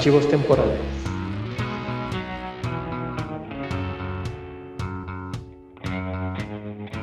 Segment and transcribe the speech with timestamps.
[0.00, 0.80] Archivos temporales.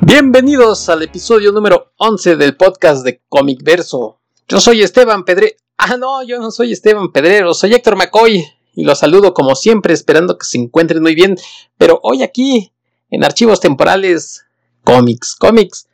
[0.00, 4.18] Bienvenidos al episodio número 11 del podcast de Comic Verso.
[4.48, 5.54] Yo soy Esteban Pedrero.
[5.76, 8.44] Ah, no, yo no soy Esteban Pedrero, soy Héctor McCoy.
[8.74, 11.36] Y los saludo como siempre, esperando que se encuentren muy bien.
[11.76, 12.72] Pero hoy aquí,
[13.10, 14.44] en Archivos Temporales,
[14.82, 15.86] cómics, cómics.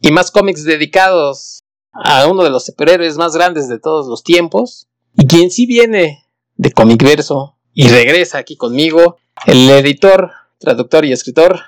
[0.00, 4.86] Y más cómics dedicados a uno de los superhéroes más grandes de todos los tiempos.
[5.16, 6.27] Y quien sí viene
[6.58, 11.60] de Comic Verso y regresa aquí conmigo, el editor, traductor y escritor,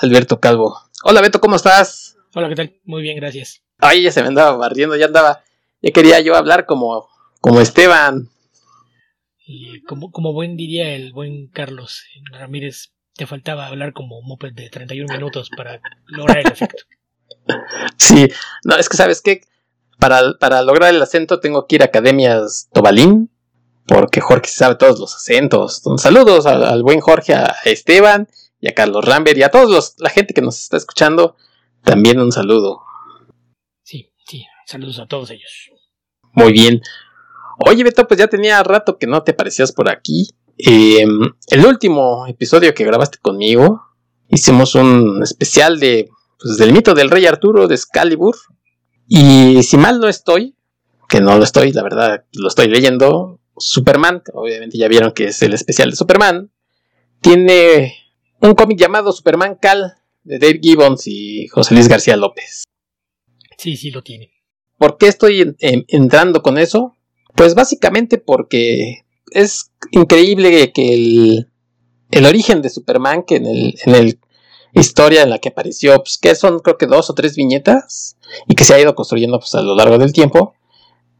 [0.00, 0.80] Alberto Calvo.
[1.04, 2.16] Hola Beto, ¿cómo estás?
[2.34, 2.80] Hola, ¿qué tal?
[2.84, 3.62] Muy bien, gracias.
[3.78, 5.42] Ay, ya se me andaba barriendo, ya andaba,
[5.82, 7.08] ya quería yo hablar como,
[7.42, 8.30] como Esteban.
[9.46, 14.70] Y como, como buen diría el buen Carlos Ramírez, te faltaba hablar como moped de
[14.70, 16.84] 31 minutos para lograr el efecto.
[17.96, 18.28] Sí,
[18.64, 19.40] no, es que sabes qué,
[19.98, 23.30] para, para lograr el acento tengo que ir a Academias Tobalín,
[23.88, 25.82] porque Jorge sabe todos los acentos.
[25.96, 28.28] saludos al, al, buen Jorge, a Esteban
[28.60, 31.36] y a Carlos Rambert y a todos los, la gente que nos está escuchando.
[31.82, 32.82] También un saludo.
[33.82, 35.70] Sí, sí, saludos a todos ellos.
[36.32, 36.82] Muy bien.
[37.66, 40.28] Oye, Beto, pues ya tenía rato que no te aparecías por aquí.
[40.58, 41.06] Eh,
[41.48, 43.82] el último episodio que grabaste conmigo,
[44.28, 48.36] hicimos un especial de pues, del mito del rey Arturo de Excalibur.
[49.08, 50.54] Y si mal no estoy,
[51.08, 55.42] que no lo estoy, la verdad, lo estoy leyendo, Superman, obviamente ya vieron que es
[55.42, 56.50] el especial de Superman,
[57.20, 57.94] tiene
[58.40, 62.64] un cómic llamado Superman Cal de Dave Gibbons y José Luis García López.
[63.56, 64.30] Sí, sí lo tiene.
[64.76, 66.94] ¿Por qué estoy en, en, entrando con eso?
[67.34, 71.48] Pues básicamente porque es increíble que el,
[72.10, 74.20] el origen de Superman, que en el, en el
[74.72, 78.16] historia en la que apareció, pues que son creo que dos o tres viñetas
[78.46, 80.54] y que se ha ido construyendo pues a lo largo del tiempo,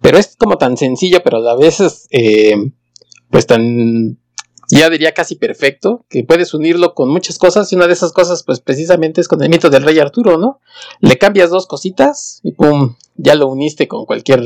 [0.01, 2.57] pero es como tan sencillo, pero a veces eh,
[3.31, 4.19] pues tan
[4.71, 8.43] ya diría casi perfecto, que puedes unirlo con muchas cosas y una de esas cosas
[8.43, 10.61] pues precisamente es con el mito del rey Arturo, ¿no?
[11.01, 14.43] Le cambias dos cositas y pum, ya lo uniste con cualquier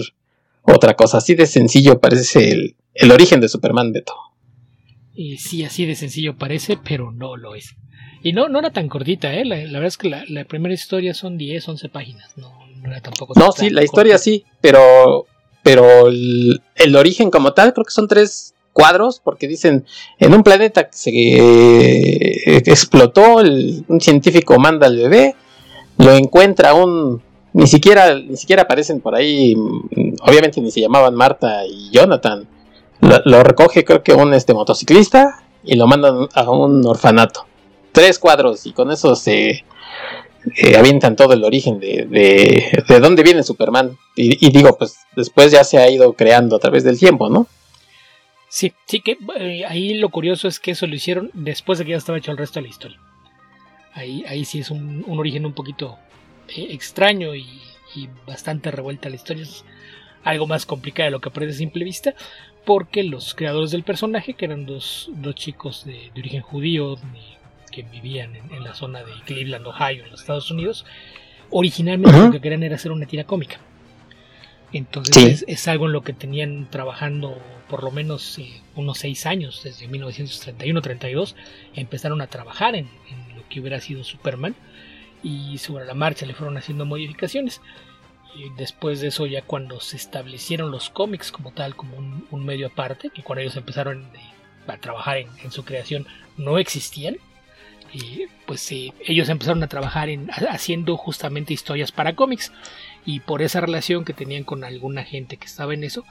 [0.62, 4.14] otra cosa, así de sencillo parece el, el origen de Superman, Beto.
[5.14, 7.74] Y sí, así de sencillo parece, pero no lo es.
[8.22, 9.44] Y no, no era tan cortita, ¿eh?
[9.44, 12.30] La, la verdad es que la, la, primera historia son 10, 11 páginas.
[12.36, 13.34] No, no era tampoco.
[13.36, 15.26] No, sí, la historia sí, pero,
[15.62, 19.84] pero el, origen como tal creo que son tres cuadros, porque dicen,
[20.18, 25.36] en un planeta que se eh, explotó, un científico manda al bebé,
[25.98, 27.22] lo encuentra un...
[27.54, 29.54] Ni siquiera, ni siquiera aparecen por ahí,
[30.22, 32.48] obviamente ni se llamaban Marta y Jonathan.
[33.00, 37.46] Lo, lo recoge creo que un este, motociclista y lo mandan a un orfanato
[37.92, 39.64] tres cuadros y con eso se
[40.56, 43.96] eh, avientan todo el origen de, de, de dónde viene Superman.
[44.16, 47.46] Y, y, digo, pues después ya se ha ido creando a través del tiempo, ¿no?
[48.48, 51.92] Sí, sí que eh, ahí lo curioso es que eso lo hicieron después de que
[51.92, 53.00] ya estaba hecho el resto de la historia.
[53.94, 55.98] Ahí, ahí sí es un, un origen un poquito
[56.48, 57.46] eh, extraño y,
[58.26, 59.42] bastante revuelta la historia.
[59.42, 59.64] Es
[60.24, 62.14] algo más complicada de lo que parece a simple vista,
[62.64, 66.96] porque los creadores del personaje, que eran dos, dos chicos de, de origen judío,
[67.72, 70.86] que vivían en, en, la zona de Cleveland, Ohio, en los Estados Unidos,
[71.50, 72.26] originalmente uh -huh.
[72.26, 73.58] lo que querían era hacer una tira cómica.
[74.72, 75.28] Entonces sí.
[75.28, 77.36] es, es, algo en lo que tenían trabajando
[77.72, 81.34] por lo menos eh, unos seis años, desde 1931-32,
[81.74, 84.54] empezaron a trabajar en, en, lo que hubiera sido Superman
[85.22, 87.62] y sobre la marcha le fueron haciendo modificaciones.
[88.34, 92.44] Y después de eso ya cuando se establecieron los cómics como tal, como un, un
[92.44, 94.06] medio aparte, que cuando ellos empezaron
[94.66, 97.16] a trabajar en, en su creación no existían,
[97.92, 102.52] y pues eh, ellos empezaron a trabajar en haciendo justamente historias para cómics.
[103.04, 106.04] Y por esa relación que tenían con alguna gente que estaba en eso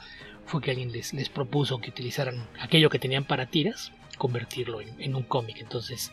[0.46, 5.16] fue que alguien les, les propuso que utilizaran aquello que tenían para tiras convertirlo en,
[5.16, 5.58] un cómic.
[5.60, 6.12] Entonces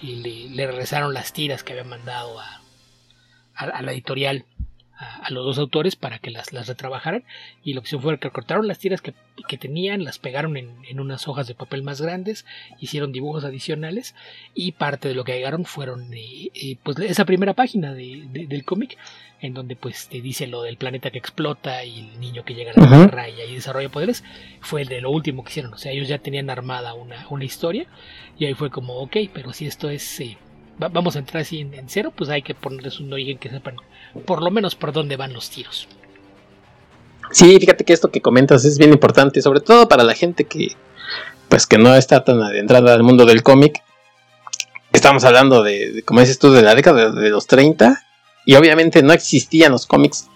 [0.00, 2.60] y le, regresaron las tiras que habían mandado a,
[3.54, 4.44] a la editorial
[5.02, 7.24] a, los dos autores para que las, las, retrabajaran
[7.64, 9.14] y la opción fue que cortaron las tiras que,
[9.48, 12.46] que tenían, las pegaron en, en, unas hojas de papel más grandes,
[12.80, 14.14] hicieron dibujos adicionales
[14.54, 18.46] y parte de lo que agregaron fueron eh, eh, pues esa primera página de, de,
[18.46, 18.96] del cómic
[19.40, 22.70] en donde pues te dice lo del planeta que explota y el niño que llega
[22.70, 22.96] a la.
[22.96, 24.22] Tierra y ahí desarrolla poderes,
[24.60, 27.44] fue el de lo último que hicieron, o sea, ellos ya tenían armada una, una
[27.44, 27.86] historia
[28.38, 30.20] y ahí fue como, ok, pero si esto es...
[30.20, 30.38] Eh,
[30.78, 33.76] vamos a entrar así en, cero, pues hay que ponerles un origen que sepan
[34.26, 35.88] por lo menos por dónde van los tiros.
[37.30, 40.68] Sí, fíjate que esto que comentas es bien importante, sobre todo para la gente que
[41.48, 43.82] pues que no está tan adentrada al mundo del cómic.
[44.92, 48.02] Estamos hablando de, como dices tú, de la década de los 30
[48.46, 50.28] y obviamente no existían los cómics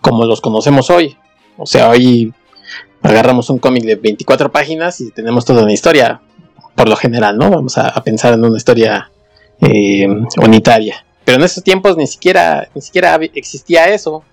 [0.00, 1.16] como los conocemos hoy.
[1.56, 2.32] O sea, hoy
[3.02, 6.20] agarramos un cómic de 24 páginas y tenemos toda una historia,
[6.74, 7.50] por lo general, ¿no?
[7.50, 9.10] Vamos a, pensar en una historia
[9.62, 10.06] eh,
[10.42, 11.04] unitaria.
[11.24, 14.24] Pero en esos tiempos ni siquiera, ni siquiera existía eso.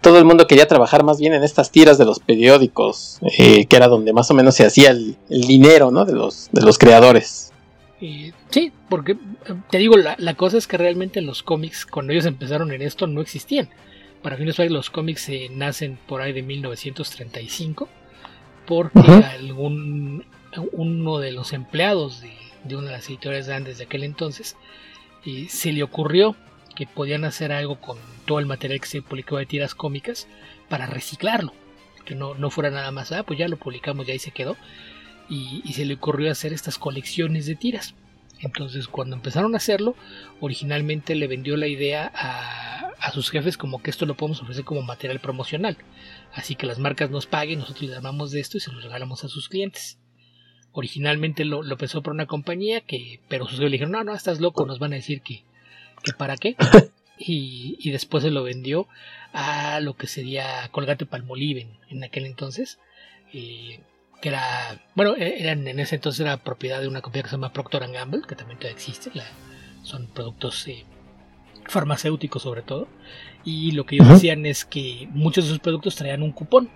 [0.00, 3.76] Todo el mundo quería trabajar más bien en estas tiras de los periódicos, eh, que
[3.76, 6.04] era donde más o menos se hacía el, dinero, ¿no?
[6.04, 7.52] De los, de los creadores.
[8.50, 9.16] sí, porque
[9.70, 13.06] te digo, la, la, cosa es que realmente los cómics, cuando ellos empezaron en esto,
[13.06, 13.70] no existían.
[14.22, 17.88] Para fines de los cómics nacen por ahí de 1935
[18.66, 20.24] porque algún
[20.72, 22.32] uno de los empleados de,
[22.72, 24.56] una de las editoriales grandes de aquel entonces
[25.24, 26.36] eh, se le ocurrió
[26.74, 30.26] que podían hacer algo con todo el material que se publicaba de tiras cómicas
[30.68, 31.52] para reciclarlo,
[32.04, 34.56] que no, no fuera nada más, ah, pues ya lo publicamos, ya ahí se quedó,
[35.28, 37.94] y, y se le ocurrió hacer estas colecciones de tiras.
[38.40, 39.94] Entonces, cuando empezaron a hacerlo,
[40.40, 44.64] originalmente le vendió la idea a, a, sus jefes como que esto lo podemos ofrecer
[44.64, 45.78] como material promocional.
[46.32, 49.28] Así que las marcas nos paguen, nosotros les de esto y se lo regalamos a
[49.28, 49.98] sus clientes.
[50.74, 54.40] Originalmente lo, lo pensó por una compañía que, pero sus le dijeron, no, no, estás
[54.40, 55.42] loco, nos van a decir que,
[56.02, 56.56] que para qué.
[57.16, 58.88] Y, y después se lo vendió
[59.32, 62.80] a lo que sería Colgate Palmolive en, aquel entonces.
[63.32, 63.78] Eh,
[64.20, 67.36] que era, bueno, e-, eran, en ese entonces era propiedad de una compañía que se
[67.36, 69.10] llama Procter Gamble, que también todavía existe,
[69.82, 70.84] son productos eh,
[71.66, 72.88] farmacéuticos sobre todo,
[73.44, 76.70] y lo que ellos decían es que muchos de sus productos traían un cupón,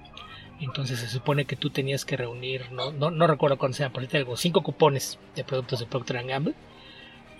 [0.64, 4.36] entonces se supone que tú tenías que reunir, no, no, recuerdo cuánto sea, por algo,
[4.36, 6.54] cinco cupones de productos de Procter Gamble,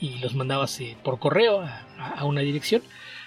[0.01, 2.83] y los mandabas eh, por correo a, una dirección,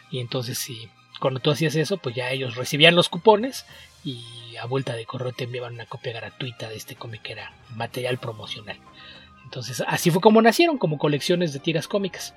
[0.10, 0.90] y entonces si
[1.20, 3.66] cuando tú hacías eso, pues ya ellos recibían los cupones
[4.04, 7.54] y a vuelta de correo te enviaban una copia gratuita de este cómic que era
[7.76, 8.78] material promocional.
[9.44, 12.34] Entonces así fue como nacieron, como colecciones de tiras cómicas.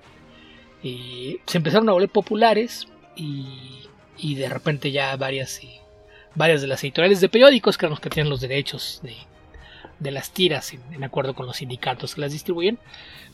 [0.83, 5.61] Y se empezaron a volver populares y, y de repente ya varias,
[6.35, 9.15] varias de las editoriales de periódicos, que eran los que tenían los derechos de,
[9.99, 12.79] de las tiras en, acuerdo con los sindicatos que las distribuyen,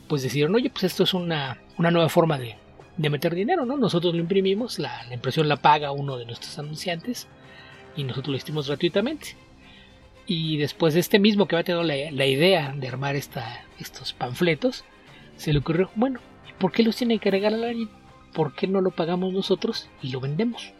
[0.07, 2.55] pues decidieron, oye, pues esto es una, una nueva forma de,
[2.97, 3.77] de, meter dinero, ¿no?
[3.77, 7.27] Nosotros lo imprimimos, la, la impresión la paga uno de nuestros anunciantes
[7.95, 9.35] y nosotros lo hicimos gratuitamente.
[10.25, 14.13] Y después de este mismo que va a tener la, idea de armar esta, estos
[14.13, 14.85] panfletos,
[15.35, 16.19] se le ocurrió, bueno,
[16.59, 17.89] ¿por qué los tiene que regalar alguien?
[18.33, 20.71] ¿Por qué no lo pagamos nosotros y lo vendemos?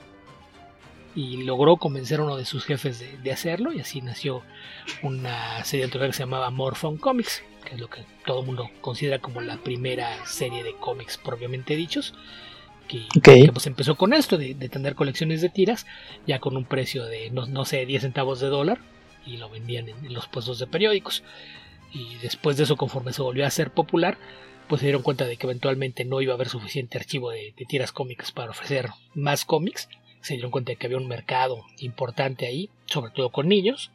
[1.15, 4.43] Y logró convencer a uno de sus jefes de, hacerlo y así nació
[5.03, 8.69] una serie editorial que se llamaba Morphone Comics, que es lo que todo el mundo
[8.79, 12.13] considera como la primera serie de cómics propiamente dichos
[13.21, 15.85] que, pues empezó con esto de, tener colecciones de tiras,
[16.27, 18.79] ya con un precio de no, sé, 10 centavos de dólar,
[19.25, 21.23] y lo vendían en, los puestos de periódicos.
[21.93, 24.17] Y después de eso, conforme se volvió a ser popular,
[24.67, 27.65] pues se dieron cuenta de que eventualmente no iba a haber suficiente archivo de, de
[27.65, 29.89] tiras cómicas para ofrecer más cómics.
[30.21, 33.91] Se dieron cuenta de que había un mercado importante ahí, sobre todo con niños,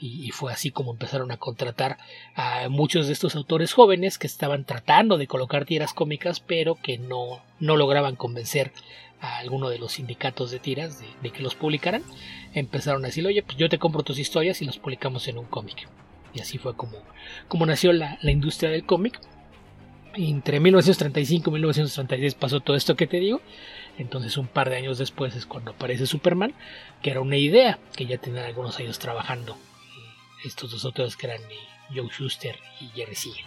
[0.00, 1.98] y, fue así como empezaron a contratar
[2.36, 6.98] a muchos de estos autores jóvenes que estaban tratando de colocar tiras cómicas pero que
[6.98, 8.72] no, no lograban convencer
[9.20, 12.04] a alguno de los sindicatos de tiras de, que los publicaran.
[12.54, 15.46] Empezaron a decir oye pues yo te compro tus historias y las publicamos en un
[15.46, 15.88] cómic
[16.32, 16.98] y así fue como,
[17.48, 19.20] como nació la, la industria del cómic.
[20.14, 23.40] Entre 1935 y 1936 pasó todo esto que te digo.
[23.98, 26.54] Entonces un par de años después es cuando aparece Superman,
[27.02, 29.56] que era una idea que ya tenían algunos años trabajando
[30.44, 31.40] estos dos autores que eran
[31.94, 33.44] Joe Schuster y Jerry Siegel.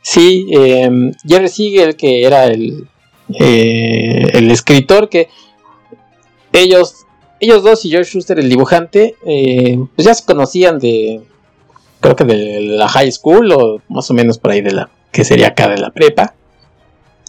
[0.00, 2.88] Sí, em, Jerry Siegel, que era el,
[3.38, 5.28] eh, el escritor que
[6.52, 7.06] ellos,
[7.40, 11.22] ellos dos y Joe Schuster, el dibujante, eh, pues ya se conocían de,
[12.00, 15.24] creo que de la high school o más o menos por ahí de la, que
[15.24, 16.34] sería acá de la prepa.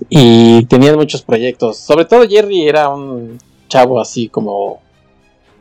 [0.09, 1.77] Y tenían muchos proyectos.
[1.77, 4.81] Sobre todo Jerry era un chavo así como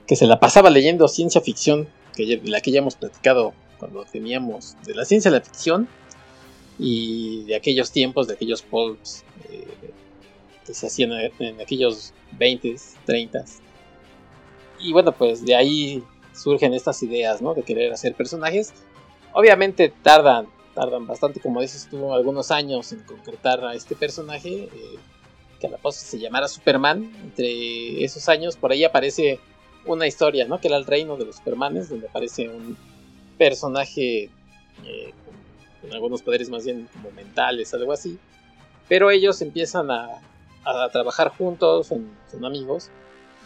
[0.07, 4.77] que se la pasaba leyendo ciencia ficción que la que ya hemos platicado cuando teníamos
[4.85, 5.89] de la ciencia de la ficción
[6.79, 9.67] y de aquellos tiempos, de aquellos pulps eh,
[10.67, 13.45] que se hacían en aquellos 20, 30.
[14.81, 16.03] Y bueno, pues de ahí
[16.35, 17.55] surgen estas ideas, ¿no?
[17.55, 18.73] De querer hacer personajes.
[19.33, 24.99] Obviamente tardan, tardan bastante, como dices tú, algunos años en concretar a este personaje, eh,
[25.61, 27.13] que a la postre se llamara Superman.
[27.23, 29.41] Entre esos años, por ahí aparece
[29.87, 30.61] una historia, ¿no?
[30.61, 32.77] Que era el reino de los Supermanes, donde aparece un
[33.39, 34.31] personaje
[34.85, 35.13] eh,
[35.81, 38.19] con, algunos poderes más bien como mentales, algo así.
[38.89, 40.21] Pero ellos empiezan a,
[40.93, 42.91] trabajar juntos, son, amigos,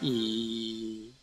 [0.01, 1.15] y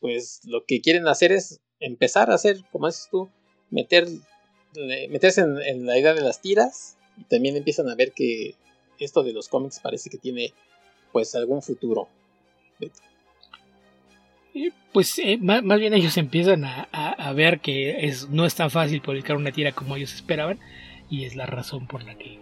[0.00, 3.30] pues lo que quieren hacer es empezar a hacer, como dices tú,
[3.70, 4.08] meter,
[5.08, 8.54] meterse en, en la idea de las tiras, y también empiezan a ver que
[8.98, 10.52] esto de los cómics parece que tiene
[11.12, 12.08] pues algún futuro.
[14.92, 19.36] pues eh, más, bien ellos empiezan a, ver que es, no es tan fácil publicar
[19.36, 20.58] una tira como ellos esperaban
[21.10, 22.40] y es la razón por la que,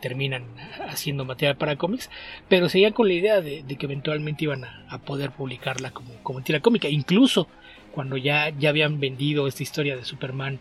[0.00, 0.44] terminan
[0.86, 2.10] haciendo material para cómics,
[2.48, 6.60] pero seguían con la idea de, que eventualmente iban a, poder publicarla como, como tira
[6.60, 7.48] cómica, incluso
[7.90, 10.60] cuando ya, ya habían vendido esta historia de Superman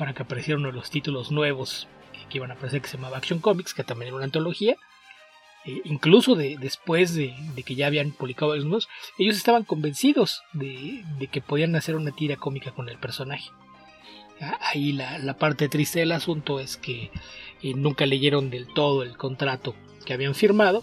[0.00, 1.86] para que apareciera uno de los títulos nuevos
[2.30, 4.74] que iban a aparecer que se llamaba Action Comics, que también era una antología,
[5.66, 7.34] eh, incluso de, después de,
[7.66, 8.88] que ya habían publicado algunos,
[9.18, 13.50] ellos estaban convencidos de, que podían hacer una tira cómica con el personaje.
[14.40, 17.10] Ah, ahí la, parte triste del asunto es que
[17.62, 19.74] eh, nunca leyeron del todo el contrato
[20.06, 20.82] que habían firmado,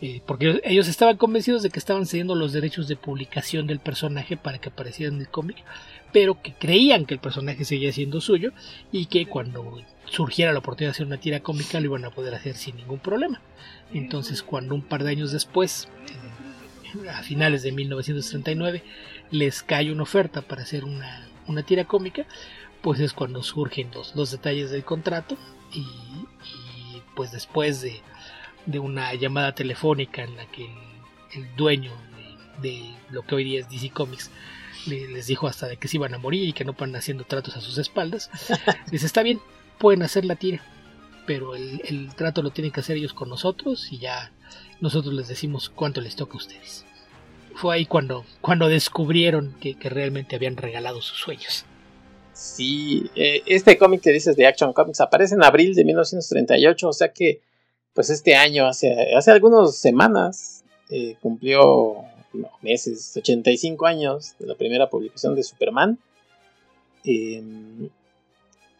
[0.00, 4.38] eh, porque ellos estaban convencidos de que estaban cediendo los derechos de publicación del personaje
[4.38, 5.58] para que apareciera en el cómic,
[6.16, 8.52] pero que creían que el personaje seguía siendo suyo
[8.90, 12.34] y que cuando surgiera la oportunidad de hacer una tira cómica lo iban a poder
[12.34, 13.42] hacer sin ningún problema.
[13.92, 15.88] Entonces cuando un par de años después,
[17.12, 18.82] a finales de 1939,
[19.30, 22.24] les cae una oferta para hacer una, tira cómica,
[22.80, 25.36] pues es cuando surgen los, detalles del contrato
[25.74, 25.84] y,
[27.14, 28.00] pues después de,
[28.78, 30.66] una llamada telefónica en la que
[31.34, 31.92] el, dueño
[32.62, 32.80] de,
[33.10, 34.30] lo que hoy día es DC Comics
[34.86, 37.56] les dijo hasta de que se iban a morir y que no van haciendo tratos
[37.56, 38.30] a sus espaldas,
[38.90, 39.40] dice está bien,
[39.78, 40.62] pueden hacer la tira,
[41.26, 44.32] pero el, trato lo tienen que hacer ellos con nosotros y ya
[44.80, 46.84] nosotros les decimos cuánto les toca a ustedes.
[47.54, 51.64] Fue ahí cuando, cuando descubrieron que, realmente habían regalado sus sueños.
[52.32, 56.92] Sí, eh, este cómic que dices de Action Comics aparece en abril de 1938, o
[56.92, 57.40] sea que
[57.94, 62.04] pues este año, hace, hace algunas semanas, eh, cumplió
[62.62, 65.98] meses, 85 años de la primera publicación de Superman.
[67.04, 67.42] Eh,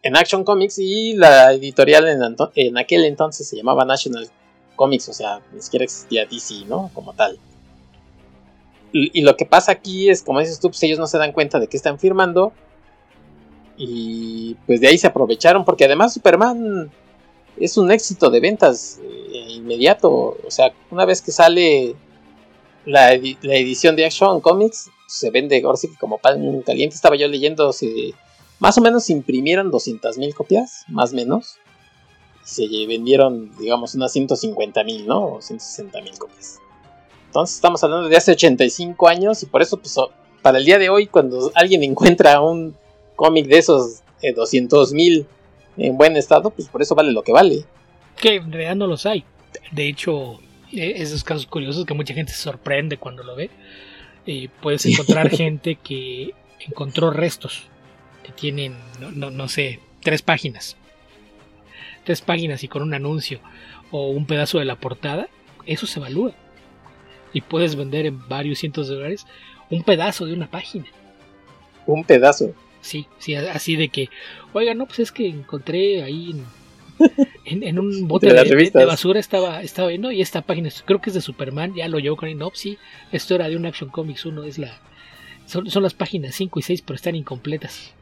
[0.06, 2.06] en Action Comics y la editorial
[2.54, 4.28] en, aquel entonces se llamaba National
[4.76, 6.90] Comics, o sea, ni siquiera existía DC, ¿no?
[6.94, 7.38] Como tal.
[8.92, 11.58] Y, lo que pasa aquí es, como dices tú, pues ellos no se dan cuenta
[11.58, 12.52] de que están firmando.
[13.76, 16.90] Y pues de ahí se aprovecharon, porque además Superman
[17.58, 20.38] es un éxito de ventas eh, inmediato.
[20.46, 21.94] O sea, una vez que sale
[22.86, 26.94] la, edición de Action Comics, se vende que como pan caliente.
[26.94, 27.72] Estaba yo leyendo
[28.58, 31.56] más o menos imprimieron 200.000 copias, más o menos.
[32.42, 35.24] Se vendieron, digamos, unas 150.000, ¿no?
[35.24, 36.58] O 160.000 copias.
[37.26, 39.96] Entonces estamos hablando de hace 85 años y por eso, pues,
[40.42, 42.76] para el día de hoy, cuando alguien encuentra un
[43.16, 45.26] cómic de esos eh, 200.000
[45.76, 47.64] en buen estado, pues por eso vale lo que vale.
[48.16, 49.24] Que en realidad no los hay.
[49.72, 50.38] De hecho,
[50.72, 53.50] esos casos curiosos que mucha gente se sorprende cuando lo ve.
[54.26, 57.68] Eh, puedes encontrar gente que encontró restos
[58.22, 60.76] que tienen, no, no, sé, tres páginas.
[62.04, 63.40] Tres páginas y con un anuncio
[63.90, 65.28] o un pedazo de la portada,
[65.64, 66.32] eso se evalúa.
[67.32, 69.26] Y puedes vender en varios cientos de dólares
[69.70, 70.86] un pedazo de una página.
[71.86, 72.52] Un pedazo.
[72.80, 74.08] Sí, sí, así de que,
[74.52, 76.44] oiga, no, pues es que encontré ahí en,
[76.98, 81.74] un bote de, basura estaba, estaba viendo y esta página, creo que es de Superman,
[81.74, 82.78] ya lo el no, sí,
[83.12, 84.80] esto era de un Action Comics 1, es la,
[85.46, 87.94] son, son las páginas 5 y 6, pero están incompletas.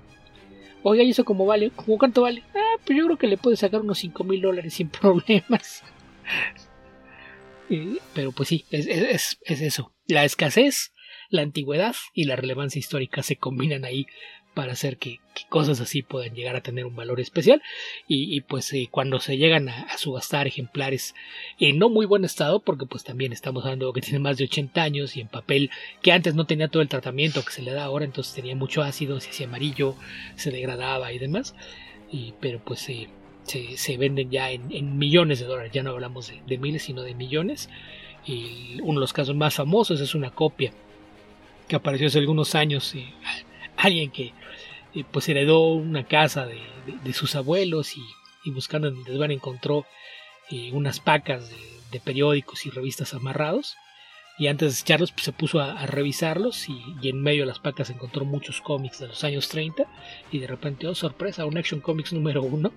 [0.82, 1.70] Oiga, ¿y eso cómo vale?
[1.70, 2.42] ¿Cómo cuánto vale?
[2.54, 5.82] Ah, pues yo creo que le puede sacar unos 5 mil dólares sin problemas.
[8.12, 9.94] pero pues sí, es, es, es, eso.
[10.06, 10.92] La escasez,
[11.30, 14.06] la antigüedad y la relevancia histórica se combinan ahí
[14.54, 17.60] para hacer que, cosas así puedan llegar a tener un valor especial.
[18.06, 21.14] Y, pues eh, cuando se llegan a, subastar ejemplares
[21.58, 24.82] en no muy buen estado porque pues también estamos hablando que tiene más de 80
[24.82, 25.70] años y en papel
[26.02, 28.82] que antes no tenía todo el tratamiento que se le da ahora entonces tenía mucho
[28.82, 29.96] ácido se hacía amarillo
[30.36, 31.54] se degradaba y demás.
[32.10, 33.08] Y, pero pues eh,
[33.44, 35.72] se, venden ya en, millones de dólares.
[35.72, 37.68] Ya no hablamos de, miles sino de millones.
[38.26, 40.72] Y uno de los casos más famosos es una copia
[41.68, 43.12] que apareció hace algunos años eh,
[43.76, 44.32] alguien que
[45.02, 49.86] pues heredó una casa de, sus abuelos y, buscando en el desván encontró
[50.50, 53.76] eh, unas pacas de, periódicos y revistas amarrados.
[54.36, 57.90] Y antes de echarlos pues, se puso a, revisarlos y, en medio de las pacas
[57.90, 59.84] encontró muchos cómics de los años 30
[60.30, 62.72] y de repente, oh sorpresa, un Action Comics número uno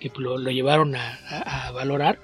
[0.00, 2.20] que lo, llevaron a valorar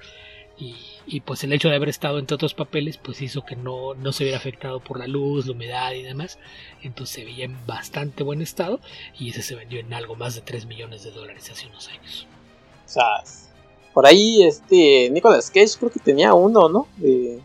[0.58, 0.74] y,
[1.20, 4.24] pues el hecho de haber estado entre otros papeles pues hizo que no, no se
[4.24, 6.38] viera afectado por la luz, la humedad y demás.
[6.82, 8.80] Entonces se veía en bastante buen estado
[9.18, 12.26] y ese se vendió en algo más de 3 millones de dólares hace unos años.
[12.86, 13.22] O sea,
[13.92, 16.88] por ahí este Nicolas Cage creo que tenía uno, ¿no?
[16.96, 17.40] De,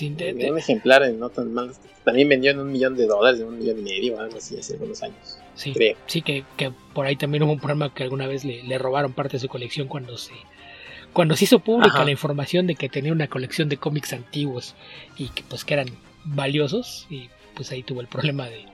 [0.00, 1.72] un ejemplar en no tan mal.
[2.04, 4.74] También vendió en un millón de dólares, en un millón y medio, algo así, hace
[4.74, 5.38] algunos años.
[5.54, 5.72] Sí,
[6.06, 6.44] sí que,
[6.92, 9.48] por ahí también hubo un programa que alguna vez le, le robaron parte de su
[9.48, 10.32] colección cuando se
[11.14, 14.74] cuando se hizo pública la información de que tenía una colección de cómics antiguos
[15.16, 15.86] y que pues que eran
[16.24, 18.66] valiosos y pues ahí tuvo el problema de,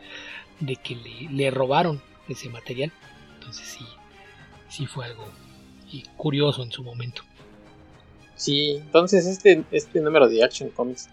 [0.58, 0.96] de que
[1.30, 2.92] le, robaron ese material.
[3.34, 3.84] Entonces sí,
[4.68, 5.28] sí fue algo
[6.16, 7.22] curioso en su momento.
[8.36, 11.10] Sí, entonces este, este número de Action Comics,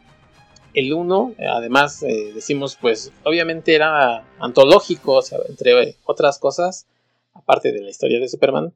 [0.74, 6.88] el 1, además eh, decimos, pues obviamente era antológico, entre otras cosas,
[7.34, 8.72] aparte de la historia de Superman,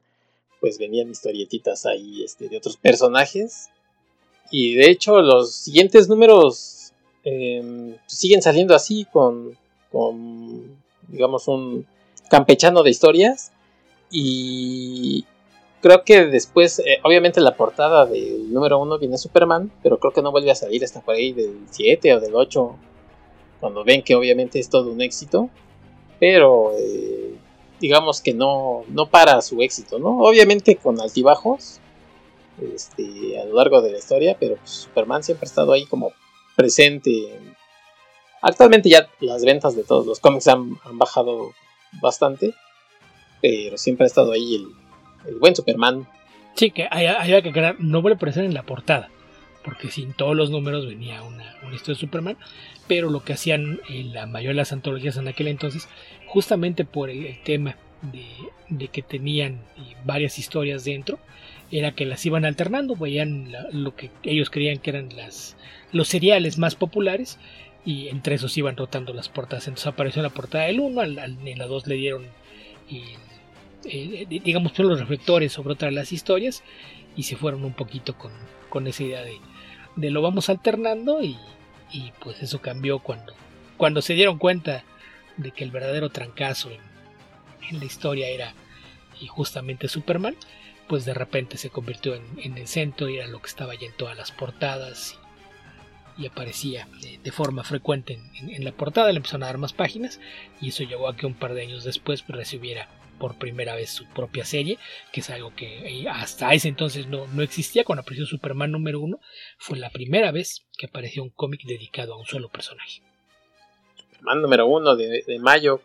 [0.62, 3.70] pues venían historietitas ahí este, de otros personajes.
[4.52, 9.58] Y de hecho los siguientes números em, siguen saliendo así con,
[9.92, 10.78] con,
[11.08, 11.86] digamos, un
[12.30, 13.52] campechano de historias.
[14.12, 15.26] Y
[15.82, 20.22] creo que después, eh, obviamente la portada del número 1 viene Superman, pero creo que
[20.22, 22.76] no vuelve a salir hasta por ahí del 7 o del 8,
[23.60, 25.50] cuando ven que obviamente es todo un éxito.
[26.20, 27.21] Pero eh,
[27.82, 30.20] digamos que no, no para su éxito, ¿no?
[30.20, 31.82] Obviamente con altibajos
[32.62, 36.14] este, a lo largo de la historia, pero pues, Superman siempre ha estado ahí como
[36.56, 37.40] presente.
[38.42, 41.54] Actualmente ya las ventas de todos los cómics han, bajado
[42.02, 42.54] bastante,
[43.42, 44.56] pero siempre ha estado ahí
[45.26, 46.08] el, buen Superman.
[46.56, 49.10] Sí, que había que crear, no vuelve a aparecer en la portada,
[49.64, 52.38] porque sin todos los números venía una, historia de Superman,
[52.88, 55.88] pero lo que hacían en la mayoría de las antologías en aquel entonces
[56.28, 61.20] justamente por el, tema de, que tenían eh, varias historias dentro,
[61.72, 65.56] era que las iban alternando, veían lo que ellos creían que eran las,
[65.92, 67.40] los seriales más populares
[67.86, 69.68] y entre esos iban rotando las portadas.
[69.68, 72.26] Entonces apareció la portada del 1, en la 2 le dieron,
[72.90, 73.16] eh,
[73.86, 76.64] eh, digamos, los reflectores sobre otras las historias
[77.16, 78.32] y se fueron un poquito con,
[78.70, 79.38] con esa idea de,
[79.96, 81.38] de, lo vamos alternando y,
[81.92, 83.34] y, pues eso cambió cuando,
[83.78, 84.84] cuando se dieron cuenta
[85.38, 88.54] de que el verdadero trancazo en, la historia era
[89.22, 90.36] y justamente Superman,
[90.90, 93.96] pues de repente se convirtió en, el centro y era lo que estaba ya en
[93.96, 95.18] todas las portadas
[96.18, 96.88] y, aparecía
[97.24, 100.20] de, forma frecuente en, la portada, le empezaron a dar más páginas
[100.60, 102.90] y eso llevó a que un par de años después recibiera
[103.22, 104.80] por primera vez su propia serie,
[105.14, 107.84] que es algo que eh, hasta ese entonces no, no existía.
[107.84, 109.20] Cuando apareció Superman número uno,
[109.60, 113.04] fue la primera vez que apareció un cómic dedicado a un solo personaje
[114.22, 115.80] número uno de, mayo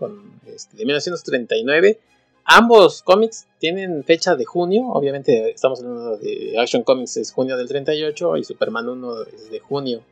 [0.46, 2.00] este, de 1939.
[2.44, 7.66] Ambos cómics tienen fecha de junio, obviamente estamos hablando de Action Comics es junio del
[7.66, 10.02] 38 y Superman 1 es de junio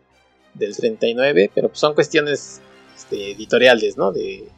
[0.54, 2.60] del 39, pero son cuestiones
[2.96, 4.10] este, editoriales, ¿no?
[4.10, 4.48] De,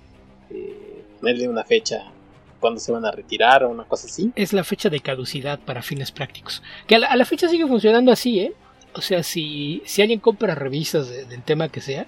[1.21, 2.13] ponerle una fecha
[2.61, 4.33] cuando se van a retirar o una cosa así.
[4.37, 6.63] Es la fecha de caducidad para fines prácticos.
[6.87, 8.53] Que a la, fecha sigue funcionando así, ¿eh?
[8.95, 12.07] O sea, si, si alguien compra revistas del tema que sea,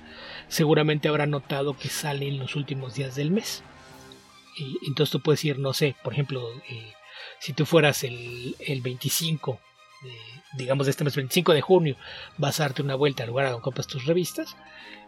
[0.48, 3.62] seguramente habrá notado que sale en los últimos días del mes.
[4.58, 6.92] Y, entonces tú puedes ir, no sé, por ejemplo, eh,
[7.38, 9.61] si tú fueras el, el 25,
[10.56, 11.96] digamos de este mes 25 de junio,
[12.37, 14.56] vas a darte una vuelta al lugar donde compras tus revistas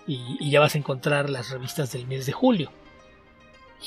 [0.07, 2.73] y, ya vas a encontrar las revistas del mes de julio.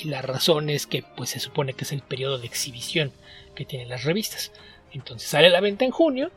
[0.01, 3.11] Y la razón es que pues se supone que es el periodo de exhibición
[3.55, 4.51] que tienen las revistas.
[4.91, 6.31] Entonces sale a la venta en junio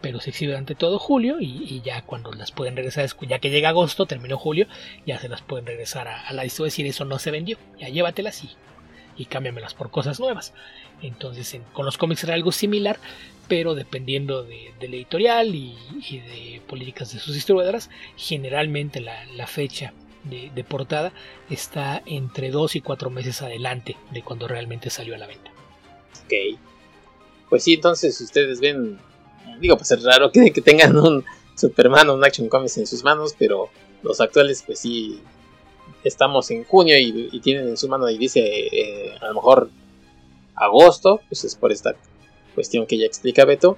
[0.00, 3.70] pero se exhibe durante todo julio y, ya cuando las pueden regresar, ya que llega
[3.70, 4.66] agosto, terminó julio,
[5.06, 8.44] ya se las pueden regresar a, la lista decir eso no se vendió, ya llévatelas
[8.44, 8.50] y,
[9.16, 10.54] y cámbiamelas por cosas nuevas.
[11.02, 12.98] Entonces con los cómics era algo similar,
[13.48, 15.74] pero dependiendo de, la editorial y,
[16.10, 19.92] de políticas de sus distribuidoras, generalmente la, fecha
[20.24, 21.12] de, portada
[21.48, 25.50] está entre 2 y 4 meses adelante de cuando realmente salió a la venta.
[26.24, 26.58] Ok.
[27.48, 28.98] Pues sí, entonces ustedes ven
[29.60, 31.24] digo, pues es raro que, que tengan un
[31.56, 33.68] Superman o un Action Comics en sus manos, pero
[34.02, 35.20] los actuales, pues sí,
[36.04, 39.70] estamos en junio y, tienen en su mano y dice eh, a lo mejor
[40.54, 41.94] agosto, pues es por esta
[42.54, 43.76] cuestión que ya explica Beto.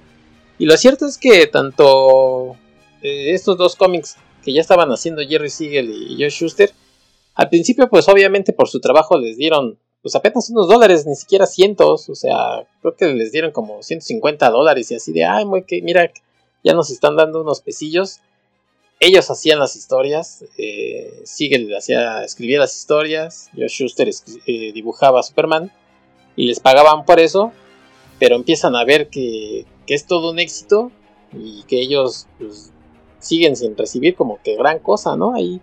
[0.57, 2.55] Y lo cierto es que tanto
[3.01, 6.71] eh, estos dos cómics que ya estaban haciendo Jerry Siegel y Josh Schuster,
[7.35, 11.45] al principio pues obviamente por su trabajo les dieron pues apenas unos dólares, ni siquiera
[11.45, 15.81] cientos, o sea, creo que les dieron como 150 dólares y así de, ay, que,
[15.81, 16.11] mira,
[16.61, 18.19] ya nos están dando unos pesillos.
[18.99, 24.09] Ellos hacían las historias, eh, Siegel hacía, escribía las historias, Josh Schuster
[24.45, 25.71] eh, dibujaba a Superman
[26.35, 27.53] y les pagaban por eso,
[28.19, 30.91] pero empiezan a ver que, que es todo un éxito
[31.31, 32.73] y que ellos pues,
[33.23, 35.33] siguen sin recibir como que gran cosa, ¿no?
[35.33, 35.61] Ahí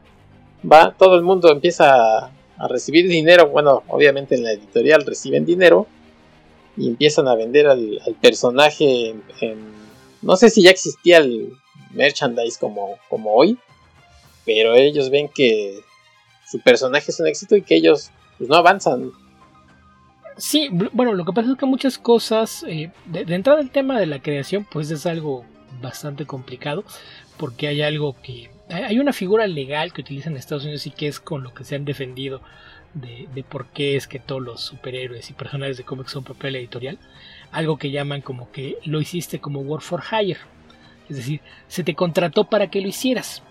[0.70, 3.48] va, todo el mundo empieza a recibir dinero.
[3.48, 5.86] Bueno, obviamente en la editorial reciben dinero
[6.76, 9.58] y empiezan a vender al, personaje en,
[10.22, 11.52] No sé si ya existía el
[11.92, 13.58] merchandise como, como hoy,
[14.44, 15.80] pero ellos ven que
[16.48, 19.10] su personaje es un éxito y que ellos pues, no avanzan.
[20.36, 24.00] Sí, bueno, lo que pasa es que muchas cosas, eh, de, de, entrada el tema
[24.00, 25.44] de la creación, pues es algo
[25.82, 26.84] bastante complicado,
[27.40, 31.08] porque hay algo que hay una figura legal que utilizan en Estados Unidos y que
[31.08, 32.42] es con lo que se han defendido
[32.92, 36.98] de, por qué es que todos los superhéroes y personajes de cómics son papel editorial.
[37.50, 40.38] Algo que llaman como que lo hiciste como work for hire.
[41.08, 43.42] Es decir, se te contrató para que lo hicieras.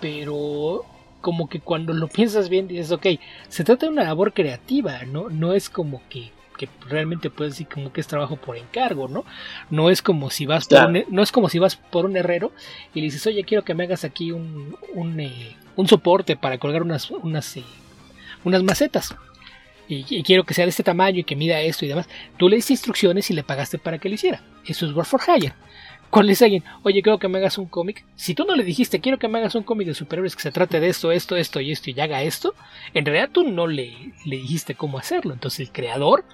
[0.00, 0.84] Pero
[1.20, 3.06] como que cuando lo piensas bien dices, ok,
[3.48, 5.30] se trata de una labor creativa, ¿no?
[5.30, 9.24] No es como que, que realmente puedes decir como que es trabajo por encargo, ¿no?
[9.70, 12.52] No es como si vas por un, no es como si vas por un herrero
[12.94, 16.58] y le dices, oye, quiero que me hagas aquí un, un, eh, un soporte para
[16.58, 17.64] colgar unas, unas, eh,
[18.44, 19.14] unas macetas.
[19.86, 22.08] Y, y, quiero que sea de este tamaño y que mida esto y demás.
[22.38, 24.42] Tú le diste instrucciones y le pagaste para que lo hiciera.
[24.64, 25.52] Eso es work for hire
[26.14, 29.00] cuando le alguien, oye, quiero que me hagas un cómic, si tú no le dijiste,
[29.00, 31.60] quiero que me hagas un cómic de superhéroes que se trate de esto, esto, esto
[31.60, 32.54] y esto y haga esto,
[32.92, 35.32] en realidad tú no le, dijiste cómo hacerlo.
[35.32, 36.24] Entonces el creador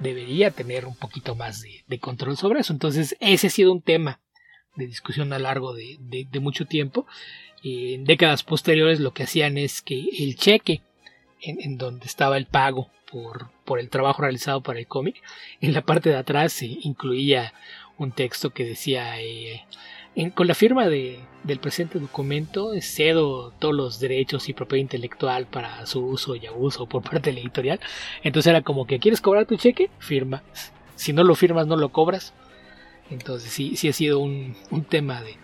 [0.00, 2.72] debería tener un poquito más de, control sobre eso.
[2.72, 4.18] Entonces ese ha sido un tema
[4.74, 7.06] de discusión a lo largo de, mucho tiempo.
[7.62, 10.82] en décadas posteriores lo que hacían es que el cheque
[11.40, 15.22] en, en donde estaba el pago por, por, el trabajo realizado para el cómic,
[15.60, 17.54] en la parte de atrás se incluía
[17.98, 19.64] un texto que decía, eh,
[20.34, 25.84] con la firma de, del presente documento cedo todos los derechos y propiedad intelectual para
[25.86, 27.80] su uso y abuso por parte de la editorial.
[28.22, 29.90] Entonces era como que, ¿quieres cobrar tu cheque?
[29.98, 30.42] Firma.
[30.94, 32.34] Si no lo firmas, no lo cobras.
[33.10, 35.36] Entonces sí, sí ha sido un, un tema de,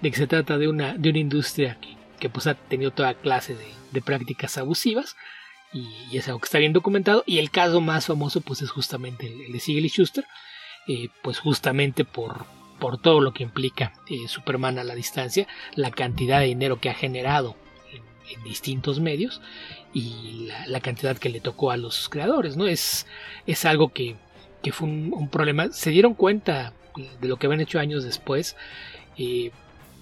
[0.00, 3.14] de, que se trata de una, de una industria que, que pues ha tenido toda
[3.14, 5.16] clase de, prácticas abusivas
[5.72, 8.70] y, y, es algo que está bien documentado y el caso más famoso pues es
[8.70, 10.24] justamente el, el de Siegel y Schuster
[10.88, 12.46] eh, pues justamente por,
[12.78, 16.90] por todo lo que implica eh, Superman a la distancia, la cantidad de dinero que
[16.90, 17.56] ha generado
[17.92, 19.40] en, distintos medios
[19.92, 22.68] y la, cantidad que le tocó a los creadores, ¿no?
[22.68, 23.06] Es,
[23.46, 24.14] es algo que,
[24.62, 25.72] que fue un, problema.
[25.72, 26.72] Se dieron cuenta
[27.20, 28.56] de lo que habían hecho años después.
[29.18, 29.50] Eh,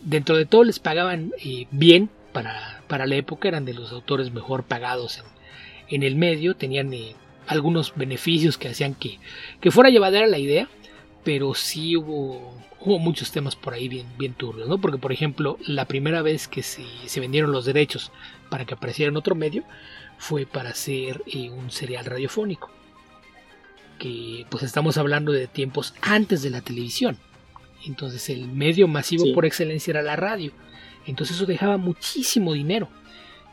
[0.03, 1.33] dentro de todo les pagaban
[1.71, 5.25] bien para, para, la época, eran de los autores mejor pagados en,
[5.97, 6.93] en el medio, tenían
[7.49, 9.19] algunos beneficios que hacían que,
[9.61, 10.69] que fuera llevadera la idea,
[11.25, 14.79] pero sí hubo, hubo muchos temas por ahí bien, bien turbios, ¿no?
[14.79, 18.13] Porque, por ejemplo, la primera vez que se, se vendieron los derechos
[18.51, 19.65] para que apareciera en otro medio
[20.19, 22.71] fue para hacer eh, un serial radiofónico.
[23.99, 27.19] Que pues estamos hablando de tiempos antes de la televisión.
[27.87, 30.53] Entonces el medio masivo por excelencia era la radio.
[31.07, 32.89] Entonces eso dejaba muchísimo dinero.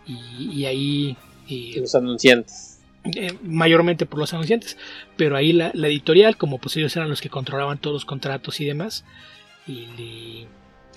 [0.06, 1.18] Y, y ahí...
[1.48, 2.75] Eh, los anunciantes
[3.14, 4.78] eh, mayormente por los anunciantes,
[5.16, 8.66] pero ahí la, editorial, como pues ellos eran los que controlaban todos los contratos y
[8.66, 9.06] demás,
[9.68, 10.48] y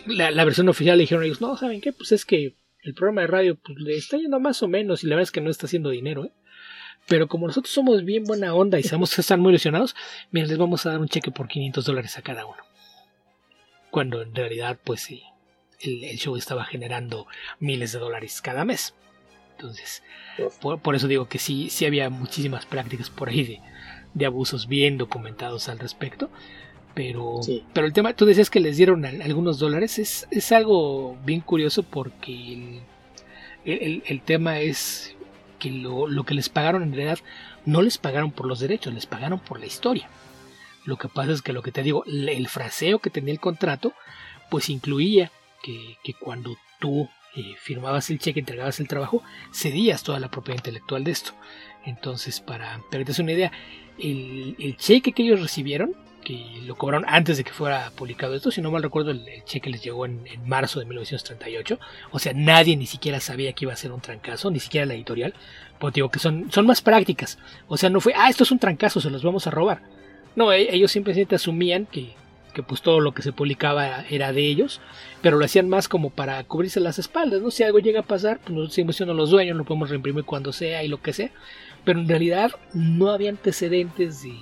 [0.06, 1.92] la, versión oficial le dijeron ellos, no, ¿saben qué?
[1.92, 5.06] Pues es que el programa de radio pues, le está yendo más o menos y
[5.06, 6.32] la verdad es que no está haciendo dinero, ¿eh?
[7.06, 9.94] Pero como nosotros somos bien buena onda y sabemos que están muy ilusionados,
[10.30, 12.62] miren, les vamos a dar un cheque por 500 dólares a cada uno.
[13.90, 15.22] Cuando en realidad, pues sí,
[15.80, 17.26] el show estaba generando
[17.58, 18.94] miles de dólares cada mes.
[19.58, 20.04] Entonces,
[20.60, 23.60] por, eso digo que sí, sí había muchísimas prácticas por ahí de,
[24.14, 26.30] de abusos bien documentados al respecto.
[26.94, 27.40] Pero,
[27.72, 31.82] pero el tema, tú decías que les dieron algunos dólares, es, es algo bien curioso
[31.82, 32.80] porque
[33.64, 35.16] el, el, tema es
[35.58, 37.18] que lo, lo, que les pagaron en realidad
[37.66, 40.08] no les pagaron por los derechos, les pagaron por la historia.
[40.84, 43.92] Lo que pasa es que lo que te digo, el fraseo que tenía el contrato,
[44.50, 49.22] pues incluía que, que cuando tú eh, firmabas el cheque, entregabas el trabajo,
[49.52, 51.34] cedías toda la propiedad intelectual de esto.
[51.84, 53.52] Entonces, para, te una idea,
[53.96, 58.60] el, cheque que ellos recibieron, que lo cobraron antes de que fuera publicado esto, si
[58.60, 61.78] no mal recuerdo, el, cheque les llegó en, en, marzo de 1938.
[62.10, 64.94] O sea, nadie ni siquiera sabía que iba a ser un trancazo, ni siquiera la
[64.94, 65.32] editorial.
[65.78, 67.38] Porque digo que son, son más prácticas.
[67.68, 69.80] O sea, no fue, ah, esto es un trancazo, se los vamos a robar.
[70.34, 72.16] No, e, ellos simplemente asumían que
[72.58, 74.80] que pues todo lo que se publicaba era de ellos,
[75.22, 77.50] pero lo hacían más como para cubrirse las espaldas, ¿no?
[77.50, 80.52] Si algo llega a pasar, pues nosotros seguimos siendo los dueños, lo podemos reimprimir cuando
[80.52, 81.30] sea y lo que sea,
[81.84, 84.34] pero en realidad no había antecedentes de,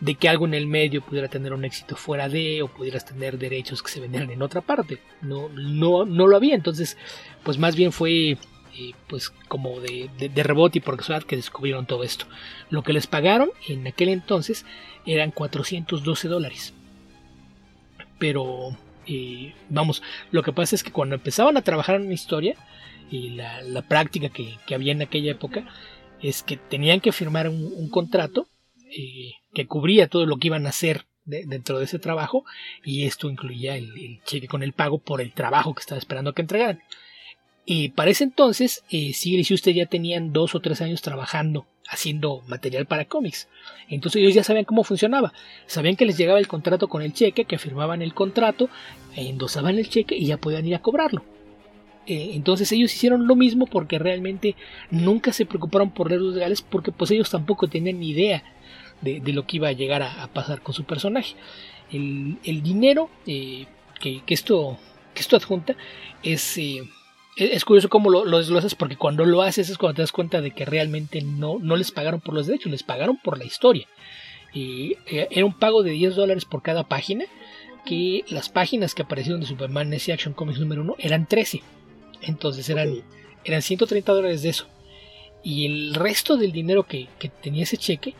[0.00, 3.38] de que algo en el medio pudiera tener un éxito fuera de o pudieras tener
[3.38, 6.96] derechos que se vendieran en otra parte, no, no, no lo había, entonces
[7.42, 8.38] pues más bien fue
[8.74, 12.24] eh, pues como de, de, de, rebote y por casualidad que descubrieron todo esto.
[12.70, 14.64] Lo que les pagaron en aquel entonces
[15.04, 16.72] eran 412 dólares
[18.22, 22.56] pero eh, vamos, lo que pasa es que cuando empezaban a trabajar en una historia,
[23.12, 25.66] y la, práctica que, había en aquella época
[26.22, 28.48] es que tenían que firmar un, contrato
[28.90, 32.44] eh, que cubría todo lo que iban a hacer dentro de ese trabajo
[32.84, 36.42] y esto incluía el, cheque con el pago por el trabajo que estaba esperando que
[36.42, 36.82] entregaran.
[37.64, 41.66] Y para ese entonces, eh, Sigrid y Schuster ya tenían dos o tres años trabajando,
[41.92, 43.48] haciendo material para cómics.
[43.88, 45.32] Entonces ellos ya sabían cómo funcionaba.
[45.66, 48.70] Sabían que les llegaba el contrato con el cheque, que firmaban el contrato,
[49.14, 51.22] endosaban el cheque y ya podían ir a cobrarlo.
[52.06, 54.56] Eh, entonces ellos hicieron lo mismo porque realmente
[54.90, 58.42] nunca se preocuparon por los legales porque pues ellos tampoco tenían ni idea
[59.02, 61.34] de, lo que iba a llegar a, pasar con su personaje.
[61.92, 63.66] El, dinero eh,
[64.00, 64.78] que, esto,
[65.14, 65.76] que esto adjunta
[66.22, 66.56] es...
[66.56, 66.82] Eh,
[67.36, 70.40] es curioso cómo lo, lo, desglosas porque cuando lo haces es cuando te das cuenta
[70.40, 73.88] de que realmente no, no les pagaron por los derechos, les pagaron por la historia.
[74.54, 77.24] Y era un pago de 10 dólares por cada página,
[77.84, 81.62] que las páginas que aparecieron de Superman ese Action Comics número 1 eran 13.
[82.22, 83.02] Entonces eran,
[83.44, 84.66] eran 130 dólares de eso.
[85.42, 87.08] Y el resto del dinero que,
[87.42, 88.14] tenía ese cheque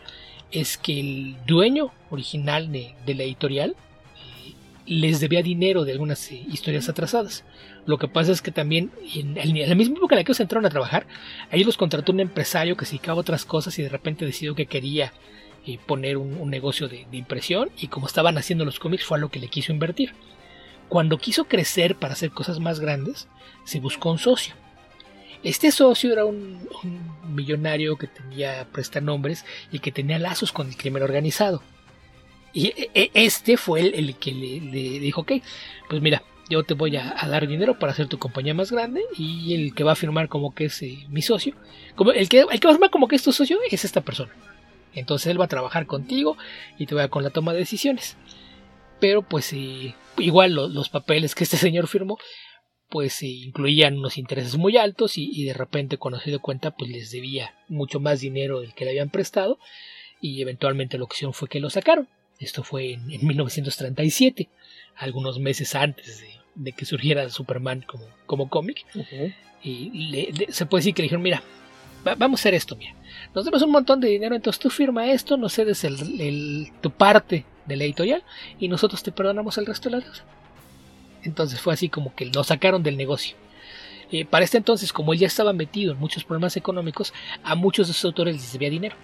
[0.51, 4.55] es que el dueño original de, la editorial eh,
[4.87, 7.45] les debía dinero de algunas eh, historias atrasadas.
[7.85, 10.67] Lo que pasa es que también, en, la misma época en la que ellos entraron
[10.67, 11.07] a trabajar,
[11.51, 14.55] ahí los contrató un empresario que se dedicaba a otras cosas y de repente decidió
[14.55, 15.13] que quería
[15.67, 19.31] eh, poner un, negocio de, impresión y como estaban haciendo los cómics fue a lo
[19.31, 20.13] que le quiso invertir.
[20.89, 23.29] Cuando quiso crecer para hacer cosas más grandes,
[23.65, 24.55] se buscó un socio.
[25.43, 26.69] Este socio era un,
[27.29, 31.63] millonario que tenía prestanombres y que tenía lazos con el crimen organizado.
[32.53, 35.33] Y e, e, este fue el, que le, dijo, ok,
[35.89, 39.55] pues mira, yo te voy a, dar dinero para hacer tu compañía más grande y
[39.55, 41.55] el que va a firmar como que es eh, mi socio,
[41.97, 44.33] como el que, va a firmar como que es tu socio es esta persona.
[44.95, 46.37] Entonces él va a trabajar contigo
[46.79, 48.19] y te va con la toma de decisiones.
[49.01, 52.19] Pero pues eh, igual los papeles que este señor firmó
[52.93, 57.11] pues incluían unos intereses muy altos y, de repente cuando se dio cuenta pues les
[57.11, 59.59] debía mucho más dinero del que le habían prestado
[60.21, 62.07] y eventualmente la opción fue que lo sacaron.
[62.39, 64.51] Esto fue en, 1937,
[64.97, 66.42] algunos meses antes de,
[66.77, 68.85] que surgiera Superman como, como cómic.
[69.63, 71.43] Y se puede decir que le dijeron, mira,
[72.19, 72.95] vamos a hacer esto, mira.
[73.35, 77.45] Nos damos un montón de dinero, entonces tú firma esto, nos cedes el, tu parte
[77.67, 78.25] de la editorial
[78.59, 80.25] y nosotros te perdonamos el resto de la deuda.
[81.23, 83.37] Entonces fue así como que lo sacaron del negocio.
[84.11, 87.87] Eh, para este entonces, como él ya estaba metido en muchos problemas económicos, a muchos
[87.89, 88.97] de sus autores les debía dinero.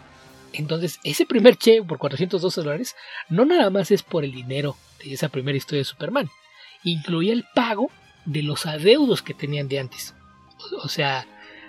[0.53, 2.97] Entonces, ese primer cheque por 412 dólares
[3.29, 6.29] no nada más es por el dinero de esa primera historia de Superman,
[6.85, 7.91] incluía el pago
[8.25, 10.15] de los adeudos que tenían de antes.
[10.83, 11.27] O, sea,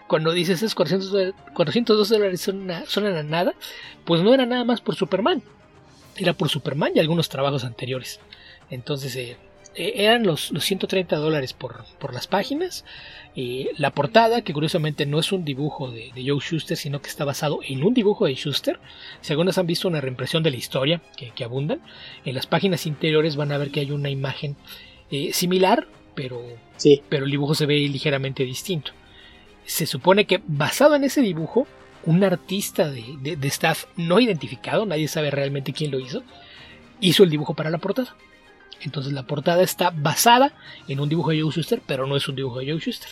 [0.08, 3.54] cuando dices esos 412 dólares son, son nada,
[4.06, 5.44] pues no era nada más por Superman,
[6.16, 8.20] era por Superman y algunos trabajos anteriores.
[8.70, 9.38] Entonces, eh,
[9.76, 12.86] eh, eran los, 130 dólares por, las páginas.
[13.78, 17.60] La portada, que curiosamente no es un dibujo de, Joe Schuster, sino que está basado
[17.66, 18.80] en un dibujo de Schuster.
[19.22, 21.82] Si han visto una reimpresión de la historia, que, abundan,
[22.26, 24.58] en las páginas interiores van a ver que hay una imagen
[25.12, 26.42] eh, similar, pero,
[27.10, 28.92] pero el dibujo se ve ligeramente distinto.
[29.66, 31.68] Se supone que basado en ese dibujo,
[32.06, 36.24] un artista de, de staff no identificado, nadie sabe realmente quién lo hizo,
[37.00, 38.16] hizo el dibujo para la portada.
[38.82, 40.54] Entonces la portada está basada
[40.88, 43.10] en un dibujo de Joe Schuster, pero no es un dibujo de Joe Schuster.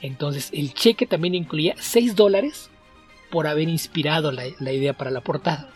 [0.00, 2.70] Entonces el cheque también incluía 6 dólares
[3.30, 5.70] por haber inspirado la, idea para la portada.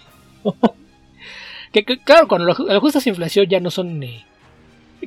[1.73, 4.25] que, claro, cuando lo ajustas a inflación ya no son eh,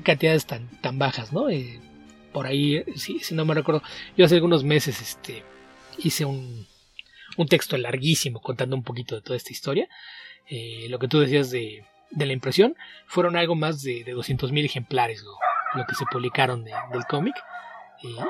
[0.02, 1.50] cantidades tan, tan bajas, ¿no?
[1.50, 1.80] Eh,
[2.32, 3.84] por ahí, si, no me recuerdo,
[4.18, 5.44] yo hace algunos meses este,
[5.98, 6.68] hice un,
[7.38, 9.88] un texto larguísimo contando un poquito de toda esta historia.
[10.50, 12.76] Eh, lo que tú decías de, de la impresión
[13.08, 17.36] fueron algo más de, de 200.000 ejemplares lo, que se publicaron del cómic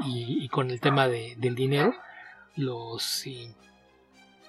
[0.05, 1.93] y, con el tema del dinero
[2.55, 3.25] los,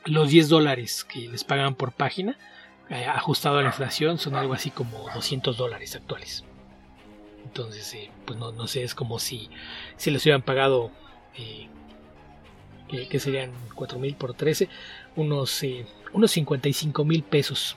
[0.04, 2.38] los 10 dólares que les pagan por página
[2.90, 6.44] eh, ajustado a la inflación son algo así como 200 dólares actuales
[7.44, 9.50] entonces eh, pues no, no, sé es como si,
[9.96, 10.90] si les hubieran pagado
[11.36, 11.68] eh,
[13.08, 14.68] que serían 4.000 por 13
[15.16, 15.62] unos,
[16.12, 17.76] unos 55 mil pesos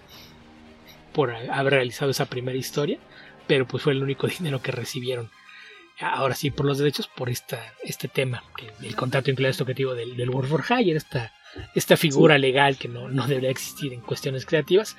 [1.13, 2.99] por haber realizado esa primera historia,
[3.47, 5.31] pero pues fue el único dinero que recibieron.
[5.99, 8.43] Ahora sí, por los derechos, por esta, este tema,
[8.83, 11.33] el contrato incluye esto que digo del, del World for Hire, esta,
[11.73, 14.95] esta figura legal que no, no debería existir en cuestiones creativas,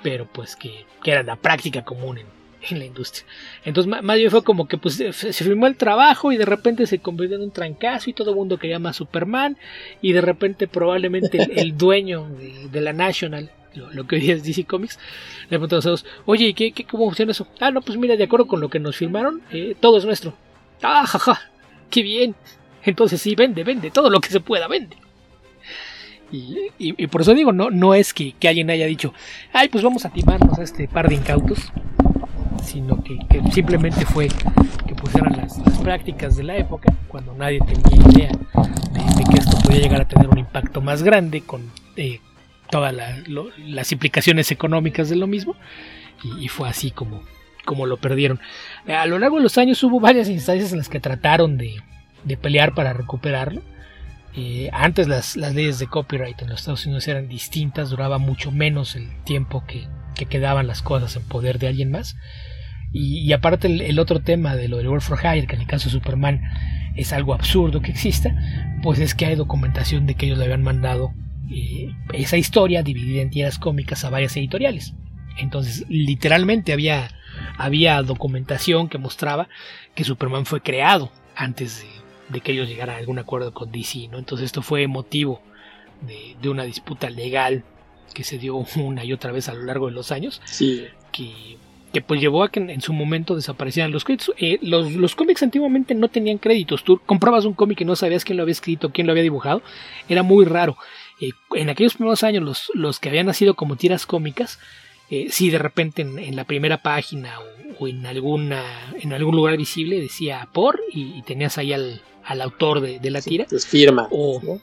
[0.00, 2.37] pero pues que, que era la práctica común en,
[2.70, 3.24] en la industria.
[3.64, 6.98] Entonces, más bien fue como que pues, se firmó el trabajo y de repente se
[6.98, 9.56] convirtió en un trancazo y todo el mundo quería más Superman
[10.02, 12.28] y de repente probablemente el, dueño
[12.70, 14.98] de, la National lo, que hoy es DC Comics,
[15.44, 17.46] le preguntó a los oye, ¿qué, qué, cómo funciona eso?
[17.60, 20.34] Ah, no, pues mira, de acuerdo con lo que nos firmaron, eh, todo es nuestro.
[20.82, 21.50] Ah, jaja,
[21.90, 22.34] qué bien.
[22.82, 24.96] Entonces sí, vende, vende, todo lo que se pueda, vende.
[26.30, 29.14] Y, por eso digo, no, no es que, alguien haya dicho,
[29.52, 31.72] ay, pues vamos a timarnos a este par de incautos,
[32.62, 33.18] sino que,
[33.52, 34.28] simplemente fue
[34.86, 39.80] que pusieran las, prácticas de la época, cuando nadie tenía idea de, que esto podía
[39.80, 42.20] llegar a tener un impacto más grande con eh,
[42.70, 42.94] todas
[43.58, 45.54] las implicaciones económicas de lo mismo
[46.38, 47.22] y, fue así como,
[47.64, 48.40] como lo perdieron.
[48.86, 51.82] A lo largo de los años hubo varias instancias en las que trataron de,
[52.24, 53.62] de pelear para recuperarlo.
[54.36, 58.94] Eh, antes las, leyes de copyright en los Estados Unidos eran distintas, duraba mucho menos
[58.94, 59.88] el tiempo que,
[60.28, 62.16] quedaban las cosas en poder de alguien más.
[62.92, 65.86] Y, aparte el, otro tema de lo del World for Hire, que en el caso
[65.86, 66.42] de Superman
[66.96, 68.34] es algo absurdo que exista,
[68.82, 71.12] pues es que hay documentación de que ellos le habían mandado
[71.50, 74.94] eh, esa historia dividida en tiras cómicas a varias editoriales.
[75.38, 77.10] Entonces, literalmente había,
[77.56, 79.48] había documentación que mostraba
[79.94, 81.84] que Superman fue creado antes
[82.30, 84.18] de, que ellos llegaran a algún acuerdo con DC, ¿no?
[84.18, 85.40] Entonces esto fue motivo
[86.40, 87.64] de, una disputa legal
[88.14, 90.86] que se dio una y otra vez a lo largo de los años, sí.
[91.12, 91.58] que,
[91.92, 94.32] que pues llevó a que en, su momento desaparecieran los créditos.
[94.38, 98.24] Eh, los, los, cómics antiguamente no tenían créditos, tú comprabas un cómic y no sabías
[98.24, 99.62] quién lo había escrito, quién lo había dibujado,
[100.08, 100.76] era muy raro.
[101.20, 104.58] Eh, en aquellos primeros años los, los que habían nacido como tiras cómicas,
[105.10, 107.32] eh, si de repente en, la primera página
[107.78, 108.62] o, en, alguna,
[109.00, 112.02] en algún lugar visible decía por y, tenías ahí al,
[112.42, 113.46] autor de, la tira.
[113.48, 114.06] Pues firma.
[114.10, 114.60] O,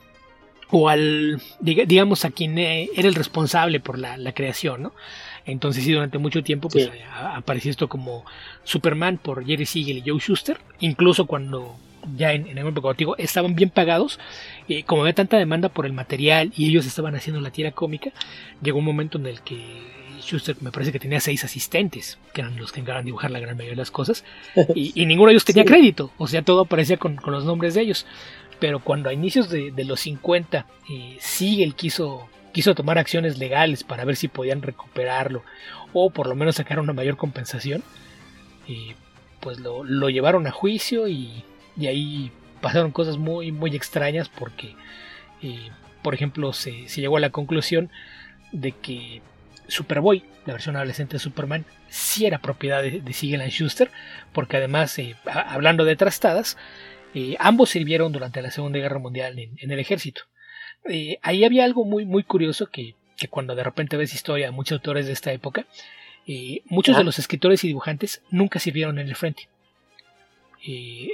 [0.72, 4.94] o al, digamos, a quien eh, era el responsable por la, creación, ¿no?
[5.46, 6.90] Entonces sí, durante mucho tiempo pues
[7.34, 8.26] apareció esto como
[8.64, 11.78] Superman por Jerry Siegel y Joe Schuster, incluso cuando
[12.18, 14.20] ya en, el momento contigo estaban bien pagados,
[14.68, 18.12] eh, como había tanta demanda por el material y ellos estaban haciendo la tira cómica,
[18.62, 22.58] llegó un momento en el que Schuster me parece que tenía seis asistentes, que eran
[22.58, 24.24] los que encargaban dibujar la gran mayoría de las cosas,
[24.76, 28.06] y, ninguno de ellos tenía crédito, o sea, todo aparecía con, los nombres de ellos.
[28.60, 34.06] Pero cuando a inicios de, los 50 eh, Siegel quiso, quiso tomar acciones legales para
[34.06, 35.44] ver si podían recuperarlo,
[35.94, 37.84] o por lo menos sacar una mayor compensación,
[38.68, 38.96] eh,
[39.40, 41.44] pues lo, llevaron a juicio y,
[41.80, 44.76] ahí pasaron cosas muy, muy extrañas porque,
[45.42, 45.70] eh,
[46.02, 47.92] por ejemplo, se, llegó a la conclusión
[48.52, 49.22] de que
[49.68, 53.92] Superboy, la versión adolescente de Superman, sí era propiedad de, de Schuster,
[54.34, 56.58] porque además, eh, hablando de trastadas,
[57.16, 60.24] eh, ambos sirvieron durante la Segunda Guerra Mundial en, el ejército.
[60.88, 62.94] Eh, ahí había algo muy, muy curioso que,
[63.30, 65.66] cuando de repente ves historia de muchos autores de esta época,
[66.66, 69.48] muchos de los escritores y dibujantes nunca sirvieron en el frente.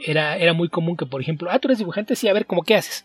[0.05, 2.63] Era, era muy común que, por ejemplo, ah, tú eres dibujante, sí, a ver, ¿cómo
[2.63, 3.03] qué haces?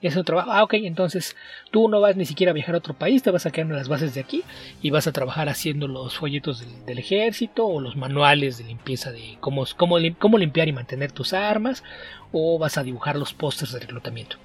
[0.00, 0.52] y haces un trabajo.
[0.52, 1.36] Ah, ok, entonces
[1.70, 3.76] tú no vas ni siquiera a viajar a otro país, te vas a quedar en
[3.76, 4.42] las bases de aquí
[4.82, 9.36] y vas a trabajar haciendo los folletos del, ejército o los manuales de limpieza de
[9.40, 11.82] cómo, cómo, cómo limpiar y mantener tus armas
[12.32, 14.36] o vas a dibujar los pósters de reclutamiento.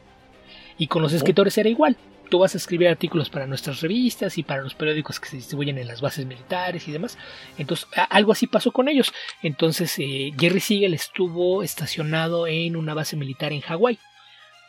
[0.77, 1.97] Y con los escritores era igual.
[2.31, 5.77] Tú vas a escribir artículos para nuestras revistas y para los periódicos que se distribuyen
[5.77, 7.19] en las bases militares y demás.
[7.59, 9.13] Entonces, algo así pasó con ellos.
[9.43, 13.99] Entonces, eh, Jerry Siegel estuvo estacionado en una base militar en Hawái.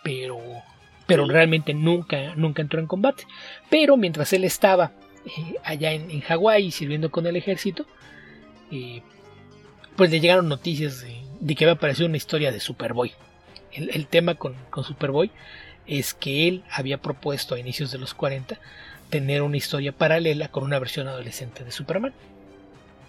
[0.03, 0.38] Pero
[1.07, 3.25] pero realmente nunca, nunca entró en combate.
[3.68, 4.92] Pero mientras él estaba
[5.27, 7.87] eh, allá en, Hawái sirviendo con el ejército,
[8.70, 9.03] eh,
[9.96, 13.12] pues le llegaron noticias de, que había aparecido una historia de Superboy.
[13.72, 15.31] El, tema con, Superboy
[15.87, 18.59] es que él había propuesto a inicios de los 40
[19.11, 22.12] tener una historia paralela con una versión adolescente de Superman.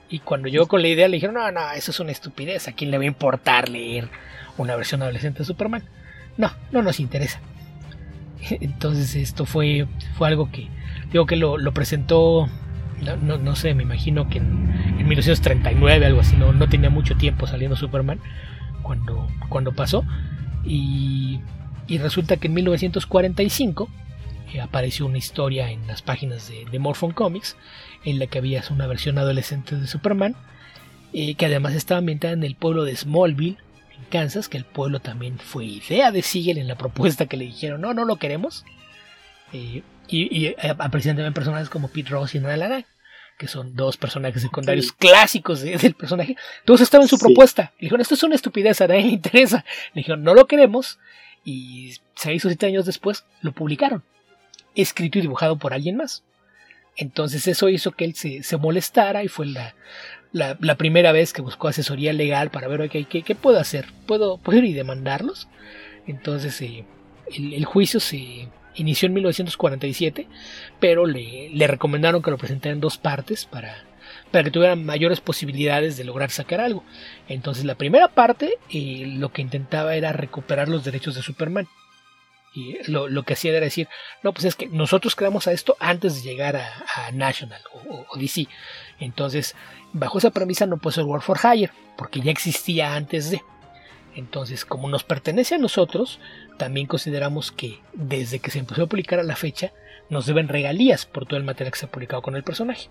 [0.10, 2.74] Y cuando llegó con la idea le dijeron, no, no, eso es una estupidez, ¿a
[2.74, 4.10] quién le va a importar leer
[4.58, 5.84] una versión adolescente de Superman?
[6.38, 7.40] No, no nos interesa.
[8.50, 10.68] Entonces esto fue, fue algo que,
[11.12, 12.50] digo que lo, presentó,
[13.22, 17.76] no, sé, me imagino que en, 1939, algo así, no, no tenía mucho tiempo saliendo
[17.76, 18.20] Superman
[18.82, 20.04] cuando, cuando pasó.
[20.66, 21.40] Y,
[21.98, 23.90] resulta que en 1945
[24.54, 27.56] eh, apareció una historia en las páginas de, de Morphon Comics
[28.06, 30.36] en la que había una versión adolescente de Superman,
[31.14, 33.58] eh, que además estaba ambientada en el pueblo de Smallville,
[34.10, 37.82] Kansas, que el pueblo también fue idea de Siegel en la propuesta que le dijeron,
[37.82, 38.66] no, no lo queremos.
[39.54, 42.86] Eh, y, y aparecían también personajes como Pete Ross y Nala
[43.38, 46.36] que son dos personajes secundarios clásicos del personaje.
[46.66, 47.74] Todos estaban en su propuesta.
[47.78, 49.66] Le dijeron, esto es una estupidez, a nadie le interesa.
[49.94, 51.00] Le dijeron, no lo queremos.
[51.44, 54.04] Y seis o siete años después lo publicaron.
[54.76, 56.24] Escrito y dibujado por alguien más.
[56.96, 59.76] Entonces eso hizo que él se, se molestara y fue la,
[60.34, 64.64] la, primera vez que buscó asesoría legal para ver ¿qué, qué, puedo hacer, ¿Puedo, ir
[64.66, 65.48] y demandarlos.
[66.06, 66.86] Entonces eh,
[67.36, 70.28] el, juicio se inició en 1947,
[70.80, 73.86] pero le, le, recomendaron que lo presentara en dos partes para,
[74.34, 76.84] para que tuvieran mayores posibilidades de lograr sacar algo.
[77.30, 81.70] Entonces la primera parte eh, lo que intentaba era recuperar los derechos de Superman.
[82.56, 83.88] Y lo, que hacía era decir,
[84.22, 88.18] no, pues es que nosotros creamos a esto antes de llegar a, National o, o,
[88.20, 88.48] DC.
[89.00, 89.56] Entonces
[89.94, 93.42] Bajo esa premisa no puede ser World for Hire, porque ya existía antes de.
[94.16, 96.20] Entonces, como nos pertenece a nosotros,
[96.58, 99.72] también consideramos que desde que se empezó a publicar a la fecha,
[100.10, 102.90] nos deben regalías por todo el material que se ha publicado con el personaje.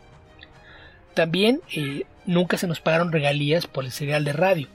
[1.15, 4.69] También eh, nunca se nos pagaron regalías por el serial de radio.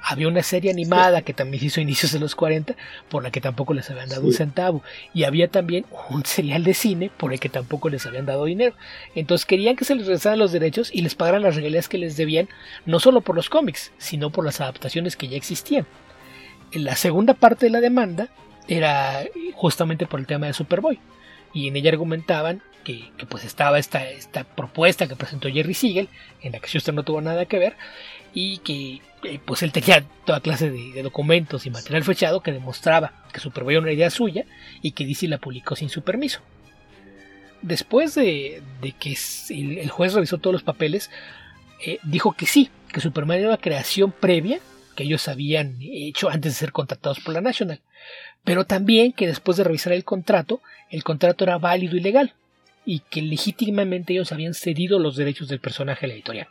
[0.00, 2.76] Había una serie animada que también se hizo a inicios de los 40,
[3.08, 4.82] por la que tampoco les habían dado un centavo.
[5.12, 8.74] Y había también un serial de cine por el que tampoco les habían dado dinero.
[9.14, 12.16] Entonces querían que se les regresaran los derechos y les pagaran las regalías que les
[12.16, 12.48] debían,
[12.86, 15.86] no solo por los cómics, sino por las adaptaciones que ya existían.
[16.70, 18.28] En la segunda parte de la demanda
[18.68, 19.24] era
[19.54, 21.00] justamente por el tema de Superboy.
[21.54, 26.08] Y en ella argumentaban que, pues estaba esta, esta propuesta que presentó Jerry Siegel,
[26.42, 27.76] en la que Schuster no tuvo nada que ver,
[28.32, 33.12] y que eh, pues él tenía toda clase de, documentos y material fechado que demostraba
[33.32, 34.44] que Superboy era una idea suya
[34.80, 36.40] y que DC la publicó sin su permiso.
[37.62, 38.62] Después de,
[39.00, 39.16] que
[39.50, 41.10] el, juez revisó todos los papeles,
[41.84, 44.60] eh, dijo que sí, que Superman era una creación previa
[44.94, 47.80] que ellos habían hecho antes de ser contratados por la National,
[48.42, 50.60] pero también que después de revisar el contrato,
[50.90, 52.34] el contrato era válido y legal,
[52.88, 56.48] y que legítimamente ellos habían cedido los derechos del personaje a la editorial.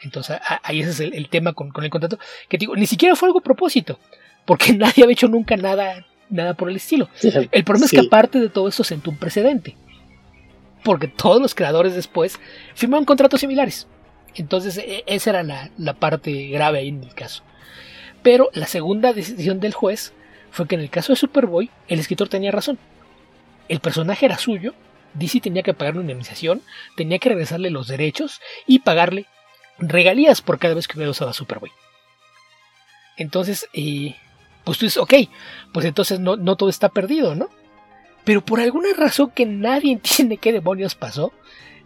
[0.00, 3.40] Entonces ahí ese es el, tema con, el contrato, que digo, ni siquiera fue algo
[3.40, 3.98] a propósito,
[4.44, 7.08] porque nadie había hecho nunca nada, nada por el estilo.
[7.50, 9.76] El problema es que aparte de todo esto sentó un precedente,
[10.84, 12.38] porque todos los creadores después
[12.76, 13.88] firmaron contratos similares.
[14.36, 17.42] Entonces e, esa era la, la parte grave ahí en el caso.
[18.22, 20.12] Pero la segunda decisión del juez
[20.52, 22.78] fue que en el caso de Superboy, el escritor tenía razón.
[23.68, 24.74] El personaje era suyo,
[25.14, 26.62] DC tenía que pagar una indemnización,
[26.96, 29.26] tenía que regresarle los derechos y pagarle
[29.78, 31.70] regalías por cada vez que hubiera usado a Superboy.
[33.16, 34.16] Entonces, eh,
[34.64, 35.14] pues tú dices, ok,
[35.72, 37.48] pues entonces no, no todo está perdido, ¿no?
[38.24, 41.32] Pero por alguna razón que nadie entiende qué demonios pasó,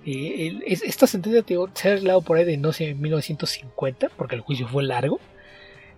[0.07, 1.45] eh, esta sentencia
[1.75, 5.20] se ha arreglado por ahí de no sé, 1950, porque el juicio fue largo.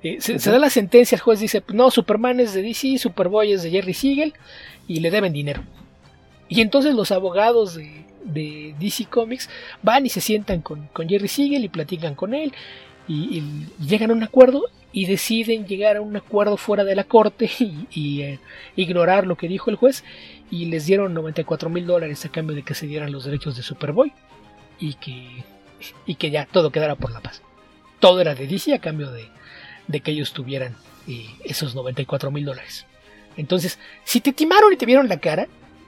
[0.03, 3.63] Eh, se, da la sentencia, el juez dice, no, Superman es de DC, Superboy es
[3.63, 4.35] de Jerry Siegel
[4.87, 5.63] y le deben dinero.
[6.49, 9.49] Y entonces los abogados de, DC Comics
[9.83, 12.53] van y se sientan con, Jerry Siegel y platican con él
[13.09, 13.43] y,
[13.81, 17.51] llegan a un acuerdo y deciden llegar a un acuerdo fuera de la corte
[17.91, 18.41] y, eh,
[18.75, 20.05] ignorar lo que dijo el juez
[20.51, 23.63] y les dieron 94 mil dólares a cambio de que se dieran los derechos de
[23.63, 24.13] Superboy
[24.79, 25.45] y que,
[26.07, 27.43] y que ya todo quedara por la paz.
[28.01, 29.25] Todo era de DC a cambio de,
[29.89, 30.77] de que ellos tuvieran
[31.09, 32.87] eh, esos 94 mil dólares.
[33.37, 35.47] Entonces, si te timaron y te vieron la cara,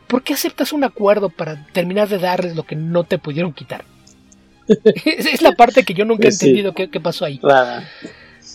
[0.09, 3.85] ¿por qué aceptas un acuerdo para terminar de darles lo que no te pudieron quitar?
[5.05, 7.41] es, la parte que yo nunca he entendido qué, pasó ahí.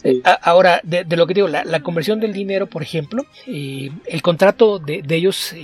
[0.04, 4.80] Eh, ahora, de, lo que digo, la, conversión del dinero, por ejemplo, eh, el contrato
[4.80, 5.56] de, ellos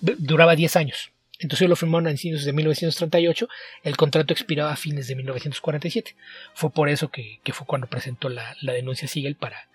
[0.00, 1.10] duraba 10 años.
[1.42, 3.48] Entonces lo firmaron a inicios de 1938,
[3.82, 6.14] el contrato expiraba a fines de 1947.
[6.54, 9.68] Fue por eso que, fue cuando presentó la, denuncia Siegel para,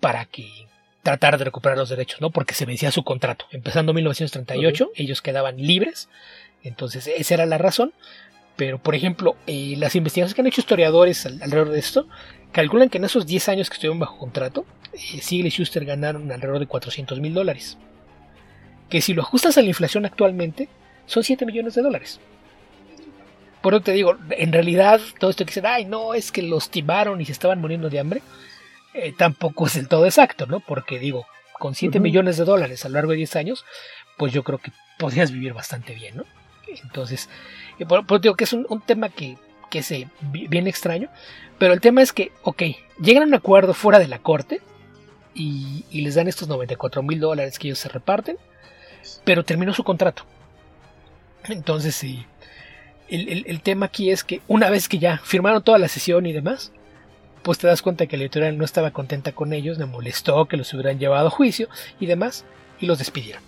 [0.00, 0.46] para que
[1.02, 2.30] tratar de recuperar los derechos, ¿no?
[2.30, 3.46] Porque se vencía su contrato.
[3.50, 6.08] Empezando 1938, ellos quedaban libres.
[6.62, 7.92] Entonces, esa era la razón.
[8.56, 12.06] Pero, por ejemplo, eh, las investigaciones que han hecho historiadores alrededor de esto
[12.52, 16.30] calculan que en esos 10 años que estuvieron bajo contrato, eh, Siegel y Schuster ganaron
[16.30, 17.78] alrededor de 400 mil dólares.
[18.90, 20.68] Que si lo ajustas a la inflación actualmente,
[21.06, 22.20] son 7 millones de dólares.
[23.62, 26.70] Por eso te digo, en realidad todo esto que dicen, ay, no, es que los
[26.70, 28.22] timaron y se estaban muriendo de hambre,
[28.94, 30.60] eh, tampoco es del todo exacto, ¿no?
[30.60, 31.26] Porque digo,
[31.58, 33.64] con 7 millones de dólares a lo largo de 10 años,
[34.16, 36.24] pues yo creo que podrías vivir bastante bien, ¿no?
[36.82, 37.28] Entonces,
[37.78, 39.36] eh, por, digo que es un, tema que,
[39.70, 41.08] que es bien extraño,
[41.58, 42.62] pero el tema es que, ok,
[43.00, 44.60] llegan a un acuerdo fuera de la corte
[45.34, 48.36] y, y les dan estos 94 mil dólares que ellos se reparten,
[49.24, 50.24] pero terminó su contrato.
[51.44, 52.24] Entonces, sí.
[53.08, 56.72] El, tema aquí es que una vez que ya firmaron toda la sesión y demás,
[57.42, 60.56] pues te das cuenta que la editorial no estaba contenta con ellos, le molestó que
[60.56, 61.68] los hubieran llevado a juicio
[61.98, 62.44] y demás,
[62.78, 63.42] y los despidieron.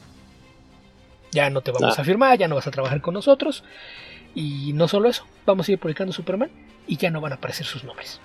[1.30, 2.02] Ya no te vamos ah.
[2.02, 3.64] a firmar, ya no vas a trabajar con nosotros.
[4.34, 6.50] Y no solo eso, vamos a ir publicando Superman
[6.86, 8.20] y ya no van a aparecer sus nombres.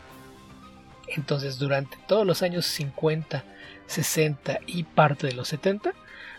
[1.07, 3.43] Entonces, durante todos los años 50,
[3.87, 5.93] 60 y parte de los 70,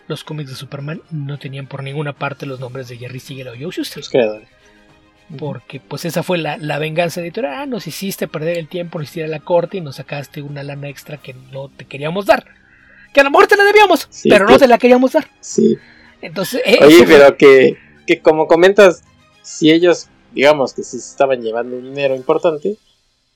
[0.07, 3.51] los cómics de Superman no tenían por ninguna parte los nombres de Jerry Siegel o
[3.51, 4.03] Joe Shuster.
[5.37, 7.53] Porque pues esa fue la, venganza editorial.
[7.53, 10.63] Ah, nos hiciste perder el tiempo, nos hiciste a la corte y nos sacaste una
[10.63, 12.45] lana extra que no te queríamos dar.
[13.13, 15.27] Que a lo mejor te la debíamos, pero no te la queríamos dar.
[15.39, 15.77] Sí.
[16.21, 19.03] Entonces, eh, Oye, pero que, que como comentas,
[19.41, 22.77] si ellos, digamos que sí estaban llevando un dinero importante,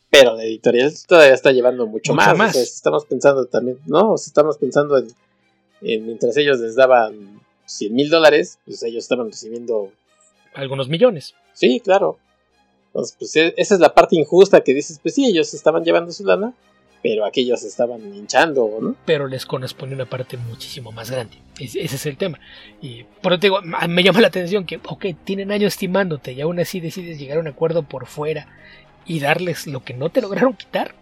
[0.09, 2.55] pero la editorial todavía está llevando mucho, más.
[2.55, 4.13] estamos pensando también, ¿no?
[4.15, 9.91] estamos pensando en mientras ellos les daban 100 mil dólares, pues ellos estaban recibiendo...
[10.53, 11.35] Algunos millones.
[11.53, 12.17] Sí, claro.
[12.87, 16.11] Entonces, pues e, esa es la parte injusta que dices, pues sí, ellos estaban llevando
[16.11, 16.53] su lana,
[17.01, 18.95] pero aquellos estaban hinchando, ¿no?
[19.05, 21.37] Pero les corresponde una parte muchísimo más grande.
[21.59, 22.39] ese es el tema.
[22.81, 26.41] Y por eso te digo, me llama la atención que, ok, tienen años estimándote y
[26.41, 28.47] aún así decides llegar a un acuerdo por fuera
[29.05, 30.95] y darles lo que no te lograron quitar.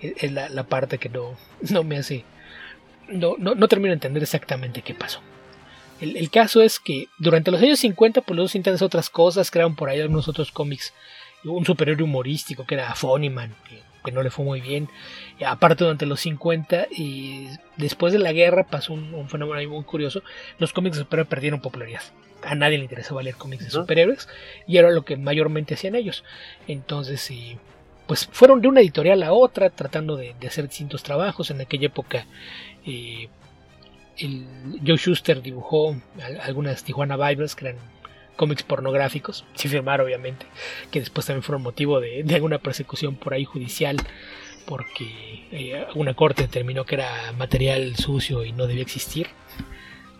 [0.00, 1.34] es la, la, parte que no,
[1.70, 2.24] no me hace.
[3.08, 5.20] No, no, no termino de entender exactamente qué pasó.
[6.00, 9.50] El, el, caso es que durante los años 50, pues los dos intentan otras cosas,
[9.50, 10.92] crearon por ahí algunos otros cómics.
[11.44, 14.88] Un superhéroe humorístico que era Funnyman, que, que no le fue muy bien.
[15.38, 19.66] Y aparte, durante los 50 y después de la guerra pasó un, un fenómeno ahí
[19.66, 20.22] muy curioso.
[20.58, 22.02] Los cómics de superhéroes perdieron popularidad.
[22.42, 24.28] A nadie le interesaba leer cómics de superhéroes
[24.66, 26.24] y era lo que mayormente hacían ellos.
[26.68, 27.58] Entonces, sí,
[28.06, 31.50] pues fueron de una editorial a otra tratando de, de hacer distintos trabajos.
[31.50, 32.26] En aquella época,
[32.86, 33.28] eh,
[34.18, 35.96] Joe Schuster dibujó
[36.42, 37.78] algunas Tijuana Bibles que eran
[38.36, 40.46] cómics pornográficos, sin firmar obviamente,
[40.90, 43.96] que después también fueron motivo de, alguna persecución por ahí judicial
[44.66, 49.28] porque eh, una corte determinó que era material sucio y no debía existir.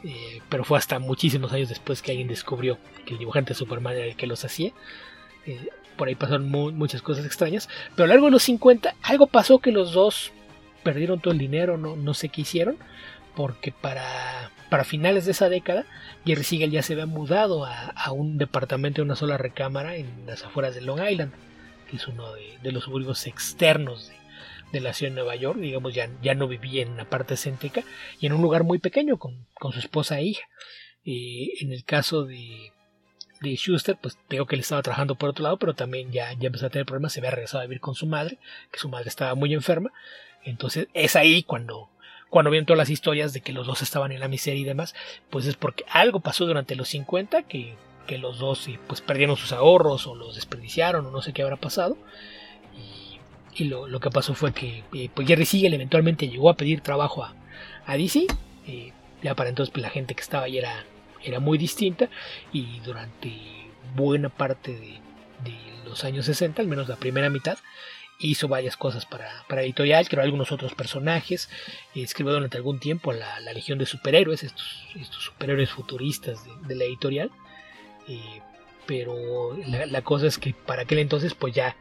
[0.04, 2.76] Eh, pero fue hasta muchísimos años después que alguien descubrió
[3.06, 4.72] que el dibujante de Superman era el que los hacía.
[5.46, 7.70] Eh, por ahí pasaron muchas cosas extrañas.
[7.94, 10.30] Pero a lo largo de los 50 algo pasó que los dos
[10.82, 12.76] perdieron todo el dinero, no, no sé qué hicieron.
[13.36, 15.84] Porque para, para finales de esa década,
[16.24, 20.26] Jerry Siegel ya se había mudado a, a, un departamento de una sola recámara en
[20.26, 21.32] las afueras de Long Island,
[21.90, 24.14] que es uno de, de los suburbios externos de,
[24.74, 27.82] de la ciudad de Nueva York, digamos, ya, ya no vivía en una parte céntrica
[28.20, 30.44] y en un lugar muy pequeño con, con su esposa e hija.
[31.04, 32.72] Eh, en el caso de,
[33.40, 36.48] de Schuster, pues digo que él estaba trabajando por otro lado, pero también ya, ya
[36.48, 38.38] empezó a tener problemas, se había regresado a vivir con su madre,
[38.72, 39.92] que su madre estaba muy enferma.
[40.42, 41.88] Entonces es ahí cuando,
[42.34, 44.96] cuando vienen todas las historias de que los dos estaban en la miseria y demás,
[45.30, 47.76] pues es porque algo pasó durante los 50 que,
[48.08, 51.54] que los dos pues perdieron sus ahorros o los desperdiciaron o no sé qué habrá
[51.54, 51.96] pasado.
[53.54, 56.80] Y, lo, lo, que pasó fue que eh, pues Jerry Siegel eventualmente llegó a pedir
[56.80, 57.34] trabajo a,
[57.86, 58.26] a DC.
[58.66, 60.84] Eh, ya para entonces pues, la gente que estaba ahí era,
[61.22, 62.08] era muy distinta
[62.52, 63.30] y durante
[63.94, 64.98] buena parte de,
[65.44, 67.58] de, los años 60, al menos la primera mitad,
[68.18, 71.48] hizo varias cosas para, para editorial, creó algunos otros personajes,
[71.94, 76.74] escribió durante algún tiempo la, la Legión de Superhéroes, estos, estos superhéroes futuristas de, de
[76.76, 77.30] la editorial,
[78.08, 78.40] eh,
[78.86, 81.76] pero la, la, cosa es que para aquel entonces pues ya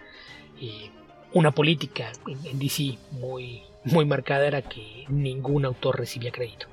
[0.62, 0.90] eh,
[1.34, 6.68] una política en, en, DC muy, muy marcada era que ningún autor recibía crédito.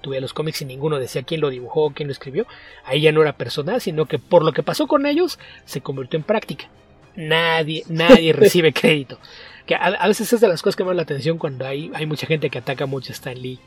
[0.00, 2.46] Tuve los cómics y ninguno decía quién lo dibujó, quién lo escribió.
[2.84, 6.16] Ahí ya no era personal, sino que por lo que pasó con ellos se convirtió
[6.16, 6.68] en práctica
[7.16, 9.18] nadie, nadie recibe crédito.
[9.66, 11.90] Que a, a, veces es de las cosas que me llaman la atención cuando hay,
[11.94, 13.58] hay mucha gente que ataca mucho a Stan Lee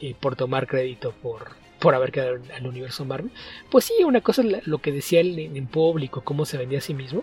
[0.00, 3.30] eh, por tomar crédito por, por haber quedado en el universo Marvel.
[3.70, 6.78] Pues sí, una cosa es lo que decía él en, en, público, cómo se vendía
[6.78, 7.22] a sí mismo,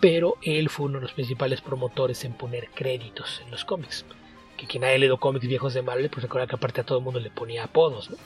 [0.00, 4.04] pero él fue uno de los principales promotores en poner créditos en los cómics.
[4.58, 7.04] Que quien haya leído cómics viejos de Marvel, pues recuerda que aparte a todo el
[7.04, 8.16] mundo le ponía apodos, ¿no?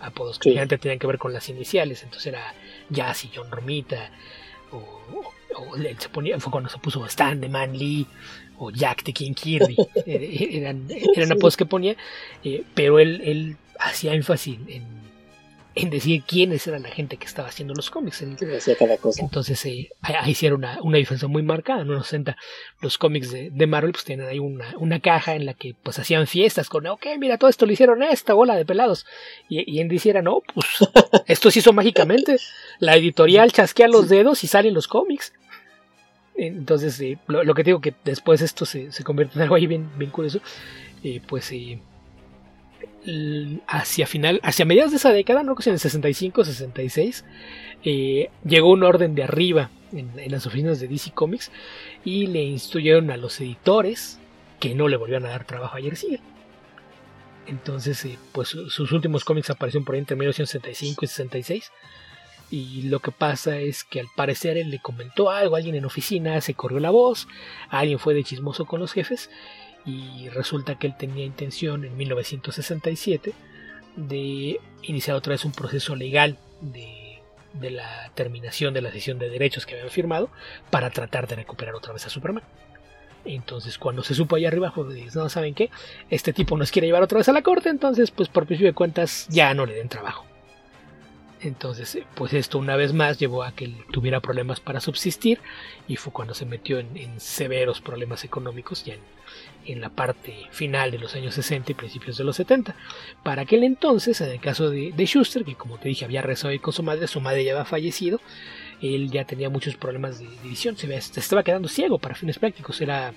[0.00, 0.58] Apodos que sí.
[0.58, 2.54] antes tenían que ver con las iniciales, entonces era
[2.90, 4.10] Jazz y John Romita,
[4.72, 8.06] o, o se ponía, fue cuando se puso Stan de Man Lee
[8.58, 11.96] o Jack de King Kirby, eran, eran apodos que ponía,
[12.44, 14.97] eh, pero él, él hacía énfasis en, en,
[15.74, 18.22] decir quiénes eran la gente que estaba haciendo los cómics.
[18.22, 19.22] Él, hacía cada cosa.
[19.22, 21.82] Entonces eh, ahí sí era una, una, diferencia muy marcada.
[21.82, 22.36] En los 60
[22.80, 25.98] los cómics de, de, Marvel pues tenían ahí una, una, caja en la que pues
[25.98, 29.06] hacían fiestas con, ok, mira, todo esto lo hicieron esta bola de pelados.
[29.48, 30.66] Y, y en DC era, no, pues
[31.26, 32.38] esto se hizo mágicamente.
[32.80, 35.32] La editorial chasquea los dedos y salen los cómics.
[36.38, 39.66] Entonces, eh, lo, lo, que digo que después esto se, se, convierte en algo ahí
[39.66, 40.40] bien, bien curioso.
[41.02, 41.80] Eh, pues eh,
[43.66, 47.24] hacia final, hacia mediados de esa década, no si en el 65, 66,
[47.82, 51.50] llegó un orden de arriba en, las oficinas de DC Comics
[52.04, 54.18] y le instruyeron a los editores
[54.60, 56.18] que no le volvieran a dar trabajo a Jersey.
[57.46, 61.72] Entonces, eh, pues sus últimos cómics aparecieron por ahí entre 1965 y 66
[62.50, 66.40] y lo que pasa es que al parecer él le comentó algo alguien en oficina,
[66.40, 67.28] se corrió la voz,
[67.68, 69.30] alguien fue de chismoso con los jefes
[69.88, 73.32] y resulta que él tenía intención en 1967
[73.96, 77.20] de iniciar otra vez un proceso legal de,
[77.54, 80.28] de la terminación de la sesión de derechos que habían firmado
[80.70, 82.44] para tratar de recuperar otra vez a Superman.
[83.24, 85.70] Entonces, cuando se supo allá arriba, pues no saben qué,
[86.10, 88.74] este tipo nos quiere llevar otra vez a la corte, entonces, pues por principio de
[88.74, 90.27] cuentas, ya no le den trabajo.
[91.40, 95.38] Entonces, pues esto una vez más llevó a que tuviera problemas para subsistir
[95.86, 98.96] y fue cuando se metió en, severos problemas económicos ya
[99.66, 102.74] en, la parte final de los años 60 y principios de los 70.
[103.22, 106.58] Para aquel entonces, en el caso de, de Schuster, que como te dije había rezado
[106.60, 108.20] con su madre, su madre ya había fallecido,
[108.80, 112.14] él ya tenía muchos problemas de, de visión, se, ve, se, estaba quedando ciego para
[112.14, 113.12] fines prácticos, era...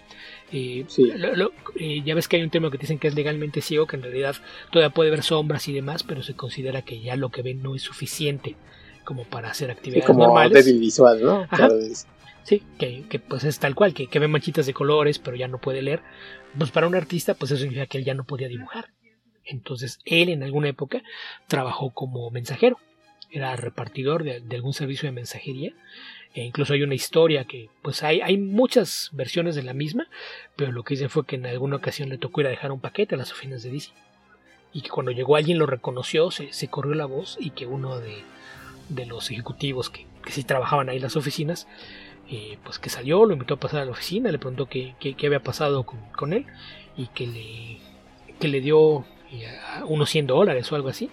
[0.52, 1.12] Eh, sí.
[1.16, 3.88] lo, lo, eh, ya ves que hay un tema que dicen que es legalmente ciego,
[3.88, 4.36] que en realidad
[4.72, 7.76] todavía puede ver sombras y demás, pero se considera que ya lo que ve no
[7.76, 8.56] es suficiente
[9.04, 10.66] como para hacer actividades sí, como normales.
[10.66, 11.48] débil visual, ¿no?
[11.50, 11.70] Ajá.
[12.44, 15.48] Sí, que, que, pues es tal cual, que, que ve manchitas de colores, pero ya
[15.48, 16.02] no puede leer.
[16.58, 18.90] Pues para un artista, pues eso significa que él ya no podía dibujar.
[19.46, 21.02] Entonces él en alguna época
[21.48, 22.78] trabajó como mensajero,
[23.32, 25.74] era repartidor de, algún servicio de mensajería.
[26.34, 30.08] E incluso hay una historia que, pues hay, muchas versiones de la misma,
[30.56, 32.80] pero lo que dice fue que en alguna ocasión le tocó ir a dejar un
[32.80, 33.92] paquete a las oficinas de DC.
[34.74, 38.24] Y que cuando llegó alguien lo reconoció, se, corrió la voz y que uno de,
[39.06, 41.68] los ejecutivos que, que sí trabajaban ahí en las oficinas,
[42.30, 45.44] eh, pues que salió, lo invitó a pasar a la oficina, le preguntó qué, había
[45.44, 46.46] pasado con, él
[46.96, 47.78] y que le,
[48.40, 49.50] que le dio eh,
[49.86, 51.10] unos 100 dólares o algo así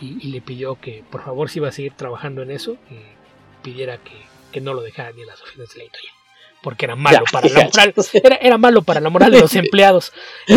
[0.00, 3.14] y, y, le pidió que por favor si iba a seguir trabajando en eso, eh,
[3.62, 4.12] pidiera que,
[4.52, 6.14] que, no lo dejara ni en las oficinas de la editorial.
[6.62, 9.54] Porque era malo ya, para la moral, era, era, malo para la moral de los
[9.56, 10.12] empleados.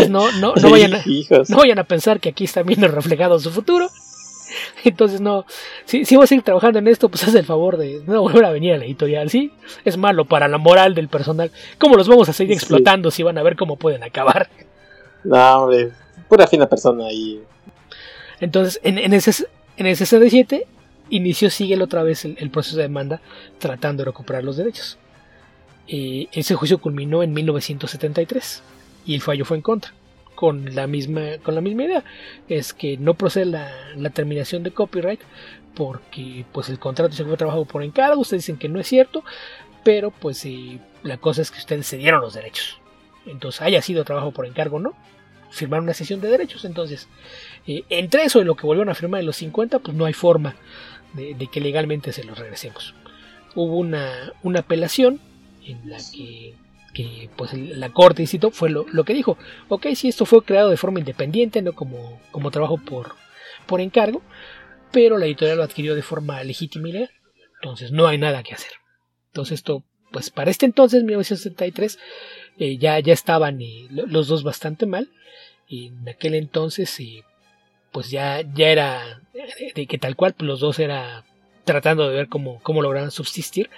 [0.09, 1.03] No, no, no, vayan a,
[1.47, 3.89] no vayan a pensar que aquí está viendo reflejado su futuro.
[4.83, 5.45] Entonces, no,
[5.85, 8.45] si, si vas a seguir trabajando en esto, pues haz el favor de no volver
[8.45, 9.53] a venir a la editorial, ¿sí?
[9.85, 11.51] Es malo para la moral del personal.
[11.77, 14.49] ¿Cómo los vamos a seguir explotando si van a ver cómo pueden acabar?
[15.23, 15.91] No, hombre,
[16.27, 17.41] pura fina persona ahí.
[18.39, 20.65] Entonces, en, en, ese, en el 67
[21.09, 23.21] inició Siegel otra vez el, proceso de demanda
[23.57, 24.97] tratando de recuperar los derechos.
[25.87, 28.63] Eh, ese juicio culminó en 1973
[29.05, 29.93] y el fallo fue en contra
[30.35, 32.03] con la misma con la misma idea
[32.47, 35.19] es que no procede la, la terminación de copyright
[35.75, 39.25] porque pues el contrato se fue trabajado por encargo ustedes dicen que no es cierto
[39.83, 42.79] pero pues eh, la cosa es que ustedes se dieron los derechos
[43.25, 44.93] entonces haya sido trabajo por encargo no
[45.49, 46.65] firmar una sesión de derechos.
[46.65, 47.07] Entonces
[47.67, 50.13] eh, entre eso y lo que volvieron a firmar en los 50 pues no hay
[50.13, 50.55] forma
[51.13, 52.93] de, que legalmente se los regresemos.
[53.55, 55.19] Hubo una, una apelación
[55.65, 56.55] en la que
[57.35, 59.37] pues la corte insisto fue lo, lo, que dijo.
[59.69, 63.15] Ok si esto fue creado de forma independiente no como, como trabajo por,
[63.65, 64.21] por encargo
[64.91, 67.11] pero la editorial lo adquirió de forma legítima y legal.
[67.61, 68.71] Entonces no hay nada que hacer.
[69.27, 71.99] Entonces esto pues para este entonces 1973
[72.57, 75.09] eh, ya, ya estaban eh, los dos bastante mal
[75.69, 77.23] y en aquel entonces eh,
[77.91, 79.21] pues ya, ya era
[79.75, 81.23] de que tal cual pues los dos era
[81.63, 83.69] tratando de ver cómo, cómo lograban subsistir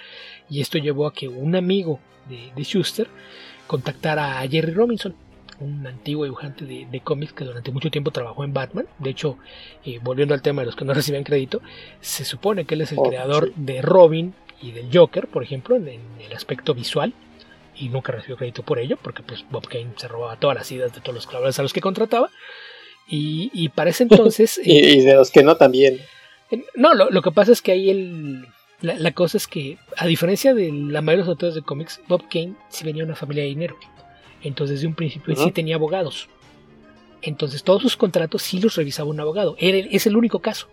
[0.48, 3.08] y esto llevó a que un amigo de, de, Schuster
[3.66, 5.14] contactara a Jerry Robinson,
[5.60, 8.86] un antiguo dibujante de, de cómics que durante mucho tiempo trabajó en Batman.
[8.98, 9.38] De hecho,
[9.84, 11.60] eh, volviendo al tema de los que no reciben crédito,
[12.00, 13.52] se supone que él es el oh, creador sí.
[13.56, 17.14] de Robin y del Joker, por ejemplo, en, en, el aspecto visual.
[17.82, 20.94] Y nunca recibió crédito por ello, porque pues Bob Kane se robaba todas las ideas
[20.94, 22.30] de todos los colaboradores a los que contrataba.
[23.08, 24.60] Y, y para ese entonces...
[24.62, 26.00] y, eh, y, de los que no también.
[26.76, 28.46] No, lo, lo que pasa es que ahí el,
[28.82, 32.00] la, la, cosa es que, a diferencia de la mayoría de los autores de cómics,
[32.06, 33.76] Bob Kane sí venía de una familia de dinero.
[34.44, 35.44] Entonces, desde un principio, uh -huh.
[35.44, 36.28] sí tenía abogados.
[37.20, 39.56] Entonces, todos sus contratos sí los revisaba un abogado.
[39.58, 40.68] Era, es el único caso.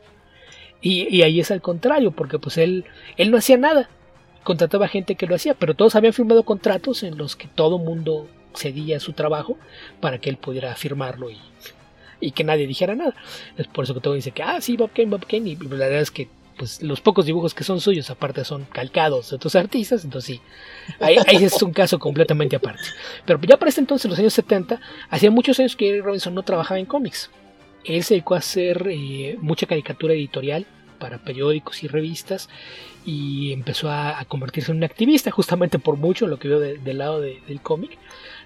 [0.81, 2.85] Y, y, ahí es al contrario, porque pues él,
[3.17, 3.89] él no hacía nada.
[4.49, 8.27] Contrataba gente que lo hacía, pero todos habían firmado contratos en los que todo mundo
[8.57, 9.59] cedía su trabajo
[10.01, 11.29] para que él pudiera firmarlo
[12.19, 13.13] y, que nadie dijera nada.
[13.59, 15.51] Es por eso que todo dice que, ah, sí, Bob Kane, Bob Kane.
[15.51, 19.29] Y la verdad es que pues los pocos dibujos que son suyos aparte son calcados
[19.29, 20.41] de otros artistas, entonces sí,
[20.99, 22.85] ahí, es un caso completamente aparte.
[23.27, 24.81] Pero ya para este entonces, en los años 70,
[25.11, 27.29] hacía muchos años que Robinson no trabajaba en cómics.
[27.85, 30.65] Él se dedicó a hacer eh, mucha caricatura editorial
[30.99, 32.49] para periódicos y revistas
[33.05, 36.77] y empezó a, a, convertirse en un activista justamente por mucho lo que veo de,
[36.77, 37.97] del lado de, del cómic.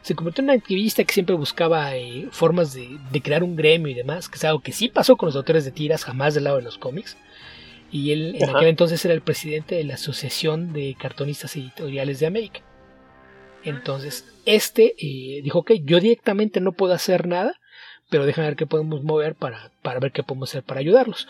[0.02, 3.90] Se convirtió en un activista que siempre buscaba eh, formas de, de, crear un gremio
[3.90, 6.46] y demás, que es algo que sí pasó con los autores de tiras, jamás del
[6.46, 7.18] lado de los cómics
[7.94, 8.58] y él en Ajá.
[8.58, 12.62] aquel entonces era el presidente de la Asociación de Cartonistas Editoriales de América.
[13.64, 17.54] Entonces, este eh, dijo, ok, yo directamente no puedo hacer nada,
[18.10, 21.28] pero déjame ver qué podemos mover para, para ver qué podemos hacer para ayudarlos.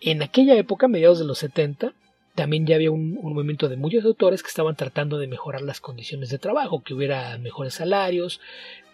[0.00, 1.92] En aquella época, mediados de los 70,
[2.38, 6.30] también ya había un, movimiento de muchos autores que estaban tratando de mejorar las condiciones
[6.30, 8.40] de trabajo, que hubiera mejores salarios,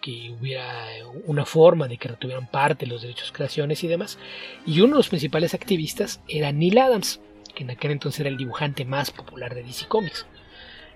[0.01, 0.87] que hubiera
[1.27, 4.17] una forma de que retuvieran parte los derechos de creaciones y demás.
[4.65, 7.19] Y uno de los principales activistas era Neil Adams,
[7.53, 10.25] que en aquel entonces era el dibujante más popular de DC Comics.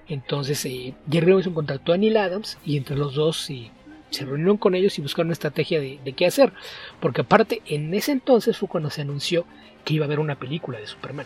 [0.07, 3.69] Entonces eh, Jerry Robinson contactó a Neil Adams y entre los dos eh,
[4.09, 6.51] se reunieron con ellos y buscaron una estrategia de, de, qué hacer.
[6.99, 9.45] Porque aparte, en ese entonces fue cuando se anunció
[9.89, 11.25] que iba a haber una película de Superman.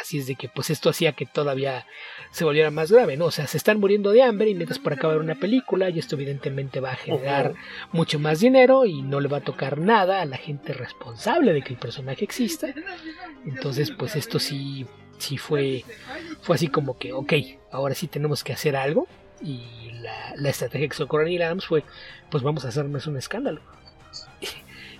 [0.00, 1.86] Así es de que pues esto hacía que todavía
[2.32, 3.26] se volviera más grave, ¿no?
[3.26, 6.16] O sea, se están muriendo de hambre y mientras por acabar una película y esto
[6.16, 7.54] evidentemente va a generar
[7.92, 11.62] mucho más dinero y no le va a tocar nada a la gente responsable de
[11.62, 12.74] que el personaje exista.
[13.46, 14.84] Entonces, pues esto sí,
[15.18, 15.84] sí fue,
[16.40, 17.32] fue así como que, ok,
[17.70, 19.06] ahora sí tenemos que hacer algo
[19.40, 21.84] y la, la estrategia que se ocurrió en Adams fue,
[22.28, 23.60] pues vamos a hacernos un escándalo.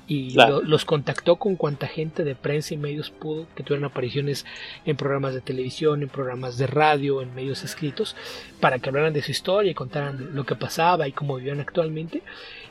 [0.08, 0.34] Y
[0.64, 4.46] los contactó con cuanta gente de prensa y medios pudo que tuvieran apariciones
[4.86, 8.16] en programas de televisión, en programas de radio, en medios escritos,
[8.58, 12.22] para que hablaran de su historia y contaran lo que pasaba y cómo vivían actualmente.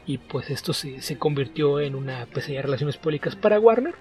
[0.08, 3.94] Y pues esto se, convirtió en una pesadilla de relaciones públicas para Warner,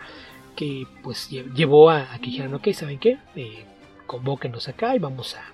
[0.57, 3.19] que pues llevó a, que dijeran, ok, ¿saben qué?
[3.37, 3.67] Eh,
[4.07, 5.45] convóquenos acá y vamos a,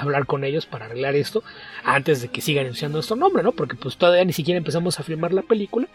[0.00, 1.42] hablar con ellos para arreglar esto
[1.84, 3.52] antes de que sigan anunciando nuestro nombre, ¿no?
[3.52, 5.88] Porque pues todavía ni siquiera empezamos a filmar la película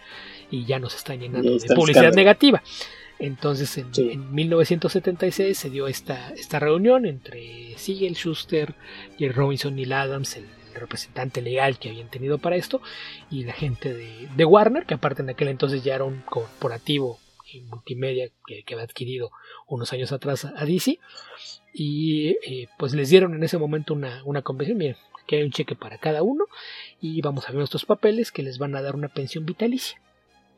[0.51, 2.61] y ya nos están llenando de publicidad negativa.
[3.19, 8.75] Entonces en, 1976 se dio esta, esta reunión entre Siegel, Schuster,
[9.17, 12.81] Jerry Robinson, y Adams, el representante legal que habían tenido para esto,
[13.29, 17.19] y la gente de, Warner, que aparte en aquel entonces ya era un corporativo
[17.51, 19.31] y multimedia que, había adquirido
[19.67, 20.99] unos años atrás a DC,
[21.73, 24.97] y eh, pues les dieron en ese momento una, una convención, miren,
[25.27, 26.45] que hay un cheque para cada uno,
[27.01, 29.99] y vamos a ver nuestros papeles que les van a dar una pensión vitalicia.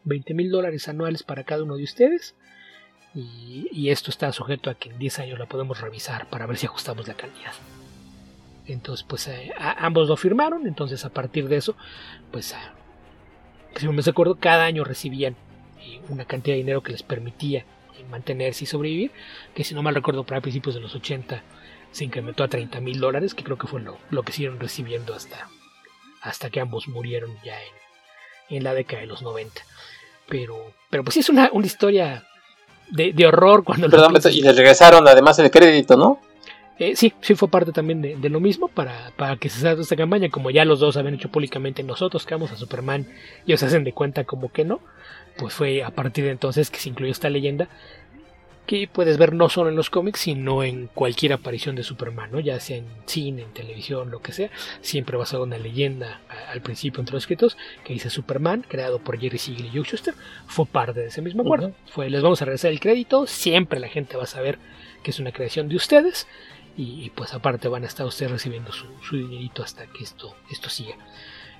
[0.03, 2.35] 20 mil dólares anuales para cada uno de ustedes.
[3.13, 6.65] Y, esto está sujeto a que en 10 años la podemos revisar para ver si
[6.65, 7.51] ajustamos la cantidad.
[8.67, 10.65] Entonces, pues eh, ambos lo firmaron.
[10.65, 11.75] Entonces, a partir de eso,
[12.31, 12.55] pues,
[13.75, 15.35] si no me acuerdo, cada año recibían
[15.81, 19.11] eh, una cantidad de dinero que les permitía eh, mantenerse y sobrevivir.
[19.53, 21.43] Que si no mal recuerdo, para principios de los 80
[21.91, 25.13] se incrementó a 30 mil dólares, que creo que fue lo, lo, que siguieron recibiendo
[25.13, 25.49] hasta,
[26.21, 27.80] hasta que ambos murieron ya en,
[28.57, 29.61] en la década de los 90.
[30.27, 32.23] Pero, pero pues sí es una, una historia
[32.89, 33.89] de, de horror cuando...
[33.89, 36.19] Perdón, y le regresaron además el crédito, ¿no?
[36.79, 39.83] Eh, sí, sí fue parte también de, de lo mismo para, para, que se salga
[39.83, 43.07] esta campaña, como ya los dos habían hecho públicamente nosotros que vamos a Superman
[43.45, 44.79] y os hacen de cuenta como que no,
[45.37, 47.69] pues fue a partir de entonces que se incluyó esta leyenda
[48.65, 52.39] que puedes ver no solo en los cómics, sino en cualquier aparición de Superman, ¿no?
[52.39, 54.49] ya sea en cine, en televisión, lo que sea,
[54.81, 59.19] siempre va a una leyenda al principio entre los escritos que dice Superman, creado por
[59.19, 60.13] Jerry Siegel y Joe Schuster,
[60.47, 61.73] fue parte de ese mismo acuerdo.
[61.87, 64.59] Fue, les vamos a regresar el crédito, siempre la gente va a saber
[65.03, 66.27] que es una creación de ustedes
[66.77, 70.95] y, pues aparte van a estar ustedes recibiendo su, dinerito hasta que esto, esto siga.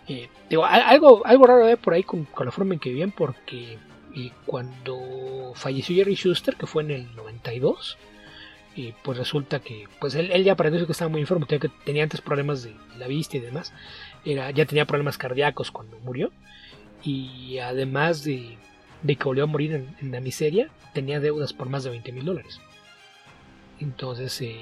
[0.08, 3.12] Eh, digo, algo, algo raro eh, por ahí con, con la forma en que vivían
[3.12, 3.78] porque
[4.14, 7.98] y cuando falleció Jerry Schuster, que fue en el 92,
[8.76, 12.04] y pues resulta que pues él, ya pareció que estaba muy enfermo, tenía, que, tenía
[12.04, 13.74] antes problemas de la vista y demás,
[14.26, 16.32] era, ya tenía problemas cardíacos cuando murió,
[17.04, 18.58] y además de,
[19.04, 22.26] de que volvió a morir en, la miseria, tenía deudas por más de 20 mil
[22.26, 22.60] dólares.
[23.80, 24.60] Entonces, eh,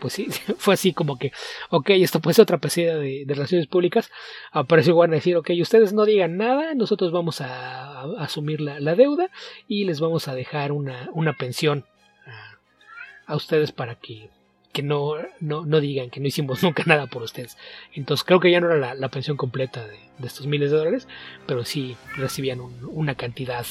[0.00, 0.28] pues sí,
[0.58, 1.32] fue así como que,
[1.68, 4.10] ok, esto puede ser otra pesada de, relaciones públicas.
[4.50, 9.30] Apareció Warner a decir, ok, ustedes no digan nada, nosotros vamos a, asumir la, deuda
[9.68, 11.84] y les vamos a dejar una, una pensión
[13.26, 14.30] a, ustedes para que,
[14.72, 17.56] que no, no, no, digan que no hicimos nunca nada por ustedes.
[17.92, 21.06] Entonces creo que ya no era la, pensión completa de, estos miles de dólares,
[21.46, 23.66] pero sí recibían una cantidad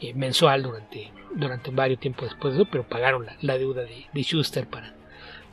[0.00, 4.22] eh, mensual durante, durante varios tiempos después de eso, pero pagaron la, deuda de, de
[4.22, 4.94] Schuster para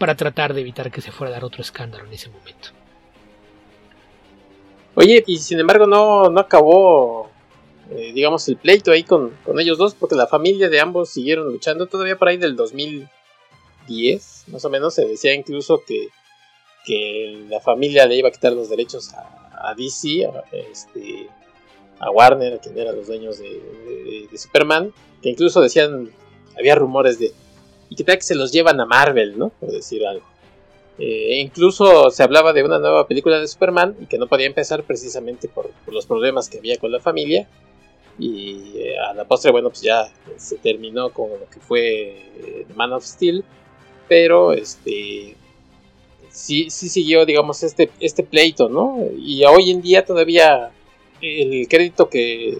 [0.01, 2.69] para tratar de evitar que se fuera a dar otro escándalo en ese momento.
[4.95, 7.29] Oye, y sin embargo no, no acabó,
[7.91, 11.85] eh, digamos, el pleito ahí con, ellos dos, porque la familia de ambos siguieron luchando
[11.85, 16.07] todavía por ahí del 2010, más o menos, se decía incluso que,
[16.83, 21.29] que la familia le iba a quitar los derechos a, DC, a, este,
[21.99, 24.91] a Warner, quien eran los dueños de Superman,
[25.21, 26.11] que incluso decían,
[26.57, 27.31] había rumores de
[27.91, 29.49] y que tal que se los llevan a Marvel, ¿no?
[29.49, 30.25] Por decir algo.
[30.97, 34.83] Eh, incluso se hablaba de una nueva película de Superman y que no podía empezar
[34.83, 37.49] precisamente por, los problemas que había con la familia.
[38.17, 42.65] Y eh, a la postre, bueno, pues ya se terminó con lo que fue eh,
[42.75, 43.43] Man of Steel.
[44.07, 45.35] Pero este
[46.29, 49.05] sí, sí siguió, digamos, este, este pleito, ¿no?
[49.17, 50.71] Y hoy en día todavía
[51.21, 52.57] el crédito que,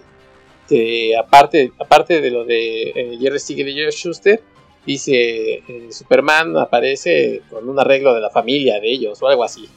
[1.18, 4.42] aparte, aparte de lo de Jerry Siegel y Joe Schuster,
[4.86, 9.68] dice eh, Superman aparece con un arreglo de la familia de ellos o algo así.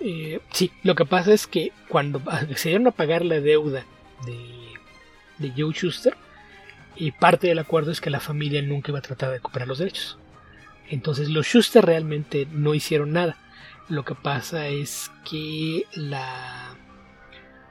[0.00, 2.20] Eh, sí, lo que pasa es que cuando
[2.56, 3.86] se dieron a pagar la deuda
[4.26, 4.38] de,
[5.38, 6.14] de Joe Schuster,
[6.96, 9.78] y parte del acuerdo es que la familia nunca iba a tratar de recuperar los
[9.78, 10.18] derechos.
[10.88, 13.38] Entonces los Schuster realmente no hicieron nada.
[13.88, 16.71] Lo que pasa es que la,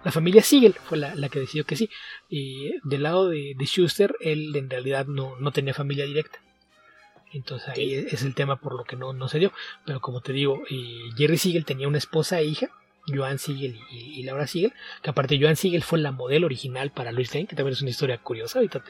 [0.04, 1.90] la familia Siegel fue la, que decidió que sí.
[2.30, 6.40] Y del lado de, Schuster, él en realidad no, tenía familia directa.
[7.34, 9.52] Entonces ahí es el tema por lo que no, no se dio.
[9.86, 12.70] Pero como te digo, eh, Jerry Siegel tenía una esposa e hija,
[13.08, 17.34] Joan Siegel y, Laura Siegel, que aparte Joan Siegel fue la modelo original para Louis
[17.34, 18.84] Lane, que también es una historia curiosa, ahorita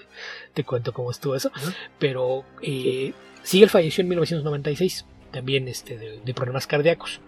[0.54, 1.52] te, cuento cómo estuvo eso.
[2.00, 7.22] Pero eh, Siegel falleció en 1996, también este, de, problemas cardíacos.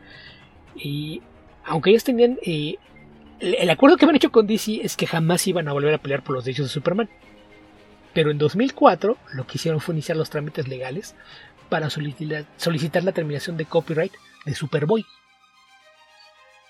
[0.76, 1.22] Y
[1.64, 2.78] aunque ellos tenían eh,
[3.44, 6.24] el acuerdo que habían hecho con DC es que jamás iban a volver a pelear
[6.24, 7.10] por los derechos de Superman.
[8.14, 11.16] Pero en 2004 lo que hicieron fue iniciar los trámites legales
[11.70, 14.14] para solicitar, la terminación de copyright
[14.46, 15.06] de Superboy.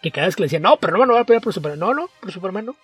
[0.02, 1.80] Que cada vez que le decían, no, pero no, no va a pelear por Superman.
[1.80, 2.76] No, no, por Superman no.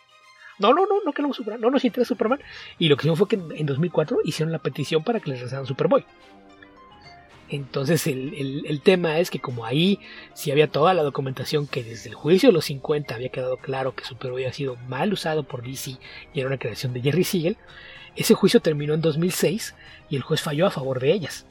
[0.60, 1.62] No, no, no, no queremos Superman.
[1.62, 2.40] No nos interesa Superman.
[2.78, 5.66] Y lo que hicieron fue que en, 2004 hicieron la petición para que les regresaran
[5.66, 6.06] Superboy.
[7.50, 10.00] Entonces el, tema es que como ahí
[10.34, 13.96] sí había toda la documentación que desde el juicio de los 50 había quedado claro
[13.96, 15.98] que Superboy había sido mal usado por DC
[16.34, 17.58] y era una creación de Jerry Siegel,
[18.16, 19.76] ese juicio terminó en 2006
[20.10, 21.46] y el juez falló a favor de ellas.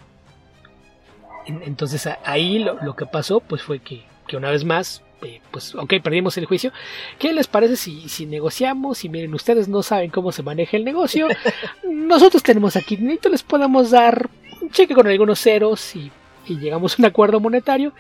[1.47, 4.05] Entonces ahí lo, que pasó pues fue que,
[4.37, 6.73] una vez más, eh, pues ok, perdimos el juicio.
[7.19, 9.05] ¿Qué les parece si, si negociamos?
[9.05, 11.27] Y miren, ustedes no saben cómo se maneja el negocio.
[11.91, 14.29] Nosotros tenemos aquí les podemos dar
[14.61, 16.11] un cheque con algunos ceros y,
[16.47, 17.93] llegamos a un acuerdo monetario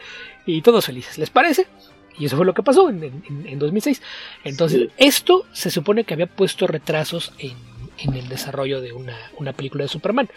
[0.46, 1.18] y todos felices.
[1.18, 1.66] ¿Les parece?
[2.18, 4.00] Y eso fue lo que pasó en, 2006.
[4.44, 9.84] Entonces, esto se supone que había puesto retrasos en, el desarrollo de una, una película
[9.84, 10.30] de Superman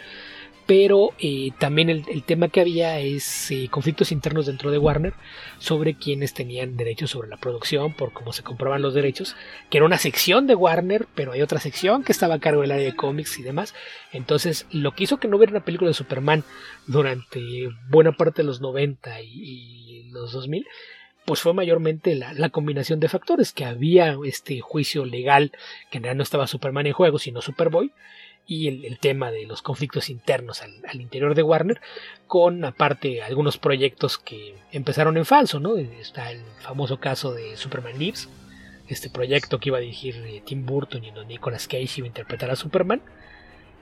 [0.66, 5.14] pero eh, también el, tema que había es eh, conflictos internos dentro de Warner
[5.58, 9.34] sobre quienes tenían derechos sobre la producción, por cómo se compraban los derechos,
[9.70, 12.72] que era una sección de Warner, pero hay otra sección que estaba a cargo del
[12.72, 13.74] área de cómics y demás.
[14.12, 16.44] Entonces, lo que hizo que no hubiera una película de Superman
[16.86, 20.66] durante buena parte de los 90 y, los 2000
[21.24, 25.52] pues fue mayormente la, combinación de factores, que había este juicio legal,
[25.88, 27.92] que en realidad no estaba Superman en juego, sino Superboy,
[28.46, 31.80] y el, tema de los conflictos internos al, interior de Warner,
[32.26, 35.76] con aparte algunos proyectos que empezaron en falso, ¿no?
[35.76, 38.28] Está el famoso caso de Superman Lives,
[38.88, 42.08] este proyecto que iba a dirigir eh, Tim Burton y donde Nicolas Cage iba a
[42.08, 43.00] interpretar a Superman,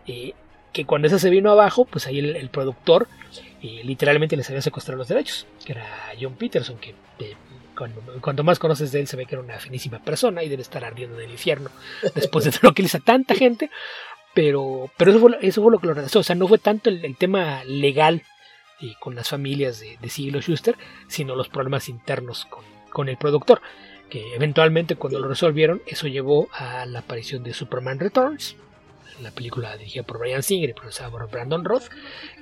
[0.07, 0.35] eh,
[0.73, 3.09] que cuando ese se vino abajo, pues ahí el, productor
[3.63, 5.87] eh, literalmente les había secuestrado los derechos, que era
[6.21, 6.95] John Peterson, que
[8.21, 10.85] cuando, más conoces de él se ve que era una finísima persona y debe estar
[10.85, 11.71] ardiendo del infierno
[12.15, 13.71] después de lo que le hizo tanta gente,
[14.35, 16.21] pero, pero eso, fue, eso fue lo que lo regresó.
[16.21, 18.23] O sea, no fue tanto el, tema legal
[18.99, 20.77] con las familias de, de Siglo Schuster,
[21.09, 23.61] sino los problemas internos con, con el productor.
[24.09, 28.57] Que eventualmente, cuando lo resolvieron, eso llevó a la aparición de Superman Returns,
[29.23, 31.89] la película dirigida por Brian Singer y producida por Brandon Roth.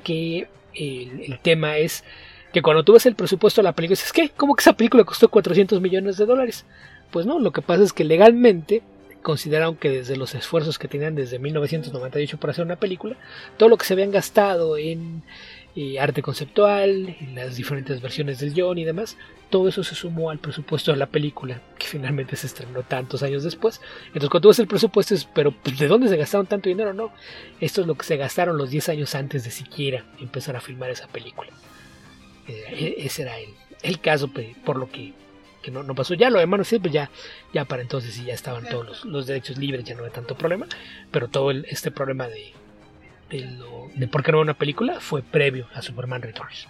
[0.03, 2.05] Que el, el tema es
[2.53, 4.30] que cuando tú ves el presupuesto de la película, dices, ¿qué?
[4.30, 6.64] ¿Cómo que esa película costó 400 millones de dólares?
[7.11, 8.82] Pues no, lo que pasa es que legalmente
[9.28, 13.14] consideraron que desde los esfuerzos que tenían desde 1998 para hacer una película,
[13.58, 15.22] todo lo que se habían gastado en
[15.76, 19.18] eh, arte conceptual, en las diferentes versiones del guion y demás,
[19.50, 23.44] todo eso se sumó al presupuesto de la película, que finalmente se estrenó tantos años
[23.44, 23.82] después.
[24.06, 26.94] Entonces cuando tú ves el presupuesto es, pero pues, ¿de dónde se gastaron tanto dinero?
[26.94, 27.12] No,
[27.60, 30.88] esto es lo que se gastaron los 10 años antes de siquiera empezar a filmar
[30.88, 31.50] esa película.
[32.46, 33.34] Eh, e-, ese era
[33.82, 34.30] el caso
[34.64, 35.12] por lo que
[35.70, 36.14] no, pasó.
[36.14, 37.10] Ya lo demás, sí, pues ya,
[37.52, 40.66] ya para entonces sí ya estaban todos los, derechos libres, ya no había tanto problema.
[41.10, 42.52] Pero todo este problema de,
[43.30, 43.58] de,
[43.94, 46.66] de por qué no una película fue previo a Superman Returns.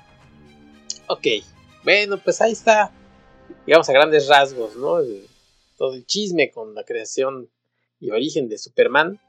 [1.06, 1.26] Ok,
[1.84, 2.92] bueno, pues ahí está,
[3.66, 4.98] digamos a grandes rasgos, ¿no?
[5.78, 7.48] todo el chisme con la creación
[8.00, 9.20] y origen de Superman.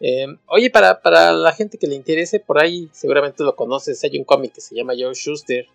[0.00, 4.16] Em, oye, para, para, la gente que le interese, por ahí seguramente lo conoces, hay
[4.16, 5.66] un cómic que se llama Joe Schuster,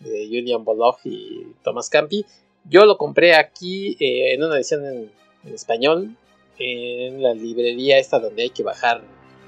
[0.00, 2.24] de Julian Boloch y Thomas Campi,
[2.68, 5.10] yo lo compré aquí eh, en una edición en,
[5.54, 6.16] español,
[6.58, 9.02] en la librería esta donde hay que bajar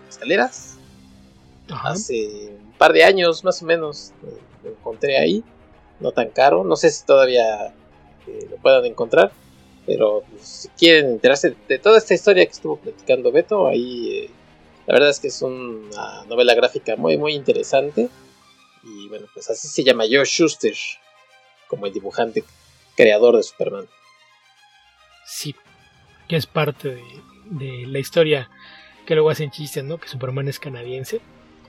[0.09, 0.77] escaleras.
[1.85, 5.45] Hace un par de años más o menos eh, lo encontré ahí,
[6.01, 7.75] no tan caro, no sé si todavía
[8.27, 9.33] eh, lo puedan encontrar,
[9.85, 14.31] pero pues, si quieren enterarse de toda esta historia que estuvo platicando Beto, ahí
[14.87, 18.09] la verdad es que es una novela gráfica muy muy interesante.
[18.85, 20.75] Y bueno pues así se llama Joe Schuster
[21.69, 22.45] como el dibujante
[22.99, 23.87] creador de Superman.
[25.25, 25.55] Sí,
[26.27, 27.01] que es parte
[27.45, 28.51] de, la historia
[29.07, 29.99] que luego hacen chistes, ¿no?
[29.99, 31.21] Que Superman es canadiense.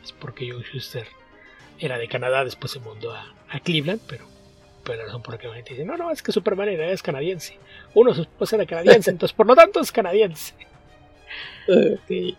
[0.04, 1.06] Es porque Joe Schuster
[1.78, 4.26] era de Canadá, después se mudó a, Cleveland, pero,
[4.84, 6.90] pero la razón por la que la gente dice, no, no, es que Superman era,
[6.92, 7.60] es canadiense.
[7.94, 10.56] Uno su esposa era canadiense, entonces por lo tanto es canadiense.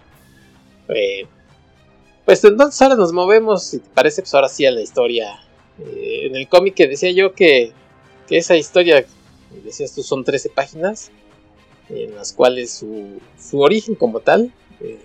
[2.24, 5.40] Pues entonces ahora nos movemos, si te parece, pues ahora sí a la historia.
[5.80, 7.72] Eh, en el cómic que decía yo que
[8.30, 9.04] que esa historia,
[9.64, 11.10] decías tú, son 13 páginas,
[11.88, 15.00] en las cuales su, origen como tal, eh,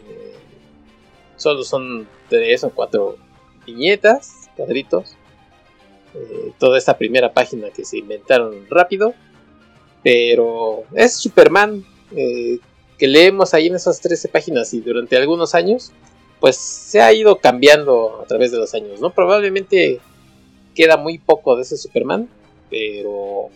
[1.35, 3.17] solo son 3 o 4
[3.65, 5.15] viñetas, cuadritos,
[6.13, 9.15] eh, toda esta primera página que se inventaron rápido,
[10.03, 11.83] pero es Superman
[12.15, 12.59] eh,
[12.99, 15.93] que leemos ahí en esas 13 páginas y durante algunos años,
[16.39, 19.09] pues se ha ido cambiando a través de los años, ¿no?
[19.09, 19.99] Probablemente
[20.75, 22.29] queda muy poco de ese Superman,
[22.69, 23.49] pero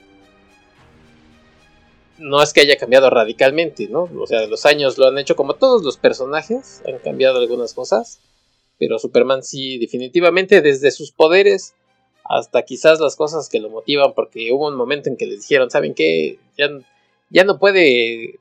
[2.18, 4.10] no es que haya cambiado radicalmente, ¿no?
[4.20, 8.20] O sea, los años lo han hecho como todos los personajes, han cambiado algunas cosas,
[8.78, 11.74] pero Superman sí, definitivamente desde sus poderes
[12.24, 15.72] hasta quizás las cosas que lo motivan, porque hubo un momento en que les dijeron,
[15.72, 16.38] ¿saben qué?
[16.58, 16.70] Ya,
[17.30, 18.40] ya no puede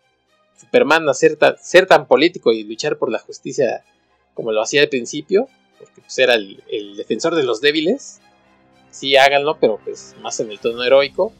[0.60, 3.84] Superman ser ser tan político y luchar por la justicia
[4.34, 5.48] como lo hacía al principio,
[5.78, 6.62] porque pues era el,
[6.96, 8.20] defensor de los débiles.
[8.90, 11.32] Sí, háganlo, pero pues más en el tono heroico.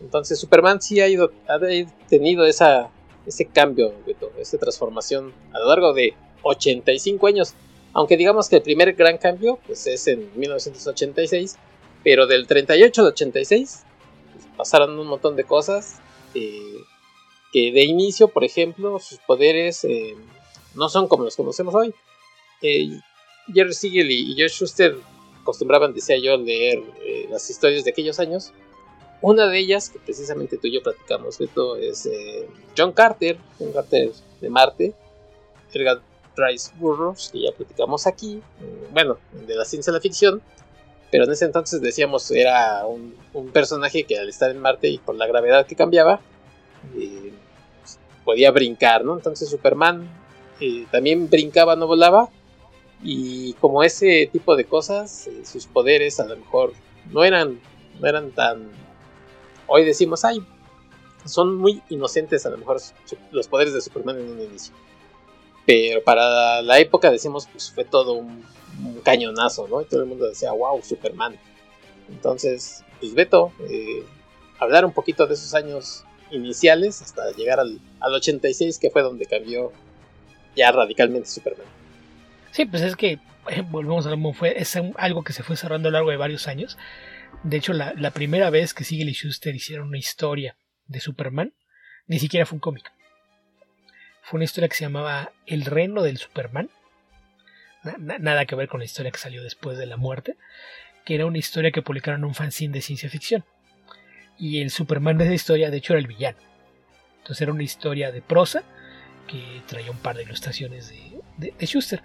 [0.00, 1.58] Entonces Superman sí ha ido, ha
[2.08, 2.90] tenido esa,
[3.26, 3.92] ese cambio,
[4.38, 7.54] esa transformación a lo largo de 85 años.
[7.92, 11.56] Aunque digamos que el primer gran cambio pues es en 1986,
[12.04, 13.82] pero del 38 al 86
[14.32, 15.98] pues, pasaron un montón de cosas.
[16.34, 16.76] Eh,
[17.52, 20.14] que de inicio, por ejemplo, sus poderes eh,
[20.74, 21.92] no son como los conocemos hoy.
[22.62, 22.90] Eh,
[23.52, 24.96] Jerry Siegel y, George Schuster
[25.40, 28.52] acostumbraban, decía yo, leer eh, las historias de aquellos años.
[29.22, 32.08] Una de ellas, que precisamente tú y yo platicamos, esto es
[32.76, 34.94] John Carter, John Carter de Marte,
[35.74, 36.00] Edgar
[36.36, 38.40] Rice Burroughs, que ya platicamos aquí,
[38.94, 40.40] bueno, de la ciencia de la ficción,
[41.10, 44.96] pero en ese entonces decíamos era un, un personaje que al estar en Marte y
[44.96, 46.22] por la gravedad que cambiaba,
[48.24, 49.14] podía brincar, ¿no?
[49.14, 50.08] Entonces Superman
[50.60, 52.28] eh, también brincaba, no volaba.
[53.02, 56.72] Y como ese tipo de cosas, eh, sus poderes a lo mejor
[57.10, 57.60] no eran,
[57.98, 58.68] no eran tan...
[59.66, 60.44] Hoy decimos, ay,
[61.24, 62.80] son muy inocentes a lo mejor
[63.30, 64.74] los poderes de Superman en un inicio.
[65.66, 68.44] Pero para la época decimos, pues fue todo un,
[69.02, 69.82] cañonazo, ¿no?
[69.82, 71.36] Y todo el mundo decía, wow, Superman.
[72.08, 74.04] Entonces, pues Beto, eh,
[74.58, 79.72] hablar un poquito de esos años iniciales hasta llegar al, 86, que fue donde cambió
[80.56, 81.66] ya radicalmente Superman.
[82.50, 83.18] Sí, pues es que,
[83.70, 86.48] volvemos a lo fue, es algo que se fue cerrando a lo largo de varios
[86.48, 86.78] años.
[87.42, 91.54] De hecho, la, primera vez que Siegel y Schuster hicieron una historia de Superman,
[92.06, 92.92] ni siquiera fue un cómic.
[94.22, 96.70] Fue una historia que se llamaba El Reino del Superman.
[97.98, 100.36] nada que ver con la historia que salió después de la muerte.
[101.04, 103.44] Que era una historia que publicaron en un fanzine de ciencia ficción.
[104.38, 106.38] Y el Superman de esa historia, de hecho, era el villano.
[107.18, 108.64] Entonces era una historia de prosa
[109.26, 110.92] que traía un par de ilustraciones
[111.36, 112.02] de, Schuster.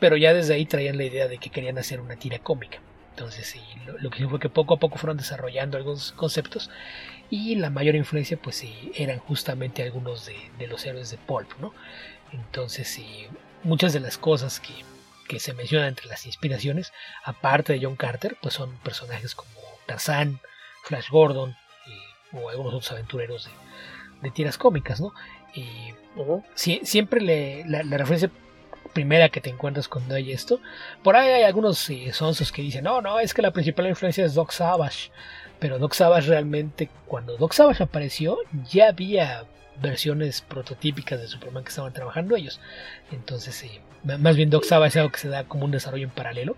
[0.00, 2.78] Pero ya desde ahí traían la idea de que querían hacer una tira cómica.
[3.10, 3.60] Entonces sí,
[3.98, 6.70] lo, que fue que poco a poco fueron desarrollando algunos conceptos
[7.30, 11.74] y la mayor influencia pues sí eran justamente algunos de, los héroes de Pulp, ¿no?
[12.32, 13.26] Entonces sí,
[13.64, 14.72] muchas de las cosas que,
[15.26, 16.92] que, se mencionan entre las inspiraciones,
[17.24, 19.50] aparte de John Carter, pues son personajes como
[19.86, 20.40] Tarzán,
[20.84, 21.56] Flash Gordon,
[22.32, 23.50] o algunos otros aventureros
[24.22, 25.12] de, tiras cómicas, ¿no?
[25.54, 25.94] Y
[26.54, 28.30] siempre le, la, referencia
[28.92, 30.60] primera que te encuentras cuando hay esto,
[31.02, 34.24] por ahí hay algunos eh, sonsos que dicen, no, no, es que la principal influencia
[34.24, 35.10] es Doc Savage,
[35.58, 38.38] pero Doc Savage realmente, cuando Doc Savage apareció,
[38.70, 39.44] ya había
[39.80, 42.60] versiones prototípicas de Superman que estaban trabajando ellos.
[43.12, 46.10] Entonces, sí, más bien Doc Savage es algo que se da como un desarrollo en
[46.10, 46.56] paralelo,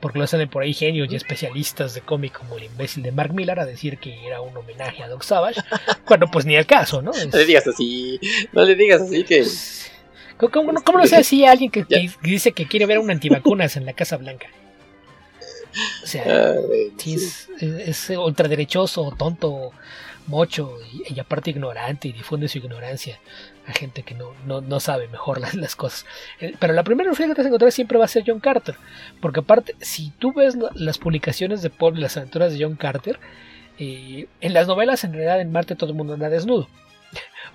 [0.00, 3.32] porque lo salen por ahí genios y especialistas de cómic como el imbécil de Mark
[3.34, 5.60] Millar a decir que era un homenaje a Doc Savage,
[6.04, 7.12] cuando pues ni el caso, ¿no?
[7.12, 8.20] No le digas así,
[8.52, 9.44] no le digas así que...
[10.38, 11.84] ¿Cómo, no se así a alguien que,
[12.22, 14.46] dice que quiere ver un antivacunas en la Casa Blanca?
[16.02, 16.54] O sea, ah,
[17.04, 19.72] es, es, ultraderechoso, tonto,
[20.28, 20.78] mocho
[21.08, 23.18] y, aparte ignorante y difunde su ignorancia
[23.66, 26.06] a gente que no, no, sabe mejor las, cosas.
[26.40, 28.40] Eh, pero la primera referencia que te vas a encontrar siempre va a ser John
[28.40, 28.76] Carter,
[29.20, 33.18] porque aparte, si tú ves las publicaciones de Paul, las aventuras de John Carter,
[33.78, 36.68] eh, en las novelas en realidad en Marte todo el mundo anda desnudo.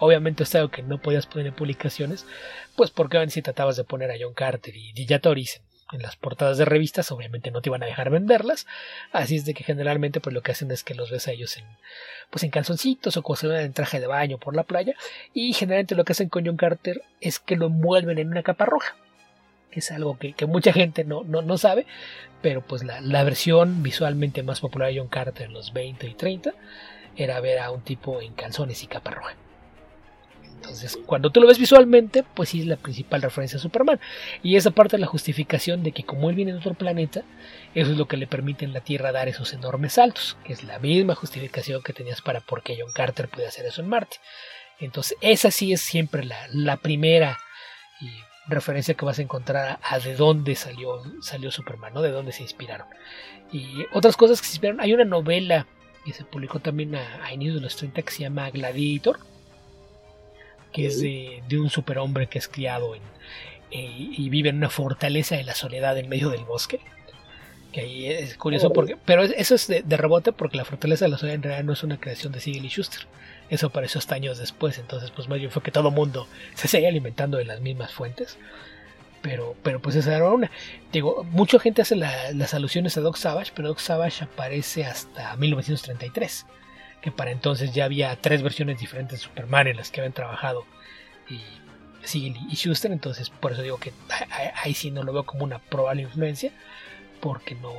[0.04, 2.26] Obviamente es algo que no podías poner en publicaciones,
[2.76, 5.08] pues porque si tratabas de poner a John Carter y, y
[5.94, 8.68] en las portadas de revistas, obviamente no te iban a dejar venderlas,
[9.14, 11.56] así es de que generalmente pues lo que hacen es que los ves a ellos
[11.56, 11.64] en
[12.30, 14.94] pues en calzoncitos o cosas en traje de baño por la playa
[15.34, 18.66] y generalmente lo que hacen con John Carter es que lo envuelven en una capa
[18.66, 18.98] roja
[19.72, 21.86] que es algo que, mucha gente no, no, sabe,
[22.42, 26.14] pero pues la, la, versión visualmente más popular de John Carter en los 20 y
[26.14, 26.54] 30
[27.16, 29.36] era ver a un tipo en calzones y capa roja.
[30.64, 34.00] Entonces, cuando tú lo ves visualmente, pues sí es la principal referencia a Superman.
[34.42, 37.24] Y esa parte de la justificación de que como él viene de otro planeta,
[37.76, 40.64] eso es lo que le permite en la Tierra dar esos enormes saltos, que es
[40.64, 44.18] la misma justificación que tenías para por qué John Carter puede hacer eso en Marte.
[44.80, 47.38] Entonces, esa sí es siempre la, primera
[48.48, 52.02] referencia que vas a encontrar a, de dónde salió, salió Superman, ¿no?
[52.02, 52.88] De dónde se inspiraron.
[53.52, 55.68] Y otras cosas que se inspiraron, hay una novela
[56.06, 59.20] que se publicó también a, a inicios de los 30 que se llama Gladiator,
[60.74, 63.02] que es de, un superhombre que es criado en,
[63.72, 66.82] eh, y vive en una fortaleza de la soledad en medio del bosque.
[67.72, 71.18] Que ahí es curioso, porque, pero eso es de, rebote porque la fortaleza de la
[71.18, 73.08] soledad en realidad no es una creación de Siegel y Schuster.
[73.50, 76.90] eso apareció hasta años después, entonces pues más bien fue que todo mundo se seguía
[76.90, 78.38] alimentando de las mismas fuentes.
[79.24, 80.52] Pero, pero pues esa era una.
[80.92, 86.46] Digo, mucha gente hace las alusiones a Doc Savage, pero Doc Savage aparece hasta 1933,
[87.04, 90.66] que para entonces ya había tres versiones diferentes de Superman en las que habían trabajado
[91.30, 91.42] y
[92.08, 93.94] Siegel y Schuster, entonces por eso digo que
[94.56, 96.52] ahí sí no lo veo como una probable influencia,
[97.20, 97.74] porque no,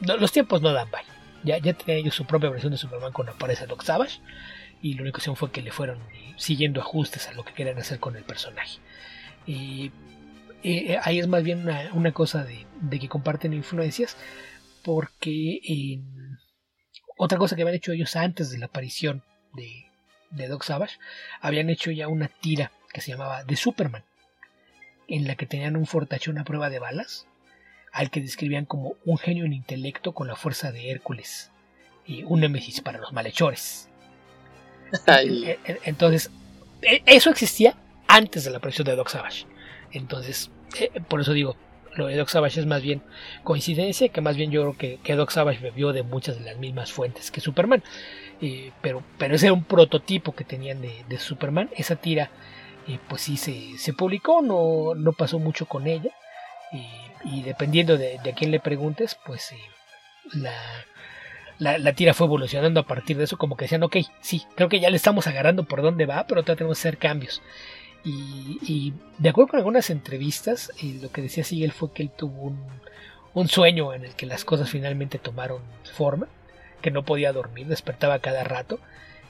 [0.00, 1.08] los tiempos no dan vaya.
[1.44, 4.20] Ya, ya tenían ellos su propia versión de Superman cuando aparece Doc Savage,
[4.80, 5.98] y la única opción fue que le fueron
[6.36, 8.78] siguiendo ajustes a lo que querían hacer con el personaje.
[9.46, 9.90] Y
[10.62, 14.16] eh, ahí es más bien una, cosa de, que comparten influencias,
[14.82, 15.60] porque
[17.18, 19.86] otra cosa que habían hecho ellos antes de la aparición de,
[20.30, 20.98] de Doc Savage,
[21.40, 24.04] habían hecho ya una tira que se llamaba The Superman,
[25.08, 27.26] en la que tenían un fortachón a prueba de balas,
[27.92, 31.50] al que describían como un genio en intelecto con la fuerza de Hércules
[32.06, 33.88] y un némesis para los malhechores.
[35.84, 36.30] Entonces,
[36.82, 39.46] e, eso existía antes de la aparición de Doc Savage.
[39.92, 41.56] Entonces, eh, por eso digo,
[41.98, 43.02] lo de Doc Savage es más bien
[43.42, 46.92] coincidencia, que más bien yo creo que, Doc Savage bebió de muchas de las mismas
[46.92, 47.82] fuentes que Superman.
[48.40, 51.68] Eh, pero, pero ese era un prototipo que tenían de, Superman.
[51.76, 52.30] Esa tira,
[52.86, 56.10] eh, pues sí se, publicó, no, no, pasó mucho con ella.
[57.24, 59.52] y dependiendo de, a quién le preguntes, pues
[60.32, 60.52] la,
[61.58, 64.80] la, tira fue evolucionando a partir de eso, como que decían, ok, sí, creo que
[64.80, 67.42] ya le estamos agarrando por dónde va, pero tratemos de hacer cambios.
[68.04, 72.54] Y, de acuerdo con algunas entrevistas, y lo que decía Sigel fue que él tuvo
[73.34, 75.62] un, sueño en el que las cosas finalmente tomaron
[75.94, 76.26] forma,
[76.80, 78.80] que no podía dormir, despertaba cada rato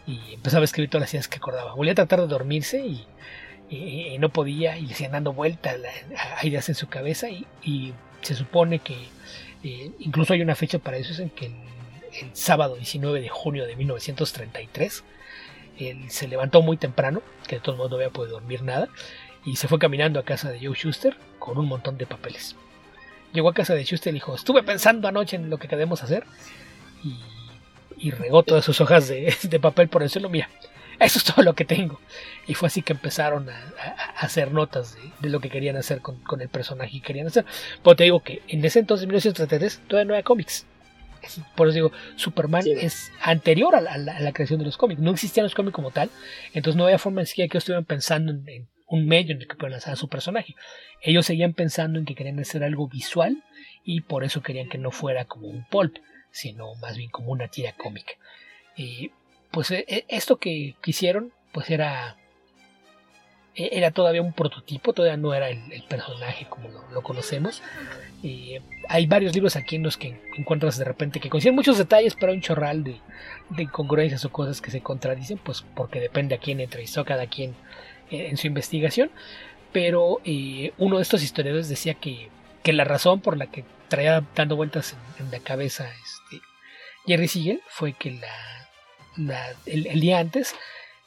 [0.06, 1.74] y empezaba a escribir todas las ideas que acordaba.
[1.74, 3.06] Volvía a tratar de dormirse y,
[4.18, 5.76] no podía y le siguen dando vueltas
[6.40, 8.96] a ideas en su cabeza y, se supone que
[9.62, 13.64] eh, incluso hay una fecha para eso, es en que el sábado 19 de junio
[13.64, 15.04] de 1933
[15.78, 18.88] él se levantó muy temprano, que de todos modos no había podido dormir nada,
[19.44, 22.56] y se fue caminando a casa de Joe Schuster con un montón de papeles.
[23.32, 26.24] Llegó a casa de Schuster y dijo, estuve pensando anoche en lo que queremos hacer,
[27.96, 30.48] y, regó todas sus hojas de, papel por el suelo, mira,
[30.98, 32.00] eso es todo lo que tengo.
[32.46, 33.72] Y fue así que empezaron a,
[34.16, 37.44] hacer notas de, lo que querían hacer con, el personaje y querían hacer.
[37.82, 40.66] Pero te digo que en ese entonces, 1933, todavía no había cómics.
[41.54, 45.00] Por eso digo, Superman es anterior a la, creación de los cómics.
[45.00, 46.10] No existían los cómics como tal.
[46.52, 49.56] Entonces no había forma de siquiera que estuvieran pensando en, un medio en el que
[49.56, 50.54] puedan lanzar a su personaje.
[51.02, 53.42] Ellos seguían pensando en que querían hacer algo visual
[53.84, 55.96] y por eso querían que no fuera como un pulp,
[56.30, 58.12] sino más bien como una tira cómica.
[58.76, 59.10] Y
[59.50, 62.16] pues e, e, esto que hicieron, pues era
[63.58, 67.62] era todavía un prototipo, todavía no era el, personaje como lo, conocemos.
[68.88, 72.32] hay varios libros aquí en los que encuentras de repente que coinciden muchos detalles, pero
[72.32, 73.00] un chorral de,
[73.50, 77.54] de incongruencias o cosas que se contradicen, pues porque depende a quién entrevistó cada quien
[78.10, 79.10] en su investigación.
[79.72, 82.30] Pero eh, uno de estos historiadores decía que,
[82.62, 86.42] que, la razón por la que traía dando vueltas en, la cabeza este,
[87.06, 88.18] Jerry Siegel fue que
[89.16, 90.54] la, el día antes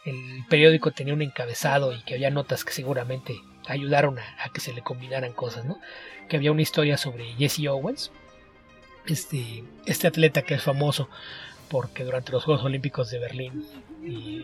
[0.06, 4.74] el periódico tenía un encabezado y que había notas que seguramente ayudaron a, que se
[4.74, 5.80] le combinaran cosas, ¿no?
[6.28, 8.12] Que había una historia sobre Jesse Owens,
[9.06, 11.10] este, este atleta que es famoso
[11.70, 13.66] porque durante los Juegos Olímpicos de Berlín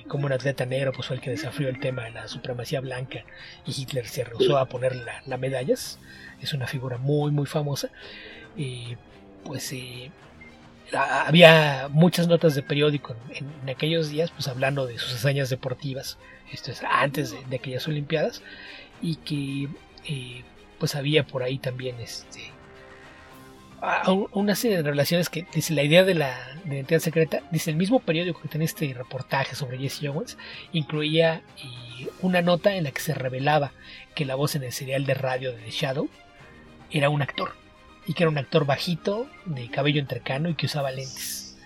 [0.08, 3.26] como un atleta negro pues fue el que desafió el tema de la supremacía blanca
[3.66, 6.00] y Hitler se rehusó a ponerle las medallas
[6.42, 7.90] es una figura muy muy famosa
[8.56, 8.96] y
[9.44, 10.10] pues eh,
[10.94, 16.18] había muchas notas de periódico en, aquellos días, pues hablando de sus hazañas deportivas,
[16.52, 18.42] esto es antes de, aquellas Olimpiadas,
[19.02, 19.68] y que
[20.06, 20.44] eh,
[20.80, 22.54] pues había por ahí también este
[24.34, 26.36] una serie de relaciones que dice la idea de la
[26.66, 30.36] identidad secreta, dice el mismo periódico que tiene este reportaje sobre Jesse Owens,
[30.74, 31.44] incluía
[32.22, 33.74] una nota en la que se revelaba
[34.16, 36.10] que la voz en el serial de radio de The Shadow
[36.90, 37.54] era un actor
[38.08, 41.58] y que era un actor bajito, de cabello entrecano y que usaba lentes.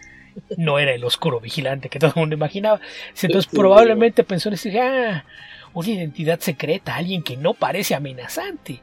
[0.58, 2.80] No era el oscuro vigilante que todo el mundo imaginaba.
[3.22, 5.26] Entonces probablemente pensó en decir, ah,
[5.74, 8.82] una identidad secreta, alguien que no parece amenazante.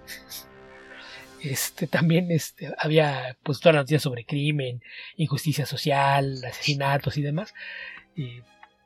[1.43, 4.82] Este también este, había pues todas las noticias sobre crimen,
[5.16, 7.55] injusticia social, asesinatos y demás.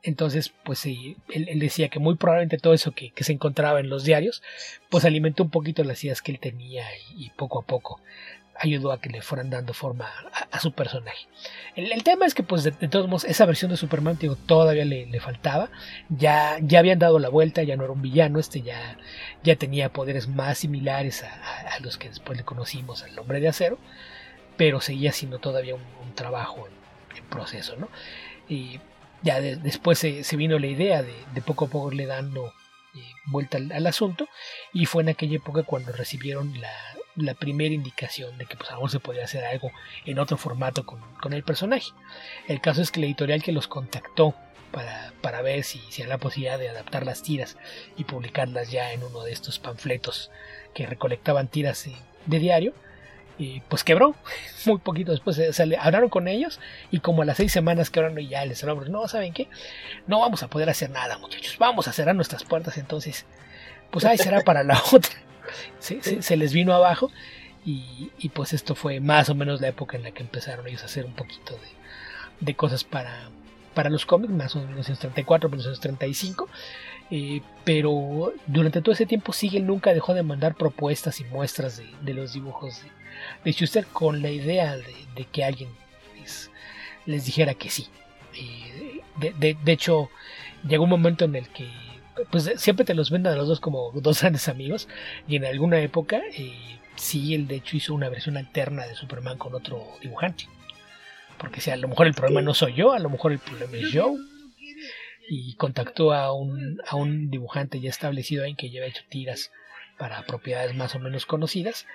[0.03, 1.17] entonces, pues él,
[1.59, 4.41] decía que muy probablemente todo eso que, se encontraba en los diarios,
[4.89, 6.85] pues alimentó un poquito las ideas que él tenía
[7.15, 8.01] y poco a poco
[8.55, 10.09] ayudó a que le fueran dando forma
[10.51, 11.27] a, su personaje.
[11.75, 15.19] El, tema es que, pues, de, todos modos, esa versión de Superman, digo, todavía le,
[15.19, 15.69] faltaba.
[16.09, 18.97] Ya, ya habían dado la vuelta, ya no era un villano, este ya,
[19.43, 23.77] ya tenía poderes más similares a, los que después le conocimos al hombre de acero,
[24.57, 27.89] pero seguía siendo todavía un, trabajo en, proceso, ¿no?
[28.47, 28.79] Y
[29.23, 32.53] ya después se, vino la idea de, de, poco a poco le dando
[32.95, 34.27] eh, vuelta al, asunto
[34.71, 36.69] y fue en aquella época cuando recibieron la,
[37.15, 39.71] la primera indicación de que pues a se podía hacer algo
[40.05, 41.91] en otro formato con, con, el personaje.
[42.47, 44.35] El caso es que la editorial que los contactó
[44.71, 47.57] para, para ver si, si la posibilidad de adaptar las tiras
[47.95, 50.31] y publicarlas ya en uno de estos panfletos
[50.73, 51.87] que recolectaban tiras
[52.25, 52.73] de diario,
[53.37, 54.15] y pues quebró.
[54.65, 56.59] Muy poquito después se, hablaron con ellos
[56.91, 59.47] y como a las seis semanas quebraron y ya les hablaron, no, ¿saben qué?
[60.07, 61.57] No vamos a poder hacer nada, muchachos.
[61.57, 63.25] Vamos a cerrar nuestras puertas entonces.
[63.91, 65.13] Pues ahí será para la otra.
[65.79, 67.11] Se les vino abajo
[67.65, 70.85] y, pues esto fue más o menos la época en la que empezaron ellos a
[70.85, 73.29] hacer un poquito de, de cosas para,
[73.73, 76.49] para los cómics, más o menos 1934, 1935.
[77.11, 82.13] Eh, pero durante todo ese tiempo Siegel nunca dejó de mandar propuestas y muestras de,
[82.13, 82.81] los dibujos
[83.43, 85.69] de, Schuster con la idea de, que alguien
[87.05, 87.87] les, dijera que sí.
[88.35, 90.09] Eh, de, hecho,
[90.67, 91.69] llegó un momento en el que
[92.29, 94.87] pues siempre te los venden a los dos como dos grandes amigos
[95.27, 99.55] y en alguna época eh, Siegel de hecho hizo una versión alterna de Superman con
[99.55, 100.47] otro dibujante.
[101.37, 103.77] Porque si a lo mejor el problema no soy yo, a lo mejor el problema
[103.77, 104.17] es Joe.
[105.27, 109.51] y contactó a un, a un dibujante ya establecido ahí que lleva hecho tiras
[109.97, 111.85] para propiedades más o menos conocidas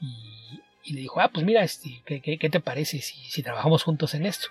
[0.00, 0.60] y,
[0.92, 4.26] le dijo, ah, pues mira, este, ¿qué, qué, te parece si, si, trabajamos juntos en
[4.26, 4.48] esto?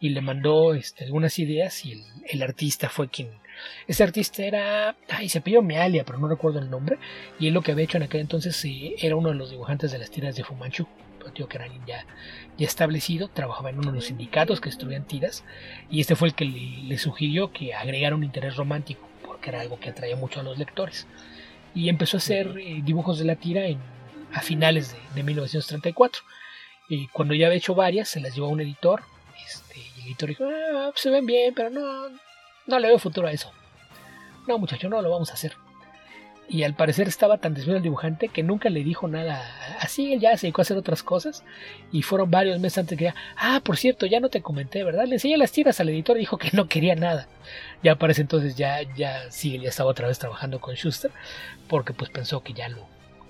[0.00, 3.30] Y le mandó este, algunas ideas y el, el, artista fue quien...
[3.86, 4.96] Ese artista era...
[5.08, 6.98] Ay, se pidió Mealia, pero no recuerdo el nombre.
[7.40, 9.90] Y él lo que había hecho en aquel entonces eh, era uno de los dibujantes
[9.90, 10.86] de las tiras de Fumanchu.
[11.34, 12.06] Tío que era ya
[12.58, 15.44] ya establecido, trabajaba en uno de los sindicatos que estudian tiras,
[15.88, 19.78] y este fue el que le, sugirió que agregara un interés romántico, porque era algo
[19.78, 21.06] que atraía mucho a los lectores.
[21.74, 23.78] Y empezó a hacer eh, dibujos de la tira en,
[24.32, 26.22] a finales de, 1934.
[26.88, 29.02] Y cuando ya había hecho varias, se las llevó a un editor,
[29.46, 32.08] este, y el editor dijo, ah, pues se ven bien, pero no,
[32.66, 33.52] no le veo futuro a eso.
[34.46, 35.56] No, muchacho, no lo vamos a hacer
[36.48, 39.44] y al parecer estaba tan desviado el dibujante que nunca le dijo nada.
[39.80, 41.44] Así él ya se dedicó a hacer otras cosas
[41.92, 45.06] y fueron varios meses antes que ya, ah, por cierto, ya no te comenté, ¿verdad?
[45.06, 47.28] Le enseñé las tiras al editor y dijo que no quería nada.
[47.82, 51.10] Ya parece entonces ya, ya sí, ya estaba otra vez trabajando con Schuster
[51.68, 52.86] porque pues pensó que ya lo,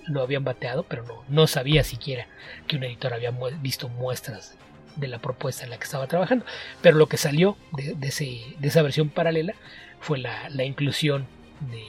[0.08, 2.26] lo habían bateado, pero no, no sabía siquiera
[2.66, 3.30] que un editor había
[3.60, 4.56] visto muestras
[4.96, 6.44] de la propuesta en la que estaba trabajando.
[6.82, 9.54] Pero lo que salió de, ese, de esa versión paralela
[10.00, 11.26] fue la, la inclusión
[11.60, 11.84] de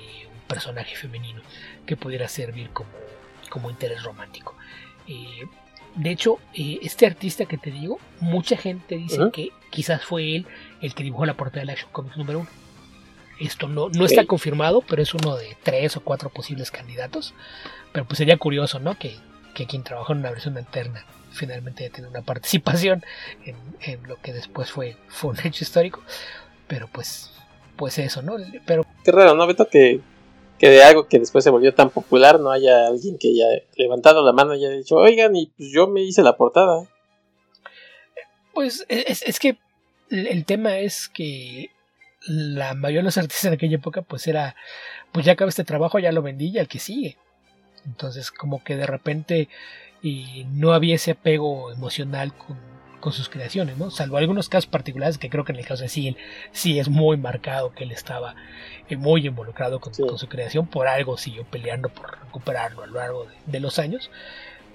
[0.47, 1.41] personaje femenino
[1.85, 2.89] que pudiera servir como,
[3.49, 4.55] como interés romántico.
[5.07, 5.45] Eh,
[5.95, 10.47] de hecho, eh, este artista que te digo, mucha gente dice que quizás fue él
[10.81, 12.49] el que dibujó la portada de Action Comics número uno.
[13.39, 17.33] Esto no, no está confirmado, pero es uno de tres o cuatro posibles candidatos.
[17.91, 18.97] Pero pues sería curioso, ¿no?
[18.97, 19.15] Que,
[19.53, 23.03] que quien trabajó en una versión alterna finalmente tiene una participación
[23.45, 26.01] en, en, lo que después fue, fue un hecho histórico.
[26.67, 27.31] Pero pues,
[27.75, 28.37] pues eso, ¿no?
[28.65, 28.85] Pero...
[29.03, 29.67] Qué raro, ¿no, Beto?
[29.67, 30.01] Que
[30.59, 34.23] que de algo que después se volvió tan popular no haya alguien que haya levantado
[34.23, 36.85] la mano y haya dicho, oigan, y pues yo me hice la portada.
[38.53, 39.57] Pues es, es que
[40.09, 41.71] el tema es que
[42.27, 44.55] la mayoría de los artistas en aquella época pues era,
[45.13, 47.17] pues ya acaba este trabajo, ya lo vendí y al que sigue.
[47.89, 49.49] Entonces como que de repente
[50.01, 52.57] y no había ese apego emocional con
[52.99, 53.91] con sus creaciones, ¿no?
[53.91, 56.17] Salvo algunos casos particulares que creo que en el caso de Sigel
[56.51, 58.35] sí es muy marcado que él estaba
[58.89, 63.27] eh, muy involucrado con, su creación, por algo siguió peleando por recuperarlo a lo largo
[63.45, 64.09] de, los años.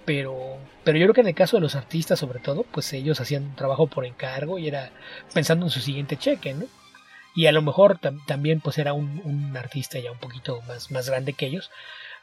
[0.04, 3.20] Pero, pero yo creo que en el caso de los artistas, sobre todo, pues ellos
[3.20, 4.90] hacían trabajo por encargo y era
[5.32, 6.66] pensando en su siguiente cheque, ¿no?
[7.34, 11.32] Y a lo mejor también pues era un, artista ya un poquito más, más grande
[11.32, 11.70] que ellos.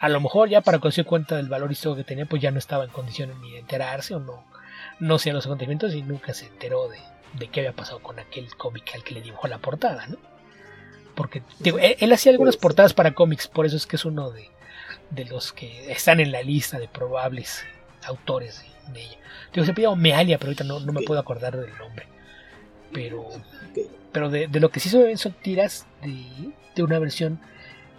[0.01, 2.57] A lo mejor ya para darse cuenta del valor histórico que tenía, pues ya no
[2.57, 4.43] estaba en condiciones ni de enterarse o no,
[4.99, 6.97] no sé los acontecimientos y nunca se enteró de,
[7.33, 10.17] de qué había pasado con aquel cómic al que le dibujó la portada, ¿no?
[11.13, 14.49] Porque él, hacía algunas portadas para cómics, por eso es que es uno de,
[15.11, 17.63] de los que están en la lista de probables
[18.03, 19.17] autores de, ella.
[19.53, 22.07] Digo, se pidió Mealia, pero ahorita no, no, me puedo acordar del nombre.
[22.91, 23.27] Pero,
[24.11, 27.39] pero de, de, lo que sí se ven son tiras de, de una versión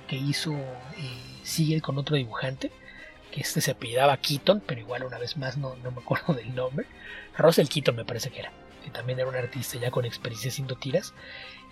[0.08, 1.31] que hizo eh,
[1.82, 2.70] con otro dibujante
[3.32, 6.86] que este se apellidaba Keaton, pero igual una vez más no, me acuerdo del nombre.
[7.36, 8.52] Russell Keaton me parece que era,
[8.84, 11.14] que también era un artista ya con experiencia haciendo tiras,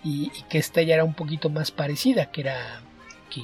[0.02, 2.82] y, que esta ya era un poquito más parecida, que era
[3.28, 3.42] que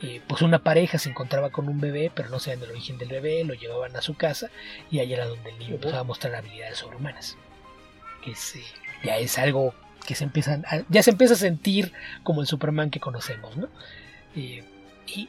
[0.00, 3.10] eh, pues una pareja se encontraba con un bebé, pero no sabían el origen del
[3.10, 4.50] bebé, lo llevaban a su casa
[4.90, 7.36] y ahí era donde el niño empezaba a mostrar habilidades sobrehumanas.
[8.24, 8.34] Que
[9.04, 9.74] ya es algo
[10.06, 11.92] que se empiezan ya se empieza a sentir
[12.24, 13.68] como el Superman que conocemos, ¿no?
[14.34, 14.64] Eh,
[15.06, 15.28] y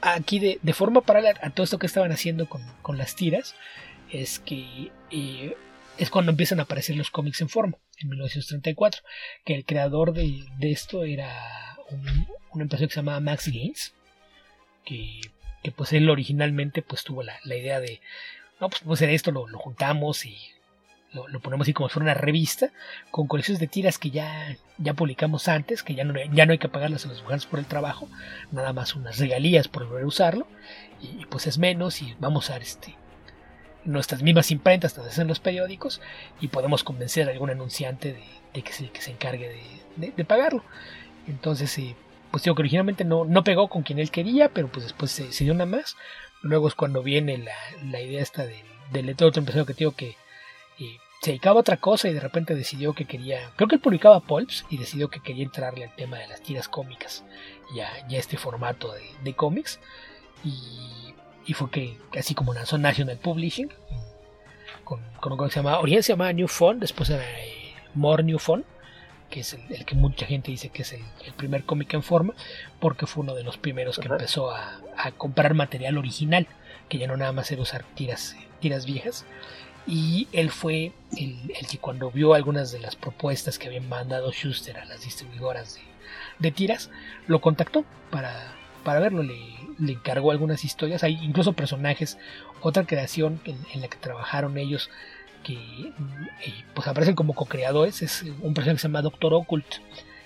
[0.00, 3.54] aquí de, forma paralela a todo esto que estaban haciendo con, las tiras,
[4.10, 5.56] es que eh,
[5.98, 9.02] es cuando empiezan a aparecer los cómics en forma, en 1934,
[9.44, 13.94] que el creador de, esto era un, un empresario que se llamaba Max Gaines,
[14.84, 15.20] que,
[15.62, 18.00] que, pues él originalmente pues tuvo la, idea de,
[18.60, 20.36] no, pues vamos a hacer esto, lo, lo juntamos y
[21.12, 22.70] lo, ponemos así como si fuera una revista,
[23.10, 26.58] con colecciones de tiras que ya, ya publicamos antes, que ya no, ya no hay
[26.58, 28.08] que pagarlas a las mujeres por el trabajo,
[28.52, 30.46] nada más unas regalías por volver a usarlo,
[31.00, 32.96] y, pues es menos, y vamos a este
[33.82, 36.02] nuestras mismas imprentas, en los periódicos,
[36.38, 38.20] y podemos convencer a algún anunciante
[38.52, 40.62] de, que, se, que se encargue de, pagarlo.
[41.26, 41.96] Entonces, eh,
[42.30, 45.44] pues digo que originalmente no, no pegó con quien él quería, pero pues después se,
[45.44, 45.96] dio una más.
[46.42, 50.16] Luego es cuando viene la, la idea esta del, del otro empresario que digo que
[51.20, 54.20] se dedicaba a otra cosa y de repente decidió que quería, creo que él publicaba
[54.20, 57.24] Pulps y decidió que quería entrarle al tema de las tiras cómicas
[57.74, 58.92] y a, este formato
[59.22, 59.80] de, cómics.
[60.42, 61.14] Y,
[61.44, 63.70] y, fue que así como lanzó National Publishing
[64.84, 68.22] con, con lo que se llamaba, origen se llamaba New Fun, después era eh, More
[68.22, 68.64] New Fun
[69.28, 71.02] que es el, que mucha gente dice que es el,
[71.36, 72.34] primer cómic en forma,
[72.80, 76.48] porque fue uno de los primeros que empezó a, a, comprar material original,
[76.88, 79.24] que ya no nada más era usar tiras, tiras viejas,
[79.86, 81.36] y él fue el,
[81.68, 85.78] que cuando vio algunas de las propuestas que habían mandado Schuster a las distribuidoras
[86.38, 86.90] de, tiras,
[87.26, 88.54] lo contactó para,
[88.84, 92.18] para verlo, le, encargó algunas historias, hay incluso personajes,
[92.60, 94.90] otra creación en, la que trabajaron ellos
[95.42, 99.66] que eh, pues aparecen como co-creadores, es un personaje que se llama Doctor Occult,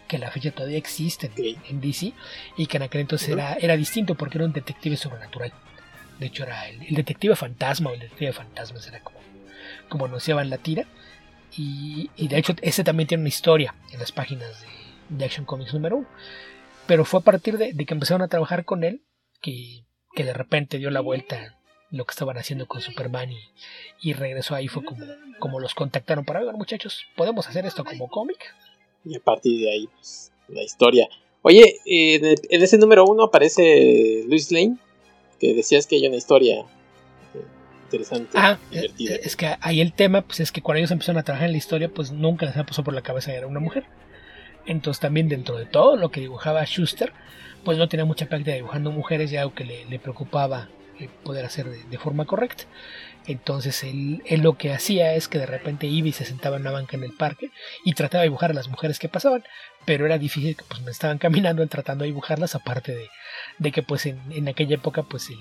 [0.09, 2.13] que a la fecha todavía existe en, DC
[2.57, 5.53] y que en aquel entonces era, era distinto porque era un detective sobrenatural.
[6.19, 9.24] De hecho, era el, el detective fantasma o el detective fantasmas, era como
[9.89, 10.87] como anunciaba la tira.
[11.57, 14.65] Y, de hecho, ese también tiene una historia en las páginas
[15.09, 16.09] de, Action Comics número 1.
[16.87, 19.03] Pero fue a partir de, que empezaron a trabajar con él
[19.41, 19.85] que,
[20.15, 21.57] que, de repente dio la vuelta
[21.91, 23.31] lo que estaban haciendo con Superman
[24.03, 24.69] y, regresó ahí.
[24.69, 25.07] Fue como,
[25.39, 28.39] como los contactaron para ver, muchachos, podemos hacer esto como cómic.
[29.05, 31.09] Y a partir de ahí, pues, la historia.
[31.43, 34.79] Oye, en, ese número 1 aparece Luis Lane,
[35.39, 36.65] que decías que hay una historia
[37.85, 38.31] interesante.
[38.35, 41.53] Ah, es que ahí el tema, pues es que cuando ellos empezaron a trabajar en
[41.53, 43.85] la historia, pues nunca les pasó por la cabeza que era una mujer.
[44.67, 47.13] Entonces también dentro de todo lo que dibujaba Schuster,
[47.65, 51.67] pues no tenía mucha práctica dibujando mujeres y algo que le, preocupaba eh, poder hacer
[51.69, 52.65] de, forma correcta.
[53.27, 56.97] Entonces él, lo que hacía es que de repente Ivy se sentaba en una banca
[56.97, 57.51] en el parque
[57.85, 59.45] y trataba de dibujar a las mujeres que pasaban,
[59.87, 63.09] pero era difícil que pues me estaban caminando él tratando de dibujarlas, aparte de,
[63.59, 65.39] de que pues en, en aquella época pues el,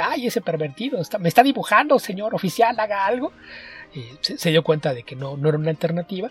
[0.00, 3.32] ay, ese pervertido, me está dibujando, señor oficial, haga algo.
[4.20, 6.30] se, dio cuenta de que no, no, era una alternativa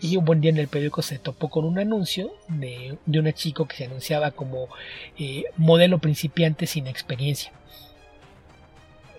[0.00, 3.32] y un buen día en el periódico se topó con un anuncio de, de una
[3.32, 4.68] chico que se anunciaba como
[5.18, 7.52] eh, modelo principiante sin experiencia.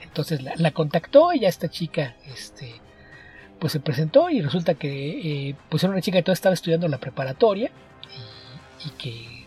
[0.01, 2.73] Entonces la, contactó y ya esta chica este,
[3.59, 6.87] pues se presentó y resulta que eh, pues era una chica que todavía estaba estudiando
[6.87, 7.71] la preparatoria
[8.85, 9.45] y, que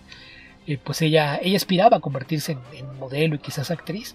[0.66, 4.14] eh, pues ella, ella aspiraba a convertirse en modelo y quizás actriz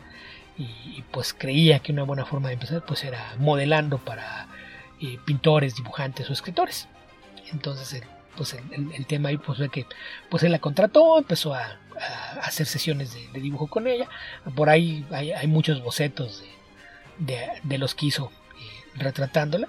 [0.57, 4.47] y, pues creía que una buena forma de empezar pues era modelando para
[4.99, 6.87] eh, pintores, dibujantes o escritores.
[7.51, 8.03] Entonces el,
[8.35, 9.85] pues el, tema ahí pues que
[10.29, 11.79] pues él la contrató, empezó a,
[12.43, 14.07] hacer sesiones de, dibujo con ella.
[14.55, 16.43] Por ahí hay, muchos bocetos
[17.17, 19.67] de, los que hizo eh, retratándola.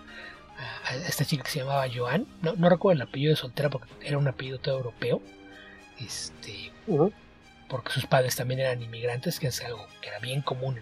[1.07, 4.19] Esta chica que se llamaba Joan, no, no, recuerdo el apellido de soltera porque era
[4.19, 5.23] un apellido todo europeo.
[5.99, 6.73] Este,
[7.69, 10.81] porque sus padres también eran inmigrantes, que es algo que era bien común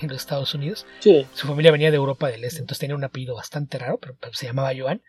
[0.00, 0.86] en, los Estados Unidos.
[1.34, 4.46] Su familia venía de Europa del Este, entonces tenía un apellido bastante raro, pero, se
[4.46, 5.02] llamaba Joan.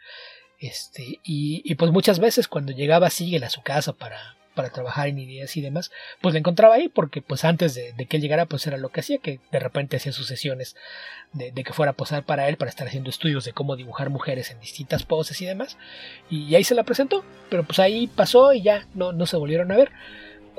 [0.59, 5.19] Este, y, pues muchas veces cuando llegaba Sigel a su casa para, para trabajar en
[5.19, 5.89] ideas y demás,
[6.19, 8.99] pues la encontraba ahí porque pues antes de, que él llegara pues era lo que
[8.99, 10.75] hacía, que de repente hacía sus sesiones
[11.31, 14.51] de, que fuera a posar para él para estar haciendo estudios de cómo dibujar mujeres
[14.51, 15.77] en distintas poses y demás,
[16.29, 19.71] y ahí se la presentó, pero pues ahí pasó y ya no, no se volvieron
[19.71, 19.91] a ver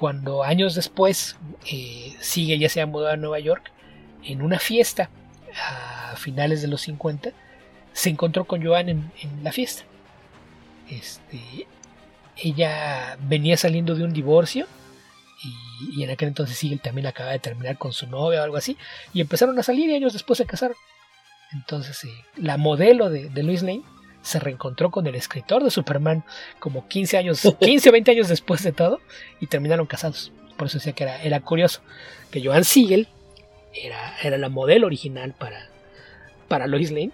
[0.00, 1.36] cuando años después
[1.70, 3.70] eh, sigue ya se ha mudado a Nueva York,
[4.24, 5.10] en una fiesta
[5.54, 7.32] a finales de los 50,
[7.92, 9.12] se encontró con Joan en,
[9.42, 9.82] la fiesta.
[10.88, 11.66] Este,
[12.34, 14.66] ella venía saliendo de un divorcio
[15.94, 18.56] y, en aquel entonces sí, él también acaba de terminar con su novia o algo
[18.56, 18.78] así,
[19.12, 20.78] y empezaron a salir y años después se casaron.
[21.52, 23.82] Entonces, eh, la modelo de, de Lois Lane
[24.22, 26.24] se reencontró con el escritor de Superman
[26.58, 29.00] como 15 años, 15 o 20 años después de todo
[29.40, 30.32] y terminaron casados.
[30.56, 31.80] Por eso decía que era, era curioso
[32.30, 33.08] que Joan Siegel
[33.74, 35.68] era, era la modelo original para,
[36.48, 37.12] para Lois Lane,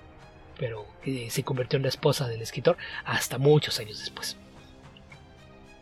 [0.59, 0.87] pero
[1.29, 4.37] se convirtió en la esposa del escritor hasta muchos años después.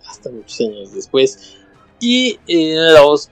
[0.07, 1.57] Hasta muchos años después.
[2.01, 3.31] Y en los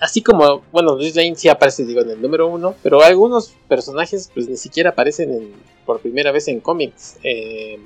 [0.00, 4.30] así como, bueno, Luis Lane sí aparece, digo, en el número uno, pero algunos personajes
[4.32, 5.52] pues ni siquiera aparecen
[5.86, 7.18] por primera vez en cómics.
[7.22, 7.78] Eh,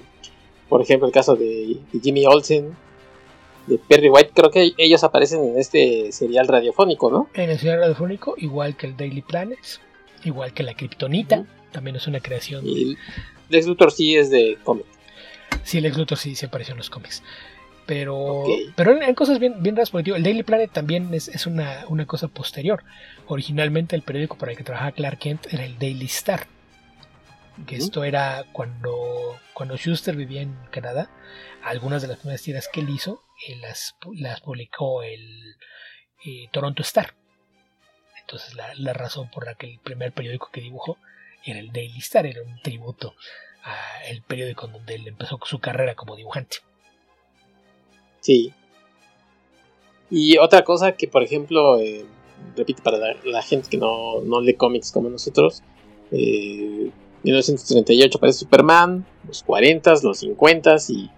[0.68, 2.74] por ejemplo, el caso de, Jimmy Olsen,
[3.66, 7.28] de Perry White, creo que ellos aparecen en este serial radiofónico, ¿no?
[7.34, 9.58] En el serial radiofónico, igual que el Daily Planet,
[10.24, 12.66] igual que la Kryptonita, también es una creación.
[12.66, 12.96] Y
[13.48, 14.86] Lex Luthor sí es de cómic.
[15.64, 17.22] Sí, Lex Luthor sí, se apareció en los cómics.
[17.90, 18.44] Pero,
[18.76, 22.84] pero en, cosas bien, bien raras, el Daily Planet también es, una, cosa posterior.
[23.26, 26.46] Originalmente el periódico para el que trabajaba Clark Kent era el Daily Star.
[27.66, 31.10] Que esto era cuando, cuando Schuster vivía en Canadá.
[31.62, 35.56] Algunas de las primeras tiras que él hizo eh, las, las publicó el
[36.24, 37.14] eh, Toronto Star.
[38.20, 40.98] Entonces la, la, razón por la que el primer periódico que dibujó
[41.44, 43.14] era el Daily Star, era un tributo
[43.62, 46.58] al periódico donde él empezó su carrera como dibujante.
[48.20, 48.52] Sí.
[50.10, 52.04] Y otra cosa que, por ejemplo, eh,
[52.56, 55.62] repito, para la, gente que no, lee cómics como nosotros,
[56.10, 56.90] eh,
[57.22, 61.10] 1938 aparece Superman, los 40, los 50 y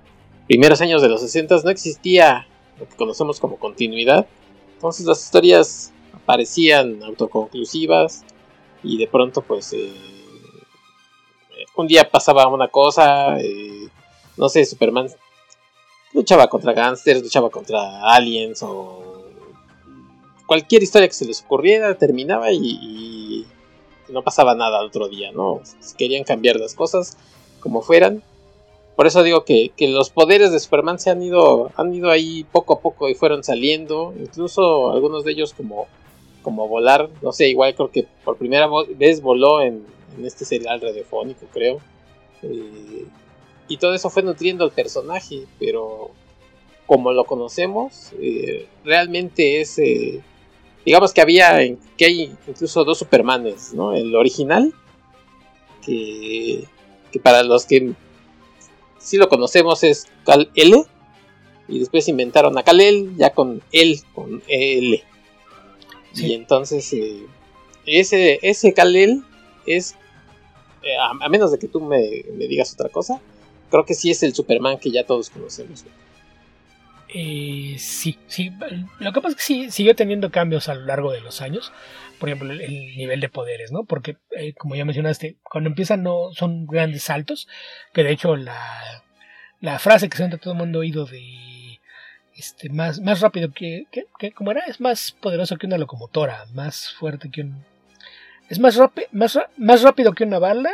[0.47, 2.47] primeros años de los 60 no existía
[2.79, 4.27] lo que conocemos como continuidad.
[4.75, 8.25] Entonces las historias aparecían autoconclusivas
[8.83, 9.93] y de pronto pues eh,
[11.77, 13.89] un día pasaba una cosa, eh,
[14.37, 15.09] no sé, Superman
[16.13, 19.25] luchaba contra gangsters, luchaba contra aliens o
[20.47, 23.47] cualquier historia que se les ocurriera terminaba y,
[24.13, 25.61] no pasaba nada al otro día, ¿no?
[25.97, 27.17] Querían cambiar las cosas
[27.61, 28.23] como fueran.
[28.97, 32.75] Por eso digo que, los poderes de Superman se han ido, han ido ahí poco
[32.75, 34.15] a poco y fueron saliendo.
[34.19, 35.87] Incluso algunos de ellos como,
[36.43, 39.85] como volar, no sé, igual creo que por primera vez voló en,
[40.23, 41.81] este serial radiofónico, creo.
[42.43, 43.07] Eh,
[43.69, 46.11] y todo eso fue nutriendo al personaje, pero
[46.87, 50.21] como lo conocemos, eh, realmente es, eh,
[50.85, 51.59] digamos que había,
[51.97, 53.95] que hay incluso dos Supermanes, ¿no?
[53.95, 54.73] El original,
[55.85, 56.65] que,
[57.11, 57.93] que para los que
[58.99, 60.85] sí lo conocemos es Cal L,
[61.69, 65.03] y después inventaron a Kal-El ya con él, con L.
[66.15, 67.27] Y entonces eh,
[67.87, 69.23] ese, ese Kal-El
[69.67, 69.95] es,
[71.01, 73.21] a, menos de que tú me, me digas otra cosa,
[73.71, 75.85] creo que sí es el Superman que ya todos conocemos.
[77.15, 78.53] Eh, sí, sí.
[78.99, 81.73] Lo que pasa es que sí siguió teniendo cambios a lo largo de los años.
[82.19, 83.85] Por ejemplo, el, nivel de poderes, ¿no?
[83.85, 87.49] Porque, eh, como ya mencionaste, cuando empiezan no son grandes saltos.
[87.93, 89.05] Que de hecho la,
[89.61, 91.81] la frase que siempre todo el mundo oído de
[92.35, 96.93] este más, más rápido que, que, como era, es más poderoso que una locomotora, más
[96.95, 97.65] fuerte que un.
[98.49, 98.79] Es más,
[99.13, 100.73] más, más rápido que una bala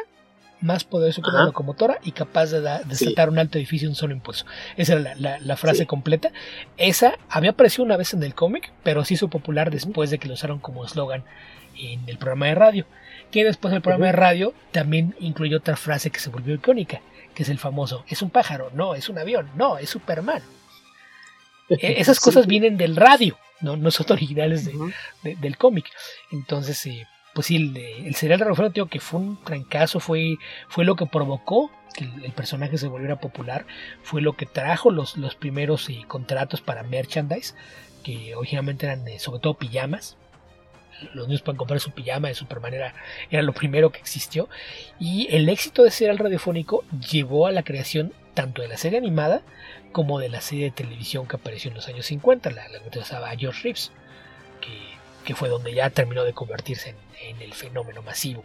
[0.60, 4.12] más poderoso que una locomotora y capaz de, saltar un alto edificio en un solo
[4.12, 4.44] impulso.
[4.76, 6.32] Esa era la, frase completa.
[6.76, 10.28] Esa había aparecido una vez en el cómic, pero sí hizo popular después de que
[10.28, 11.24] lo usaron como eslogan
[11.78, 12.86] en el programa de radio.
[13.30, 17.00] Que después del programa de radio también incluyó otra frase que se volvió icónica,
[17.34, 20.42] que es el famoso, es un pájaro, no, es un avión, no, es Superman.
[21.68, 24.68] E, esas cosas vienen del radio, no, no son originales
[25.22, 25.86] del cómic.
[26.32, 27.06] Entonces, eh,
[27.38, 27.54] pues sí,
[28.04, 32.78] el, serial de que fue un trancazo, fue, fue lo que provocó que el, personaje
[32.78, 33.64] se volviera popular,
[34.02, 37.54] fue lo que trajo los, los primeros eh, contratos para merchandise,
[38.02, 40.16] que originalmente eran eh, sobre todo pijamas.
[41.14, 42.94] Los niños pueden comprar su pijama de Superman, era,
[43.30, 44.48] era lo primero que existió.
[44.98, 49.42] Y el éxito de serial radiofónico llevó a la creación tanto de la serie animada
[49.92, 53.30] como de la serie de televisión que apareció en los años 50, la, que utilizaba
[53.36, 53.92] George Reeves,
[54.60, 54.97] que
[55.28, 58.42] que fue donde ya terminó de convertirse en, el fenómeno masivo,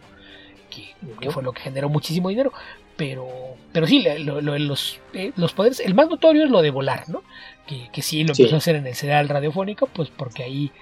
[0.68, 2.52] que, fue lo que generó muchísimo dinero.
[2.94, 3.26] Pero,
[3.72, 7.22] pero sí, los, eh, los poderes, el más notorio es lo de volar, ¿no?
[7.66, 10.72] Que, que sí lo empezó a hacer en el serial radiofónico, pues porque ahí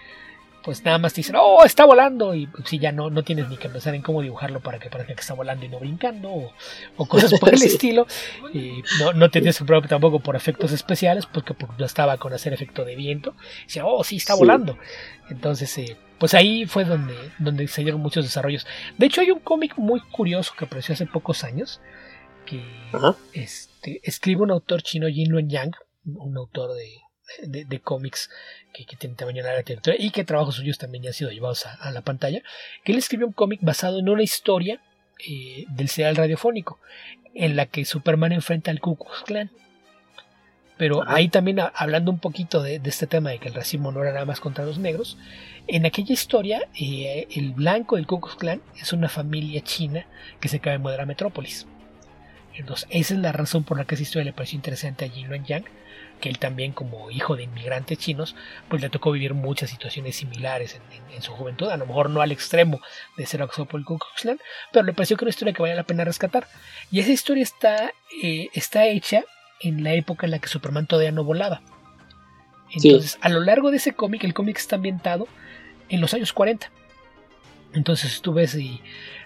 [0.62, 3.48] pues nada más te dicen, oh, está volando, y pues, sí, ya no, no tienes
[3.48, 6.52] ni que pensar en cómo dibujarlo para que parezca que está volando y no brincando,
[6.96, 8.06] o, cosas por el estilo.
[8.52, 12.16] Y no, no te tienes que preocupar tampoco por efectos especiales, porque pues, ya estaba
[12.18, 13.34] con hacer efecto de viento.
[13.62, 14.78] Y decía, oh, sí, está volando.
[15.30, 18.66] Entonces, eh, pues ahí fue donde, donde se dieron muchos desarrollos.
[18.98, 21.80] De hecho, hay un cómic muy curioso que apareció hace pocos años,
[22.46, 22.62] que
[23.32, 25.72] este, escribe un autor chino, Jin Luen Yang,
[26.04, 27.00] un autor de,
[27.42, 28.30] de, cómics
[28.72, 31.66] que, que tiene tamaño la literatura y que trabajos suyos también ya han sido llevados
[31.66, 32.42] a, la pantalla,
[32.84, 34.80] que él escribió un cómic basado en una historia
[35.28, 36.78] eh, del serial radiofónico,
[37.34, 39.50] en la que Superman enfrenta al Ku Klux Klan.
[40.78, 44.12] Pero ahí también hablando un poquito de, este tema de que el racismo no era
[44.12, 45.18] nada más contra los negros,
[45.68, 50.06] en aquella historia eh, el blanco del Ku Klux Klan es una familia china
[50.40, 51.66] que se acaba de mudar a Metrópolis.
[52.54, 55.44] Entonces esa es la razón por la que esa historia le pareció interesante a Jin
[55.44, 55.64] Yang
[56.22, 58.36] que él también como hijo de inmigrantes chinos,
[58.68, 60.80] pues le tocó vivir muchas situaciones similares
[61.12, 62.80] en, su juventud, a lo mejor no al extremo
[63.16, 64.38] de ser Oxford por el Ku Klux
[64.72, 66.46] pero le pareció que era una historia que valía la pena rescatar.
[66.90, 67.92] Y esa historia está,
[68.22, 69.24] eh, está hecha
[69.60, 71.60] en la época en la que Superman todavía no volaba.
[72.70, 75.28] Entonces, a lo largo de ese cómic, el cómic está ambientado
[75.88, 76.70] en los años 40.
[77.74, 78.80] Entonces tú ves y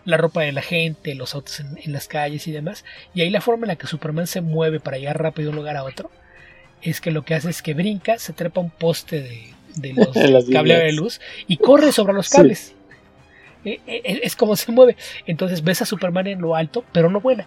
[0.05, 2.85] la ropa de la gente, los autos en, las calles y demás.
[3.15, 5.57] Y ahí la forma en la que Superman se mueve para llegar rápido de un
[5.57, 6.11] lugar a otro
[6.83, 9.93] es que lo que hace es que brinca, se trepa un poste de, de
[10.31, 12.75] los cables de luz y corre sobre los cables.
[13.65, 14.97] E, e, es como se mueve.
[15.27, 17.47] Entonces ves a Superman en lo alto, pero no vuela.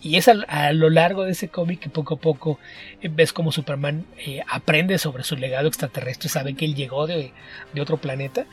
[0.00, 2.58] Y es a, lo largo de ese cómic que poco a poco
[3.00, 7.32] eh, ves como Superman eh, aprende sobre su legado extraterrestre, sabe que él llegó de,
[7.72, 8.46] de otro planeta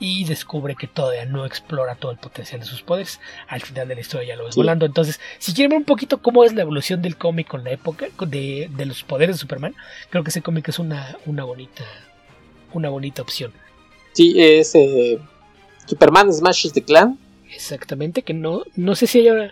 [0.00, 3.20] y descubre que todavía no explora todo el potencial de sus poderes.
[3.46, 4.86] Al final de la historia ya lo ves volando.
[4.86, 8.06] Entonces, si quieren ver un poquito cómo es la evolución del cómic con la época
[8.26, 9.76] de, de, los poderes de Superman,
[10.08, 11.84] creo que ese cómic es una, una bonita
[12.72, 13.52] una bonita opción.
[14.12, 15.18] Sí, es eh,
[15.86, 17.18] Superman Smashes the Clan.
[17.52, 19.50] Exactamente, que no, no sé si hay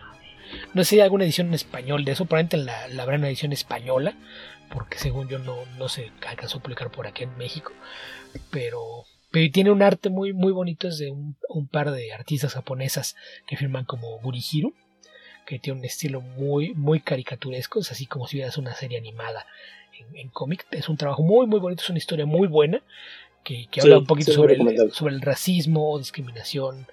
[0.72, 3.28] no sé si hay alguna edición en español de eso, probablemente la, la habrá una
[3.28, 4.14] edición española,
[4.72, 7.72] porque según yo no, no se alcanzó a publicar por aquí en México,
[8.50, 11.36] pero pero tiene un arte muy, muy bonito, es de un,
[11.70, 14.72] par de artistas japonesas que firman como Gurihiro,
[15.46, 19.46] que tiene un estilo muy, muy caricaturesco, es así como si vieras una serie animada
[20.14, 20.66] en, cómic.
[20.70, 22.82] Es un trabajo muy, muy bonito, es una historia muy buena,
[23.44, 26.86] que, habla un poquito sobre el, sobre el racismo, discriminación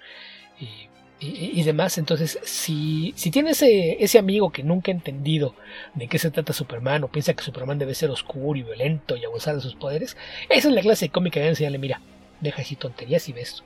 [0.58, 0.88] y,
[1.20, 1.98] y, demás.
[1.98, 5.54] Entonces, si, si tienes ese, ese amigo que nunca ha entendido
[5.94, 9.24] de qué se trata Superman, o piensa que Superman debe ser oscuro y violento y
[9.24, 10.16] abusar de sus poderes,
[10.48, 12.00] esa es la clase de cómic que deben enseñarle, mira,
[12.40, 13.64] deja así tonterías y ves.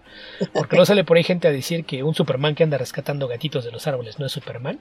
[0.53, 3.65] Porque no sale por ahí gente a decir que un Superman que anda rescatando gatitos
[3.65, 4.79] de los árboles no es Superman.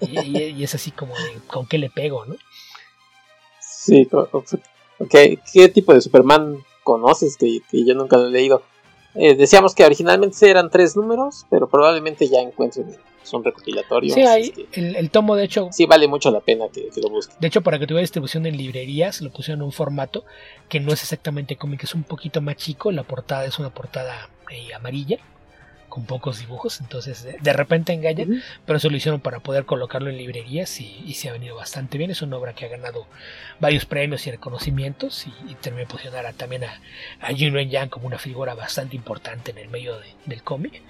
[0.00, 2.36] Y, es así como de, ¿con qué le pego, no?
[3.60, 4.08] Sí,
[4.98, 5.38] okay.
[5.52, 8.62] ¿qué tipo de Superman conoces que, que yo nunca lo he leído?
[9.14, 14.14] Eh, decíamos que originalmente eran tres números, pero probablemente ya encuentren son recopilatorios.
[14.14, 15.68] Sí, hay este, el, tomo de hecho...
[15.72, 17.36] Sí, vale mucho la pena que, lo busquen.
[17.40, 20.24] De hecho, para que tuviera distribución en librerías, lo pusieron en un formato
[20.68, 24.28] que no es exactamente cómic, es un poquito más chico, la portada es una portada
[24.50, 25.18] eh, amarilla,
[25.90, 28.24] con pocos dibujos, entonces de, repente engaña,
[28.64, 32.10] pero eso lo hicieron para poder colocarlo en librerías y, se ha venido bastante bien.
[32.10, 33.06] Es una obra que ha ganado
[33.58, 36.80] varios premios y reconocimientos y, y también posicionará también a,
[37.20, 40.80] a Yang como una figura bastante importante en el medio del cómic.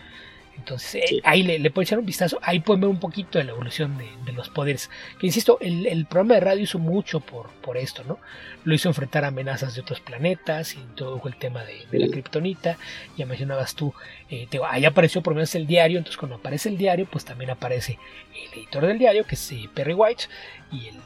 [0.61, 3.45] Entonces eh, ahí le, le pueden echar un vistazo, ahí pueden ver un poquito de
[3.45, 4.91] la evolución de, los poderes.
[5.19, 8.19] Que insisto, el, programa de radio hizo mucho por, por esto, ¿no?
[8.65, 12.77] Lo hizo enfrentar amenazas de otros planetas, introdujo el tema de, la kriptonita,
[13.17, 13.93] ya mencionabas tú,
[14.29, 17.51] eh, ahí apareció por lo menos el diario, entonces cuando aparece el diario, pues también
[17.51, 17.99] aparece
[18.35, 20.25] el editor del diario, que es eh, Perry White,
[20.71, 20.97] y el,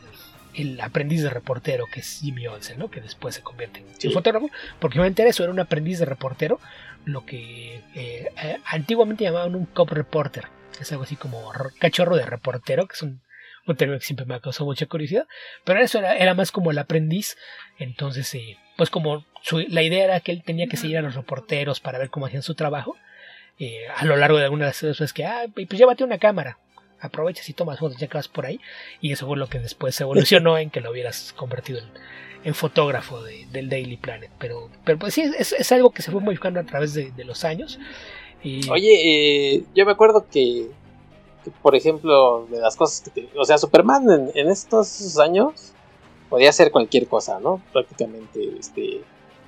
[0.55, 2.91] el aprendiz de reportero, que es Jimmy Olsen, ¿no?
[2.91, 6.61] que después se convierte en fotógrafo, porque me enteré eso, era un aprendiz de reportero,
[7.05, 10.47] lo que eh, eh, antiguamente llamaban un cop reporter,
[10.81, 13.23] es algo así como cachorro de reportero, que es un,
[13.77, 15.27] término que siempre me ha causado mucha curiosidad,
[15.65, 17.37] pero eso era, más como el aprendiz,
[17.79, 19.25] entonces, eh, pues como
[19.69, 22.43] la idea era que él tenía que seguir a los reporteros para ver cómo hacían
[22.43, 22.97] su trabajo,
[23.97, 26.59] a lo largo de algunas de las veces que, ah, pues llévate una cámara,
[27.05, 28.61] aprovechas y tomas fotos ya que vas por ahí,
[29.01, 31.89] y eso fue lo que después evolucionó en que lo hubieras convertido en
[32.45, 34.31] en fotógrafo del Daily Planet.
[34.39, 37.79] Pero, pero pues sí, es, algo que se fue modificando a través de, los años.
[38.43, 38.69] Y...
[38.71, 40.71] Oye, eh, yo me acuerdo que,
[41.63, 43.29] por ejemplo, de las cosas que...
[43.37, 45.73] o sea, Superman en, estos años
[46.29, 47.63] podía hacer cualquier cosa, ¿no?
[47.73, 49.01] Prácticamente, este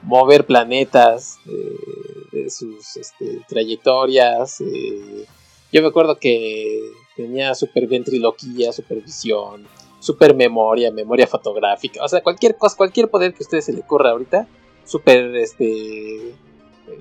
[0.02, 4.60] mover planetas eh, de sus este, trayectorias.
[4.60, 5.26] Eh,
[5.72, 6.80] yo me acuerdo que
[7.16, 9.66] tenía super ventriloquía, supervisión,
[10.00, 13.80] super memoria, memoria fotográfica, o sea, cualquier cosa, cualquier poder que a ustedes se le
[13.80, 14.46] ocurra ahorita,
[14.84, 16.34] super este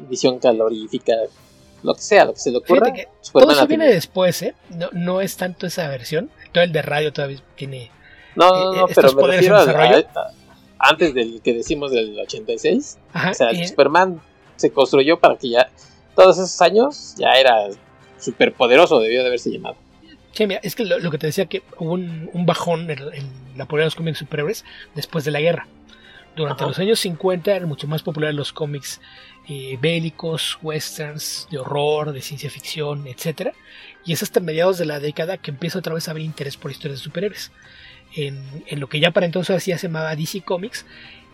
[0.10, 1.14] visión calorífica,
[1.84, 2.92] lo que sea, lo que se le ocurra.
[3.32, 4.56] todo eso viene después, ¿eh?
[4.70, 7.92] No, no es tanto esa versión, todo el de radio todavía tiene
[8.36, 10.34] no, no, no, eh, pero me refiero a,
[10.78, 14.22] antes del que decimos del 86, o sea, el Superman
[14.56, 15.70] se construyó para que ya
[16.16, 17.70] todos esos años ya era
[18.20, 19.78] super poderoso, debió de haberse llamado
[20.38, 23.00] es que lo, que te decía que hubo un, bajón en,
[23.56, 25.68] la popularidad de los cómics superhéroes después de la guerra.
[26.36, 29.00] Durante los años 50 eran mucho más populares los cómics
[29.48, 33.54] eh, bélicos, westerns, de horror, de ciencia ficción, etc.
[34.04, 36.72] Y es hasta mediados de la década que empieza otra vez a haber interés por
[36.72, 37.52] historias de superhéroes.
[38.16, 38.44] En,
[38.80, 40.86] lo que ya para entonces se llamaba DC Comics,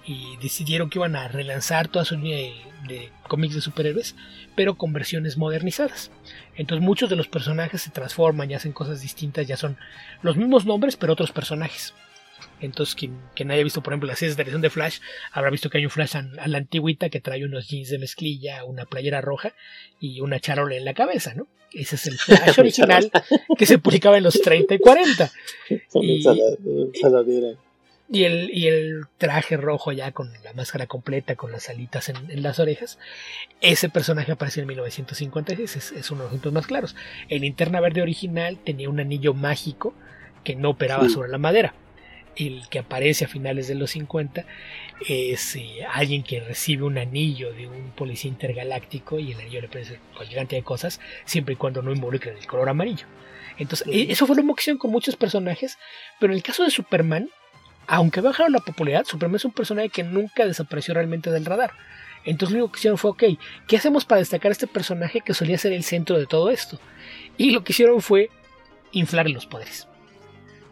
[0.05, 2.53] y decidieron que iban a relanzar toda su línea de,
[2.87, 4.15] de cómics de superhéroes,
[4.55, 6.11] pero con versiones modernizadas.
[6.55, 9.77] Entonces muchos de los personajes se transforman y hacen cosas distintas, ya son
[10.21, 11.93] los mismos nombres pero otros personajes.
[12.59, 14.99] Entonces, quien, quien, haya visto, por ejemplo, la serie de televisión de Flash,
[15.31, 18.63] habrá visto que hay un Flash a, la antigüita que trae unos jeans de mezclilla,
[18.63, 19.53] una playera roja
[19.99, 21.47] y una charola en la cabeza, ¿no?
[21.73, 23.11] Ese es el Flash original
[23.57, 25.31] que se publicaba en los 30 y 40.
[26.01, 26.23] Y,
[28.11, 32.43] y el, y el traje rojo ya con la máscara completa, con las alitas en,
[32.43, 32.99] las orejas.
[33.61, 36.95] Ese personaje apareció en 1956, es, es, uno de los ejemplos más claros.
[37.29, 39.93] El linterna verde original tenía un anillo mágico
[40.43, 41.73] que no operaba sobre la madera.
[42.35, 44.45] El que aparece a finales de los 50
[45.07, 49.67] es eh, alguien que recibe un anillo de un policía intergaláctico y el anillo le
[49.69, 53.05] parece cualquier cantidad de cosas, siempre y cuando no involucren el color amarillo.
[53.57, 55.77] Entonces, e, eso fue lo que hicieron con muchos personajes,
[56.19, 57.29] pero en el caso de Superman,
[57.91, 61.73] aunque bajaron la popularidad, Superman es un personaje que nunca desapareció realmente del radar.
[62.23, 63.23] Entonces lo único que hicieron fue, ok,
[63.67, 66.79] ¿qué hacemos para destacar a este personaje que solía ser el centro de todo esto?
[67.35, 68.29] Y lo que hicieron fue
[68.93, 69.89] inflarle los poderes.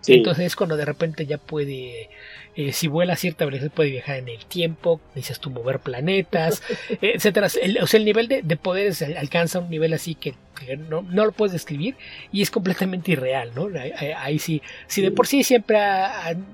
[0.08, 2.10] Entonces es cuando de repente ya puede
[2.56, 6.64] eh, si vuela a cierta velocidad puede viajar en el tiempo, dices tú mover planetas,
[7.02, 7.48] etcétera.
[7.82, 10.36] o sea, el nivel de, poderes alcanza un nivel así que,
[10.78, 11.96] no, lo puedes describir
[12.32, 13.70] y es completamente irreal, ¿no?
[14.18, 15.80] Ahí, sí, si de por sí siempre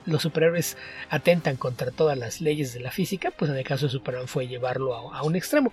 [0.05, 0.77] los superhéroes
[1.09, 4.47] atentan contra todas las leyes de la física, pues en el caso de Superman fue
[4.47, 5.71] llevarlo a, un extremo.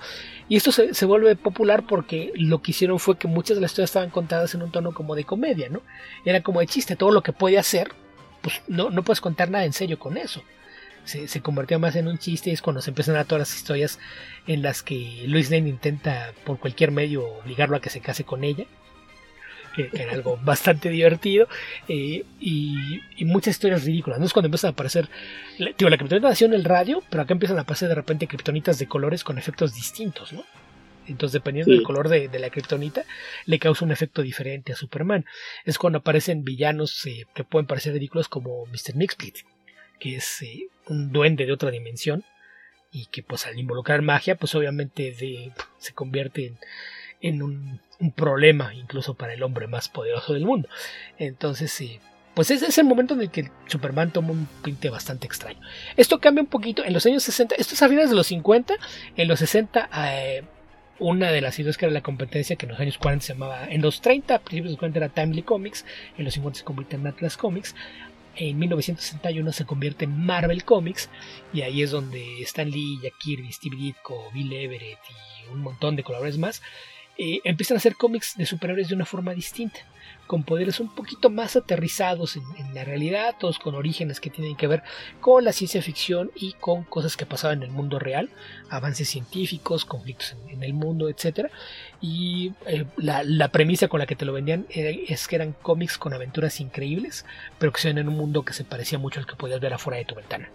[0.49, 3.73] Y esto se, se, vuelve popular porque lo que hicieron fue que muchas de las
[3.73, 5.83] historias estaban contadas en un tono como de comedia, ¿no?
[6.25, 7.89] Era como de chiste, todo lo que podía hacer
[8.43, 10.43] pues no, no puedes contar nada en serio con eso.
[11.05, 13.41] Se, se, convirtió más en un chiste y es cuando se empiezan a dar todas
[13.41, 13.99] las historias
[14.47, 18.45] en las que Luis Lane intenta por cualquier medio obligarlo a que se case con
[18.45, 18.67] ella.
[19.75, 21.49] Que, era algo bastante divertido
[21.89, 24.21] eh, y, muchas historias ridículas.
[24.21, 25.09] No es cuando empiezan a aparecer,
[25.59, 28.79] digo, la criptonita nació en el radio, pero acá empiezan a aparecer de repente criptonitas
[28.79, 30.45] de colores con efectos distintos, ¿no?
[31.07, 33.05] Entonces, dependiendo del color de, la kriptonita,
[33.47, 35.25] le causa un efecto diferente a Superman.
[35.65, 38.95] Es cuando aparecen villanos eh, que pueden parecer ridículos como Mr.
[38.95, 39.39] Mixplit,
[40.03, 42.25] que es eh, un duende de otra dimensión
[42.91, 45.15] y que pues al involucrar magia, pues obviamente
[45.79, 46.55] se convierte
[47.21, 47.81] en, un,
[48.17, 50.69] problema incluso para el hombre más poderoso del mundo.
[51.19, 52.01] Entonces, eh,
[52.35, 55.61] pues ese es el momento en el que Superman toma un pinte bastante extraño.
[55.97, 58.75] Esto cambia un poquito en los años 60, esto es a finales de los 50,
[59.17, 59.89] en los 60
[60.99, 63.67] una de las ideas que era la competencia que en los años 40 se llamaba,
[63.69, 65.85] en los 30, a principios de los 40 era Timely Comics,
[66.17, 67.75] en los 50 se convierte en Atlas Comics,
[68.37, 71.09] en 1961 se convierte en Marvel Comics
[71.53, 75.97] y ahí es donde Stan Lee, Jack Kirby, Steve Ditko, Bill Everett y un montón
[75.97, 76.63] de colaboradores más
[77.19, 79.81] eh, empiezan a hacer cómics de superhéroes de una forma distinta
[80.27, 84.67] con poderes un poquito más aterrizados en, la realidad, todos con orígenes que tienen que
[84.67, 84.83] ver
[85.21, 88.31] con la ciencia ficción y con cosas que pasaban en el mundo real,
[88.71, 91.51] avances científicos, conflictos en, el mundo, etc.
[92.03, 96.13] Y eh, la, premisa con la que te lo vendían es que eran cómics con
[96.13, 97.25] aventuras increíbles,
[97.59, 99.73] pero que se ven en un mundo que se parecía mucho al que podías ver
[99.73, 100.51] afuera de tu ventana.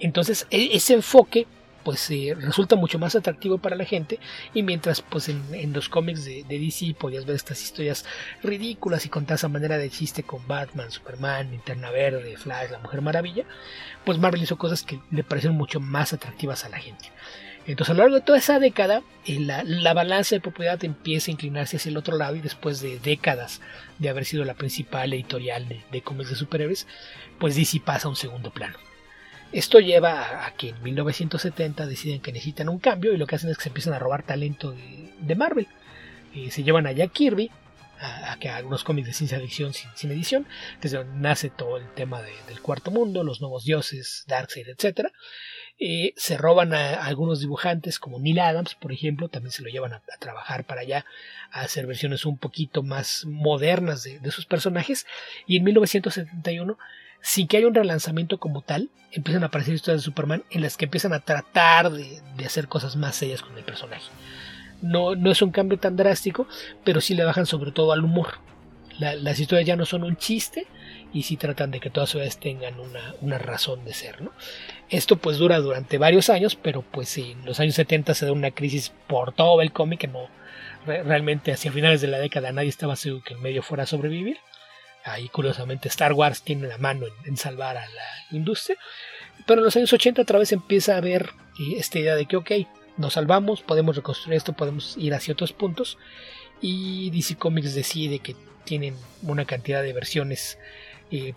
[0.00, 1.46] Entonces, e, ese enfoque
[1.84, 4.18] pues eh, resulta mucho más atractivo para la gente
[4.52, 8.04] y mientras pues en, los cómics de, DC podías ver estas historias
[8.42, 13.02] ridículas y contadas a manera de chiste con Batman, Superman, Linterna Verde, Flash, la Mujer
[13.02, 13.44] Maravilla,
[14.04, 17.12] pues Marvel hizo cosas que le parecieron mucho más atractivas a la gente.
[17.66, 21.32] Entonces a lo largo de toda esa década eh, la, balanza de popularidad empieza a
[21.32, 23.60] inclinarse hacia el otro lado y después de décadas
[23.98, 26.86] de haber sido la principal editorial de, cómics de superhéroes,
[27.38, 28.78] pues DC pasa a un segundo plano.
[29.52, 33.50] Esto lleva a que en 1970 deciden que necesitan un cambio y lo que hacen
[33.50, 34.74] es que se empiezan a robar talento
[35.20, 35.66] de, Marvel.
[36.34, 37.50] Eh, se llevan a Jack Kirby,
[38.00, 40.46] a, que algunos cómics de ciencia ficción sin, edición,
[40.80, 45.10] desde donde nace todo el tema del cuarto mundo, los nuevos dioses, Darkseid, etc.
[45.78, 49.92] Eh, se roban a, algunos dibujantes como Neil Adams, por ejemplo, también se lo llevan
[49.92, 51.04] a, trabajar para allá,
[51.50, 55.06] a hacer versiones un poquito más modernas de, sus personajes.
[55.46, 56.78] Y en 1971
[57.20, 60.76] sin que haya un relanzamiento como tal, empiezan a aparecer historias de Superman en las
[60.76, 64.04] que empiezan a tratar de, hacer cosas más serias con el personaje.
[64.80, 66.46] No, no, es un cambio tan drástico,
[66.84, 68.34] pero sí le bajan sobre todo al humor.
[68.98, 70.68] las historias ya no son un chiste
[71.12, 72.74] y sí tratan de que todas ellas tengan
[73.20, 74.22] una, razón de ser.
[74.22, 74.32] ¿no?
[74.88, 78.50] Esto pues dura durante varios años, pero pues en los años 70 se da una
[78.50, 80.28] crisis por todo el cómic que no
[80.86, 84.38] realmente hacia finales de la década nadie estaba seguro que el medio fuera a sobrevivir.
[85.04, 88.76] Ahí curiosamente Star Wars tiene la mano en, salvar a la industria.
[89.46, 91.30] Pero en los años 80 otra vez empieza a haber
[91.60, 92.50] eh, esta idea de que, ok,
[92.96, 95.96] nos salvamos, podemos reconstruir esto, podemos ir hacia otros puntos.
[96.60, 98.34] Y DC Comics decide que
[98.64, 100.58] tienen una cantidad de versiones
[101.10, 101.34] eh,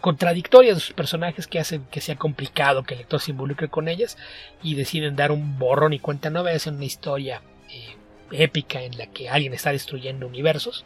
[0.00, 3.88] contradictorias de sus personajes que hacen que sea complicado que el lector se involucre con
[3.88, 4.16] ellas
[4.62, 7.96] y deciden dar un borrón y cuenta nueva, hacen una historia eh,
[8.32, 10.84] épica en la que alguien está destruyendo universos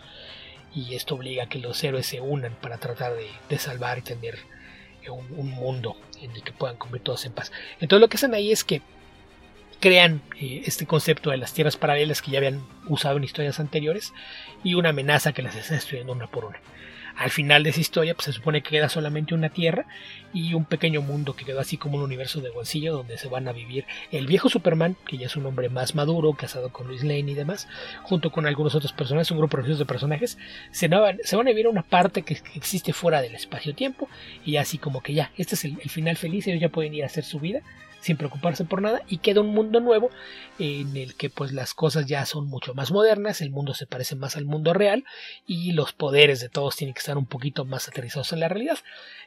[0.74, 4.38] y esto obliga a que los héroes se unan para tratar de, salvar y tener
[5.08, 7.52] un, mundo en el que puedan comer todos en paz.
[7.80, 8.82] Entonces lo que hacen ahí es que
[9.80, 14.12] crean eh, este concepto de las tierras paralelas que ya habían usado en historias anteriores
[14.64, 16.58] y una amenaza que las está destruyendo una por una.
[17.16, 19.86] Al final de esa historia, pues se supone que queda solamente una tierra
[20.32, 23.46] y un pequeño mundo que quedó así como un universo de bolsillo donde se van
[23.46, 27.02] a vivir el viejo Superman, que ya es un hombre más maduro, casado con Luis
[27.04, 27.68] Lane y demás,
[28.02, 30.38] junto con algunos otros personajes, un grupo de personajes,
[30.72, 34.08] se, van, se van a vivir una parte que existe fuera del espacio-tiempo
[34.44, 37.04] y así como que ya, este es el, el final feliz, ellos ya pueden ir
[37.04, 37.62] a hacer su vida
[38.04, 40.10] sin preocuparse por nada y queda un mundo nuevo
[40.58, 44.14] en el que pues las cosas ya son mucho más modernas, el mundo se parece
[44.14, 45.04] más al mundo real
[45.46, 48.76] y los poderes de todos tienen que estar un poquito más aterrizados en la realidad.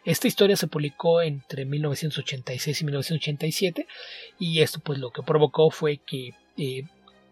[0.05, 3.87] Esta historia se publicó entre 1986 y 1987
[4.37, 6.83] y esto pues lo que provocó fue que eh,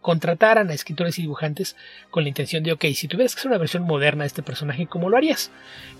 [0.06, 1.76] contrataran a escritores y dibujantes
[2.12, 4.86] con la intención de, ok, si tuvieras que hacer una versión moderna de este personaje,
[4.86, 5.50] ¿cómo lo harías?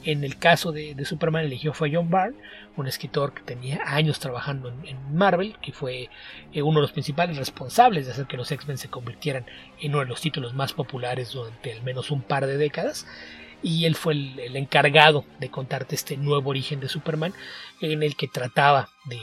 [0.04, 2.38] En el caso de, Superman eligió fue John Byrne,
[2.78, 6.12] un escritor que tenía años trabajando en, Marvel, que fue
[6.54, 9.48] eh, uno de los principales responsables de hacer que los X-Men se convirtieran
[9.82, 13.08] en uno de los títulos más populares durante al menos un par de décadas
[13.64, 17.34] y él fue el, encargado de contarte este nuevo origen de Superman
[17.82, 19.20] en el que trataba de,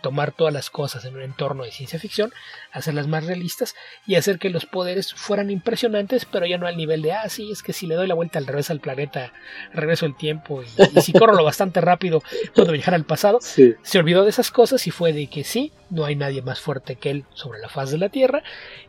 [0.00, 2.32] tomar todas las cosas en un entorno de ciencia ficción,
[2.72, 3.74] hacerlas más realistas
[4.06, 7.50] y hacer que los poderes fueran impresionantes, pero ya no al nivel de, ah, sí,
[7.50, 9.32] es que si le doy la vuelta al revés al planeta,
[9.72, 12.22] regreso el tiempo y, si corro lo bastante rápido
[12.54, 16.04] puedo viajar al pasado, se olvidó de esas cosas y fue de que sí, no
[16.04, 18.42] hay nadie más fuerte que él sobre la faz de la Tierra,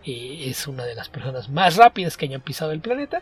[0.06, 3.22] eh, es una de las personas más rápidas que hayan pisado el planeta,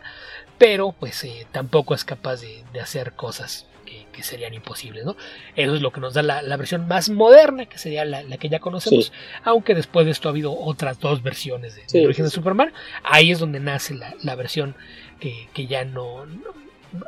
[0.58, 3.66] pero pues eh, tampoco es capaz de, hacer cosas
[4.12, 5.16] que, serían imposibles, ¿no?
[5.56, 8.60] Eso es lo que nos da la, versión más moderna, que sería la, que ya
[8.60, 9.12] conocemos,
[9.44, 12.72] aunque después de esto ha habido otras dos versiones de, origen de Superman,
[13.02, 14.76] ahí es donde nace la, versión
[15.20, 16.26] que, ya no,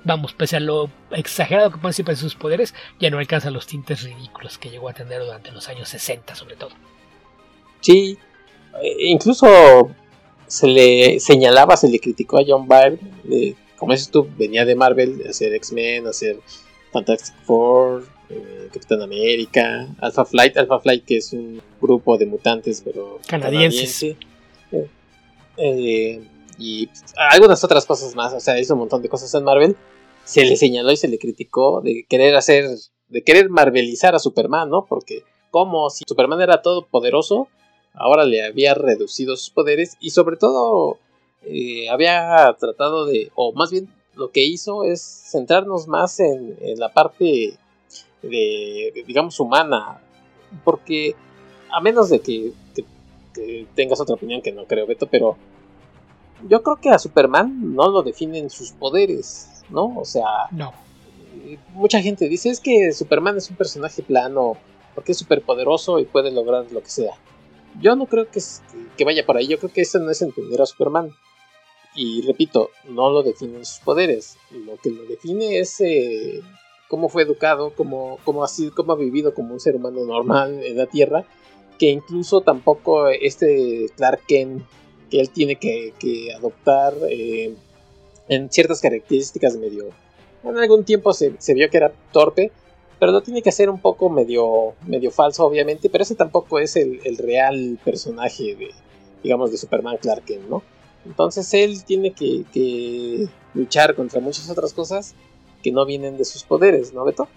[0.05, 4.03] vamos, pese a lo exagerado que pueden ser sus poderes, ya no alcanza los tintes
[4.03, 6.71] ridículos que llegó a tener durante los años 60 sobre todo.
[7.81, 8.19] Sí,
[8.83, 9.91] eh, incluso
[10.47, 15.19] se le señalaba, se le criticó a John Byrne, como dices tú, venía de Marvel,
[15.19, 16.39] de hacer X-Men, hacer
[16.95, 22.83] Fantastic Four, eh, Capitán América, Alpha Flight, Alpha Flight que es un grupo de mutantes,
[22.85, 24.17] pero canadienses.
[25.57, 26.23] Eh,
[26.57, 26.89] y
[27.31, 29.77] algunas otras cosas más, o sea, hizo un montón de cosas en Marvel.
[30.25, 32.71] Se le señaló y se le criticó de querer hacer,
[33.09, 34.87] de querer marvelizar a Superman, ¿no?
[34.87, 37.49] Porque como si Superman era todo poderoso,
[37.93, 40.99] ahora le había reducido sus poderes y sobre todo
[41.43, 46.93] eh, había tratado de, o más bien lo que hizo es centrarnos más en, la
[46.93, 47.57] parte
[48.23, 50.01] de, digamos, humana,
[50.65, 51.15] porque
[51.71, 52.53] a menos de que,
[53.75, 55.37] tengas otra opinión que no creo, Beto, pero
[56.49, 59.99] yo creo que a Superman no lo definen sus poderes, ¿no?
[59.99, 60.73] O sea, no.
[61.73, 64.57] Mucha gente dice es que Superman es un personaje plano
[64.95, 67.15] porque es súper poderoso y puede lograr lo que sea.
[67.81, 68.41] Yo no creo que,
[68.97, 71.11] que vaya por ahí, yo creo que eso no es entender a Superman.
[71.95, 76.41] Y repito, no lo definen sus poderes, lo que lo define es eh,
[76.89, 80.61] cómo fue educado, cómo, cómo, ha sido, cómo ha vivido como un ser humano normal
[80.65, 81.25] en la Tierra,
[81.79, 84.65] que incluso tampoco este Clark Kent
[85.11, 85.93] que él tiene que,
[86.37, 87.55] adoptar eh,
[88.29, 89.91] en ciertas características medio...
[90.43, 92.53] En algún tiempo se, se vio que era torpe,
[92.99, 96.77] pero lo tiene que hacer un poco medio, medio falso, obviamente, pero ese tampoco es
[96.77, 98.71] el, real personaje de,
[99.23, 100.63] digamos, de Superman Clark Kent, ¿no?
[101.07, 105.15] Entonces él tiene que, luchar contra muchas otras cosas
[105.63, 107.29] que no vienen de sus poderes, ¿no, Beto?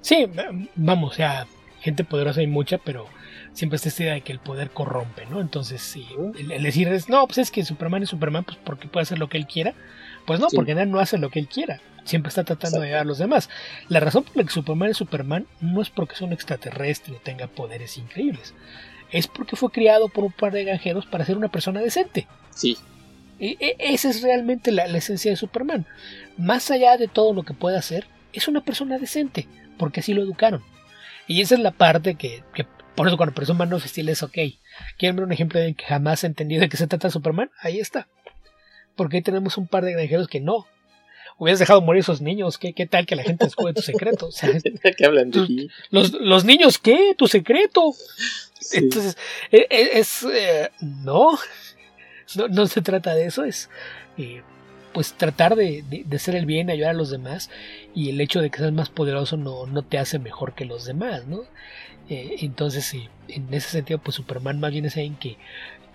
[0.00, 0.26] Sí,
[0.74, 1.46] vamos, o sea,
[1.80, 3.06] gente poderosa hay mucha, pero
[3.52, 5.40] siempre está esta idea de que el poder corrompe, ¿no?
[5.40, 6.06] Entonces, sí,
[6.38, 9.28] el, decir es, no, pues es que Superman es Superman, pues porque puede hacer lo
[9.28, 9.74] que él quiera.
[10.26, 13.02] Pues no, porque él no hace lo que él quiera siempre está tratando de ayudar
[13.02, 13.48] a los demás.
[13.88, 17.18] La razón por la que Superman es Superman no es porque es un extraterrestre y
[17.18, 18.54] tenga poderes increíbles.
[19.10, 22.26] Es porque fue criado por un par de granjeros para ser una persona decente.
[22.54, 22.76] Sí.
[23.40, 25.86] E, esa es realmente la, esencia de Superman.
[26.36, 29.48] Más allá de todo lo que pueda hacer, es una persona decente,
[29.78, 30.62] porque así lo educaron.
[31.26, 32.42] Y esa es la parte que,
[32.94, 34.38] por eso cuando persona Man of Steel es ok.
[34.98, 37.50] ¿Quieren ver un ejemplo de que jamás ha entendido de qué se trata Superman?
[37.60, 38.08] Ahí está.
[38.96, 40.66] Porque ahí tenemos un par de granjeros que no,
[41.40, 44.26] hubieras dejado morir esos niños, ¿qué, qué tal que la gente descubre tu secreto?
[44.26, 44.50] O sea,
[44.96, 47.14] ¿Qué hablan de Los, los, niños, ¿qué?
[47.16, 47.94] Tu secreto.
[48.72, 49.16] Entonces,
[49.50, 51.38] e, e, es, eh, no,
[52.36, 53.70] no, no, se trata de eso, es
[54.18, 54.42] eh,
[54.92, 57.50] pues tratar de, de, hacer el bien, ayudar a los demás
[57.94, 60.84] y el hecho de que seas más poderoso no, no te hace mejor que los
[60.84, 61.42] demás, ¿no?
[62.08, 62.92] Eh, entonces,
[63.28, 65.36] en ese sentido, pues Superman más bien es alguien que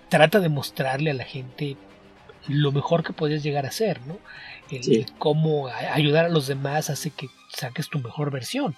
[0.10, 1.76] trata de mostrarle a la gente
[2.48, 4.18] lo mejor que podías llegar a ser, ¿no?
[4.72, 8.76] el, cómo ayudar a los demás hace que saques tu mejor versión.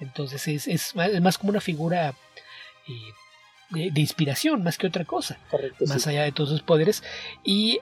[0.00, 2.14] Entonces es, es, más como una figura
[3.70, 5.38] de, inspiración más que otra cosa,
[5.86, 7.02] más allá de todos sus poderes.
[7.44, 7.80] Y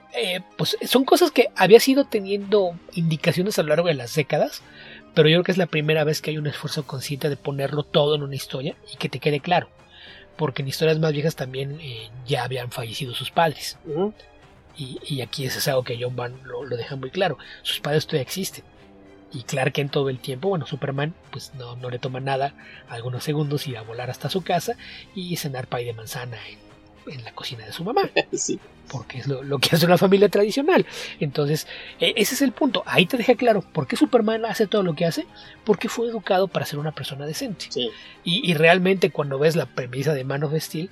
[0.57, 4.61] pues son cosas que había sido teniendo indicaciones a lo largo de las décadas,
[5.13, 7.83] pero yo creo que es la primera vez que hay un esfuerzo consciente de ponerlo
[7.83, 9.69] todo en una historia y que te quede claro.
[10.35, 11.79] Porque en historias más viejas también
[12.27, 13.79] ya habían fallecido sus padres.
[14.77, 17.39] Y, aquí es algo que John Byrne lo, lo, deja muy claro.
[17.63, 18.63] Sus padres todavía existen.
[19.31, 22.53] Y Clark en todo el tiempo, bueno, Superman pues no, no le toma nada,
[22.87, 24.75] algunos segundos ir a volar hasta su casa
[25.15, 26.37] y cenar pay de manzana
[27.07, 28.09] en, la cocina de su mamá.
[28.33, 28.59] Sí.
[28.89, 30.85] Porque es lo, que hace una familia tradicional.
[31.19, 31.67] Entonces,
[31.99, 32.83] e, ese es el punto.
[32.85, 35.25] Ahí te deja claro por qué Superman hace todo lo que hace.
[35.65, 37.65] Porque fue educado para ser una persona decente.
[37.67, 37.91] Sí.
[38.23, 40.89] Y, y, realmente cuando ves la premisa de Man of Steel,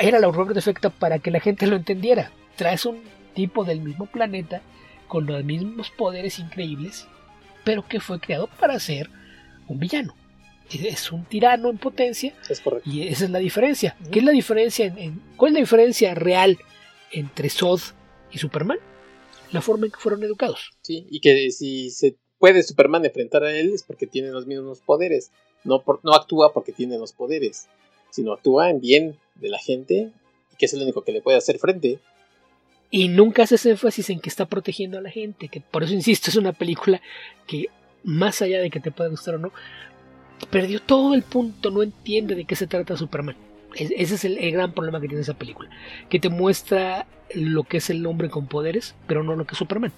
[0.00, 3.02] era la horror perfecta para que la gente lo entendiera traes un
[3.34, 4.62] tipo del mismo planeta
[5.06, 7.06] con los mismos poderes increíbles,
[7.66, 9.10] pero que fue creado para ser
[9.66, 10.14] un villano.
[10.72, 12.32] Es un tirano en potencia.
[12.48, 12.88] Es correcto.
[12.88, 13.96] Y esa es la diferencia.
[14.12, 14.86] ¿Qué es la diferencia?
[14.86, 16.58] En, ¿Cuál es la diferencia real
[17.10, 17.80] entre Zod
[18.30, 18.78] y Superman?
[19.50, 20.70] La forma en que fueron educados.
[20.82, 24.80] Sí, y que si se puede Superman enfrentar a él es porque tiene los mismos
[24.80, 25.32] poderes.
[25.64, 27.66] No, no actúa porque tiene los poderes,
[28.10, 30.12] sino actúa en bien de la gente
[30.52, 31.98] y que es el único que le puede hacer frente.
[32.90, 36.30] Y nunca haces énfasis en que está protegiendo a la gente, que por eso insisto,
[36.30, 37.00] es una película
[37.46, 37.66] que,
[38.04, 39.52] más allá de que te pueda gustar o no,
[40.50, 43.36] perdió todo el punto, no entiende de qué se trata Superman.
[43.74, 45.68] Ese es el, gran problema que tiene esa película,
[46.08, 49.58] que te muestra lo que es el hombre con poderes, pero no lo que es
[49.58, 49.92] Superman.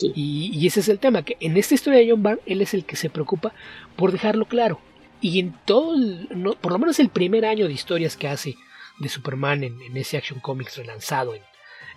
[0.00, 2.84] Y, ese es el tema, que en esta historia de John Byrne, él es el
[2.84, 3.52] que se preocupa
[3.96, 4.78] por dejarlo claro.
[5.20, 5.96] Y en todo,
[6.60, 8.54] por lo menos el primer año de historias que hace
[9.00, 11.42] de Superman en, en ese Action Comics relanzado en,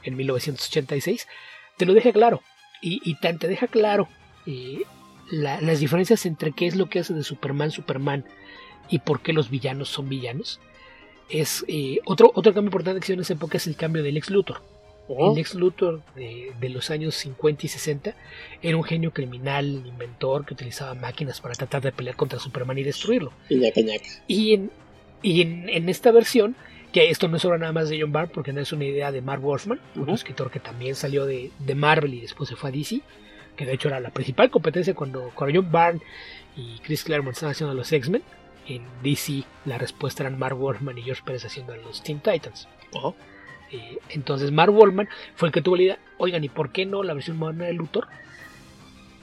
[0.04, 1.28] en 1986,
[1.78, 2.42] te lo deja claro.
[2.84, 4.08] Y, te deja claro
[4.48, 4.82] eh,
[5.30, 8.26] las diferencias entre qué es lo que hace de Superman Superman
[8.90, 10.60] y por qué los villanos son villanos.
[11.30, 14.18] Es eh, otro, otro cambio importante que se en esa época es el cambio del
[14.18, 14.62] ex Luthor.
[15.08, 18.16] El ex Luthor de, los años 50 y 60
[18.62, 22.84] era un genio criminal, inventor que utilizaba máquinas para tratar de pelear contra Superman y
[22.84, 23.34] destruirlo.
[24.28, 24.72] Y, en,
[25.22, 26.56] y en, esta versión
[26.92, 29.12] que esto no es obra nada más de John Byrne porque no es una idea
[29.12, 32.74] de Mark Wolfman, un escritor que también salió de, Marvel y después se fue a
[32.74, 33.02] DC,
[33.56, 36.02] que de hecho era la principal competencia cuando, cuando John Byrne
[36.58, 38.24] y Chris Claremont estaban haciendo los X-Men.
[38.68, 42.68] En DC la respuesta eran Mark Wolfman y George Pérez haciendo los Teen Titans.
[43.72, 47.04] Eh, entonces Mark Wolfman fue el que tuvo la idea, oigan, ¿y por qué no
[47.04, 48.08] la versión moderna de Luthor?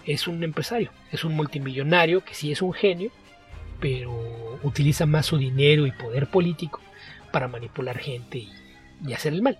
[0.06, 3.10] Es un empresario, es un multimillonario que sí es un genio,
[3.78, 6.80] pero utiliza más su dinero y poder político
[7.30, 9.58] para manipular gente y, hacer el mal.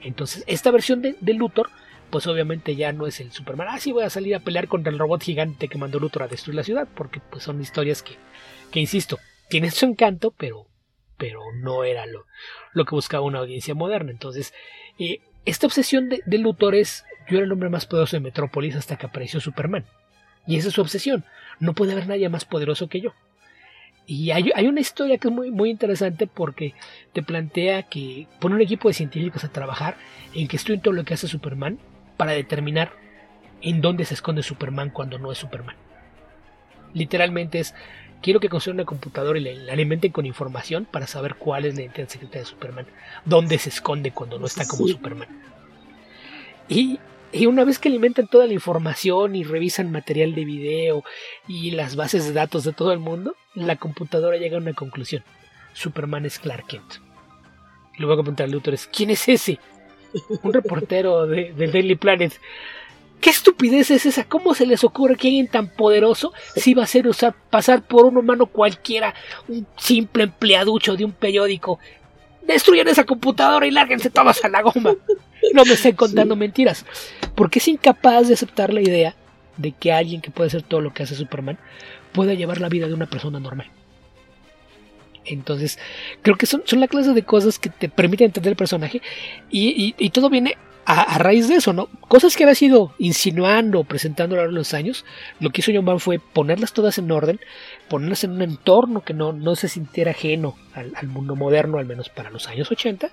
[0.00, 1.70] Entonces, esta versión de, Luthor,
[2.10, 3.68] pues obviamente ya no es el Superman.
[3.70, 6.28] Ah, sí, voy a salir a pelear contra el robot gigante que mandó Luthor a
[6.28, 8.16] destruir la ciudad, porque pues son historias que,
[8.70, 9.18] que insisto,
[9.48, 10.66] tienen su encanto, pero,
[11.16, 12.24] pero no era lo,
[12.84, 14.10] que buscaba una audiencia moderna.
[14.10, 14.52] Entonces,
[14.98, 18.76] eh, esta obsesión de, de Luthor es, yo era el hombre más poderoso de Metrópolis
[18.76, 19.84] hasta que apareció Superman.
[20.46, 21.24] Y esa es su obsesión.
[21.58, 23.14] No puede haber nadie más poderoso que yo.
[24.06, 26.74] Y hay, una historia que es muy, muy interesante porque
[27.12, 29.96] te plantea que pone un equipo de científicos a trabajar
[30.32, 31.78] en que estudien todo lo que hace Superman
[32.16, 32.92] para determinar
[33.62, 35.74] en dónde se esconde Superman cuando no es Superman.
[36.94, 37.74] Literalmente es,
[38.22, 41.82] quiero que construyan una computadora y la, alimenten con información para saber cuál es la
[41.82, 42.86] identidad secreta de Superman,
[43.24, 45.28] dónde se esconde cuando no está como Superman.
[46.68, 47.00] Y
[47.36, 51.04] y una vez que alimentan toda la información y revisan material de video
[51.46, 55.22] y las bases de datos de todo el mundo, la computadora llega a una conclusión.
[55.74, 56.94] Superman es Clark Kent.
[57.94, 59.58] Y luego a preguntar Luthor ¿quién es ese?
[60.42, 62.40] Un reportero de, del Daily Planet.
[63.20, 64.24] ¿Qué estupidez es esa?
[64.24, 67.06] ¿Cómo se les ocurre que alguien tan poderoso si va a ser
[67.50, 69.14] pasar por un humano cualquiera,
[69.48, 71.78] un simple empleaducho de un periódico?
[72.46, 74.94] Destruyan esa computadora y lárguense todos a la goma.
[75.52, 76.84] No me estén contando mentiras.
[77.34, 79.14] Porque es incapaz de aceptar la idea
[79.56, 81.58] de que alguien que puede hacer todo lo que hace Superman
[82.12, 83.70] pueda llevar la vida de una persona normal.
[85.24, 85.78] Entonces,
[86.22, 89.02] creo que son, son la clase de cosas que te permiten entender el personaje
[89.50, 91.88] y, y, todo viene a, raíz de eso, ¿no?
[92.08, 95.04] Cosas que había sido insinuando, presentando a lo largo de los años,
[95.40, 97.40] lo que hizo John Byrne fue ponerlas todas en orden,
[97.88, 101.86] ponerlas en un entorno que no, no se sintiera ajeno al, al mundo moderno, al
[101.86, 103.10] menos para los años 80,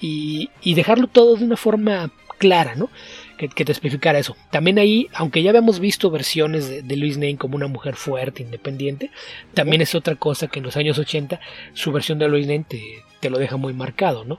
[0.00, 2.90] y, dejarlo todo de una forma clara, ¿no?
[3.38, 4.36] Que, te especificara eso.
[4.50, 8.42] También ahí, aunque ya habíamos visto versiones de, de Luis Lane como una mujer fuerte,
[8.42, 9.10] independiente,
[9.54, 11.40] también es otra cosa que en los años 80
[11.74, 14.38] su versión de Luis Lane te, lo deja muy marcado, ¿no?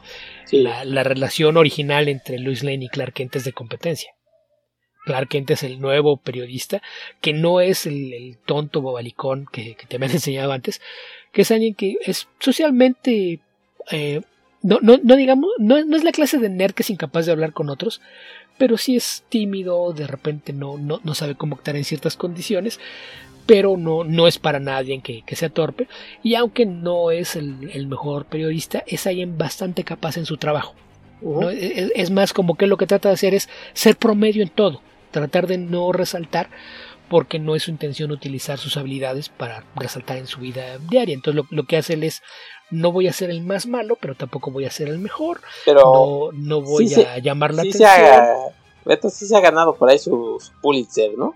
[0.52, 4.12] La, relación original entre Luis Lane y Clark Kent es de competencia.
[5.08, 6.82] Clark Kent es el nuevo periodista,
[7.22, 10.82] que no es el, tonto bobalicón que, te habían enseñado antes,
[11.32, 13.40] que es alguien que es socialmente,
[13.90, 14.22] eh,
[14.62, 17.32] no, no, no, digamos, no, no, es la clase de nerd que es incapaz de
[17.32, 18.02] hablar con otros,
[18.58, 22.78] pero sí es tímido, de repente no, no, no sabe cómo actuar en ciertas condiciones,
[23.46, 25.88] pero no, no es para nadie que, que sea torpe,
[26.22, 30.76] y aunque no es el, mejor periodista, es alguien bastante capaz en su trabajo.
[31.54, 34.82] es, es, más como que lo que trata de hacer es ser promedio en todo
[35.12, 36.50] tratar de no resaltar
[37.10, 41.14] porque no es su intención utilizar sus habilidades para resaltar en su vida diaria.
[41.14, 42.22] Entonces lo, que hace él es,
[42.70, 45.42] no voy a ser el más malo, pero tampoco voy a ser el mejor.
[45.66, 47.90] Pero no, voy a llamar la atención.
[48.86, 51.34] Se sí se ha ganado por ahí su, Pulitzer, ¿no?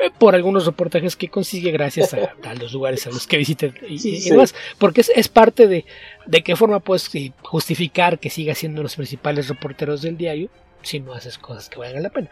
[0.00, 4.28] Eh, por algunos reportajes que consigue gracias a, los lugares a los que visite y,
[4.28, 5.84] demás, porque es, parte de,
[6.26, 7.08] de qué forma puedes
[7.42, 10.50] justificar que siga siendo los principales reporteros del diario
[10.82, 12.30] si no haces cosas que valgan la pena.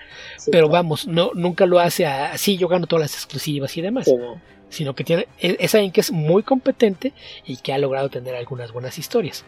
[0.50, 4.10] Pero vamos, no, nunca lo hace así, yo gano todas las exclusivas y demás.
[4.68, 7.12] Sino que tiene, es alguien que es muy competente
[7.44, 9.44] y que ha logrado tener algunas buenas historias.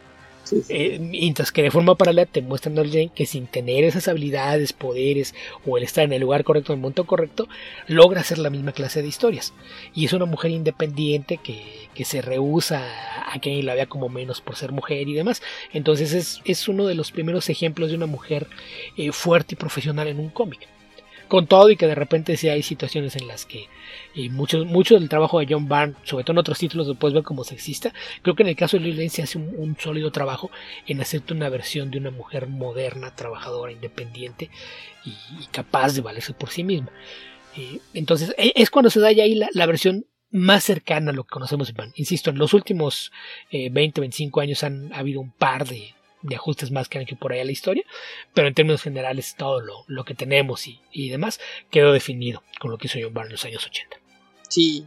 [0.69, 4.73] Eh, mientras que de forma paralela te muestran a alguien que sin tener esas habilidades,
[4.73, 5.35] poderes
[5.67, 7.49] o el estar en el lugar correcto, en el momento correcto,
[7.87, 9.53] logra hacer la misma clase de historias.
[9.95, 12.83] Y es una mujer independiente que, que se rehúsa
[13.33, 15.43] a que la vea como menos por ser mujer y demás.
[15.73, 18.47] Entonces es, es uno de los primeros ejemplos de una mujer
[18.97, 20.69] eh, fuerte y profesional en un cómic
[21.33, 23.71] con todo y que de repente sí hay situaciones en las que
[24.15, 27.15] y mucho, mucho del trabajo de John Byrne, sobre todo en otros títulos lo puedes
[27.15, 30.51] ver como sexista, creo que en el caso de Lily se hace un, sólido trabajo
[30.87, 34.51] en hacerte una versión de una mujer moderna, trabajadora, independiente
[35.07, 35.15] y,
[35.53, 36.91] capaz de valerse por sí misma.
[37.57, 41.25] Eh, entonces e, es cuando se da ya ahí la, versión más cercana a lo
[41.25, 41.73] que conocemos.
[41.95, 43.11] Insisto, en los últimos
[43.51, 47.17] 20, eh, 25 años han habido un par de, de ajustes más que han hecho
[47.17, 47.85] por ahí a la historia,
[48.33, 51.41] pero en términos generales todo lo, lo que tenemos y, y, demás
[51.71, 53.97] quedó definido con lo que hizo John Byrne en los años 80.
[54.49, 54.87] Sí,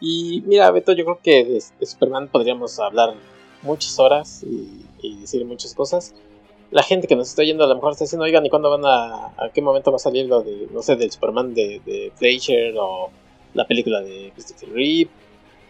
[0.00, 3.14] y mira Beto, yo creo que de, Superman podríamos hablar
[3.62, 4.82] muchas horas y,
[5.20, 6.14] decir muchas cosas.
[6.70, 8.84] La gente que nos está oyendo a lo mejor está diciendo, oigan, ¿y cuándo van
[8.84, 12.72] a, a qué momento va a salir lo de, no sé, del Superman de, de
[12.78, 13.10] o
[13.54, 15.10] la película de Christopher Reeve?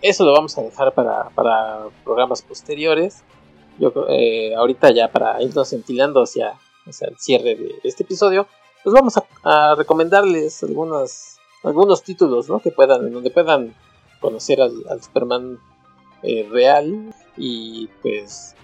[0.01, 3.25] Eso lo vamos a dejar para, para programas posteriores
[3.83, 6.55] yo eh, ahorita ya para irnos ventilando hacia,
[6.87, 8.47] el cierre de, este episodio,
[8.85, 12.61] pues vamos a, recomendarles algunos, algunos títulos, ¿no?
[12.61, 13.75] Que puedan, en donde puedan
[14.21, 15.59] conocer al, Superman
[16.23, 18.55] eh, real y pues,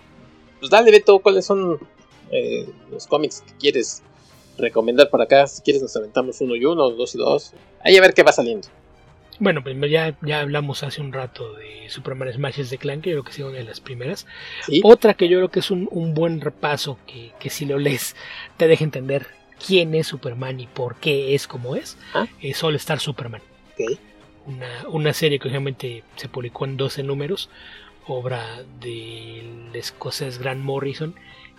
[0.61, 1.81] pues dale Beto, cuáles son
[2.31, 4.03] eh, los cómics que quieres
[4.57, 5.49] recomendar para acá.
[5.49, 7.55] Si quieres nos aventamos uno y uno, dos y dos.
[7.83, 8.69] Ahí a ver qué va saliendo.
[9.41, 13.17] Bueno, primero ya, ya hablamos hace un rato de Superman Smashes de Clan, que yo
[13.17, 14.27] creo que es una de las primeras.
[14.83, 18.17] Otra que yo creo que es un, buen repaso, que, si lo lees
[18.57, 19.27] te deja entender
[19.65, 22.27] quién es Superman y por qué es como es, ¿Ah?
[22.41, 23.43] es All Star Superman.
[24.47, 27.49] Una, una, serie que obviamente se publicó en 12 números,
[28.07, 31.15] obra del escocés Grant Morrison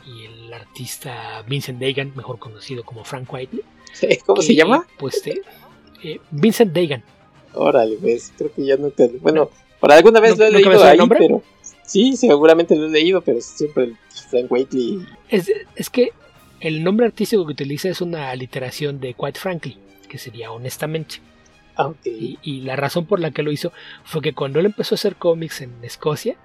[0.06, 3.64] y el artista Vincent Dagan, mejor conocido como Frank Whiteley.
[4.26, 4.86] ¿Cómo se llama?
[4.98, 5.22] Pues
[6.04, 7.04] eh, Vincent Dagan.
[7.54, 9.08] Órale, pues creo que ya no te.
[9.08, 9.50] Bueno,
[9.80, 11.42] por alguna vez lo he leído ahí, pero.
[11.86, 13.98] Sí, seguramente lo he leído, pero siempre el
[14.30, 15.06] Frank Whiteley.
[15.30, 16.12] Es, es que
[16.60, 19.78] el nombre artístico que utiliza es una aliteración de Quite Frankly,
[20.08, 21.16] que sería honestamente.
[21.76, 23.72] Ah, y, y, la razón por la que lo hizo
[24.04, 26.38] fue que cuando él empezó a hacer cómics en Escocia,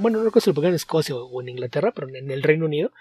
[0.00, 2.92] bueno, no recuerdo si lo en Escocia o en Inglaterra, pero en el Reino Unido,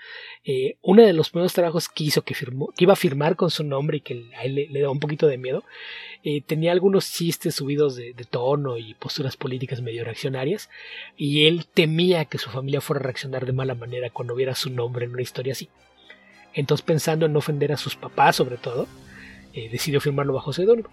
[0.44, 3.50] eh, uno de los primeros trabajos que hizo, que, firmó, que iba a firmar con
[3.50, 5.64] su nombre y que a él le, daba un poquito de miedo,
[6.24, 10.70] eh, tenía algunos chistes subidos de, tono y posturas políticas medio reaccionarias,
[11.18, 14.70] y él temía que su familia fuera a reaccionar de mala manera cuando viera su
[14.70, 15.70] nombre en una historia así.
[16.54, 18.88] Entonces, pensando en no ofender a sus papás, sobre todo,
[19.54, 20.90] decidió firmarlo bajo seudónimo.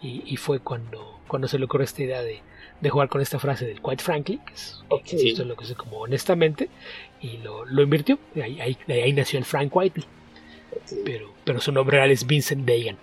[0.00, 2.42] Y, y fue cuando, cuando se le ocurrió esta idea de
[2.80, 6.68] de jugar con esta frase del quite frankly, que es, lo que es como honestamente,
[7.20, 8.18] y lo, lo invirtió.
[8.34, 10.06] De ahí, ahí, nació el Frank Whiteley.
[11.04, 12.98] Pero, pero su nombre real es Vincent Dagan.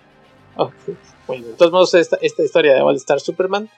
[1.26, 3.68] Bueno, de todos modos, esta, esta historia de All Star Superman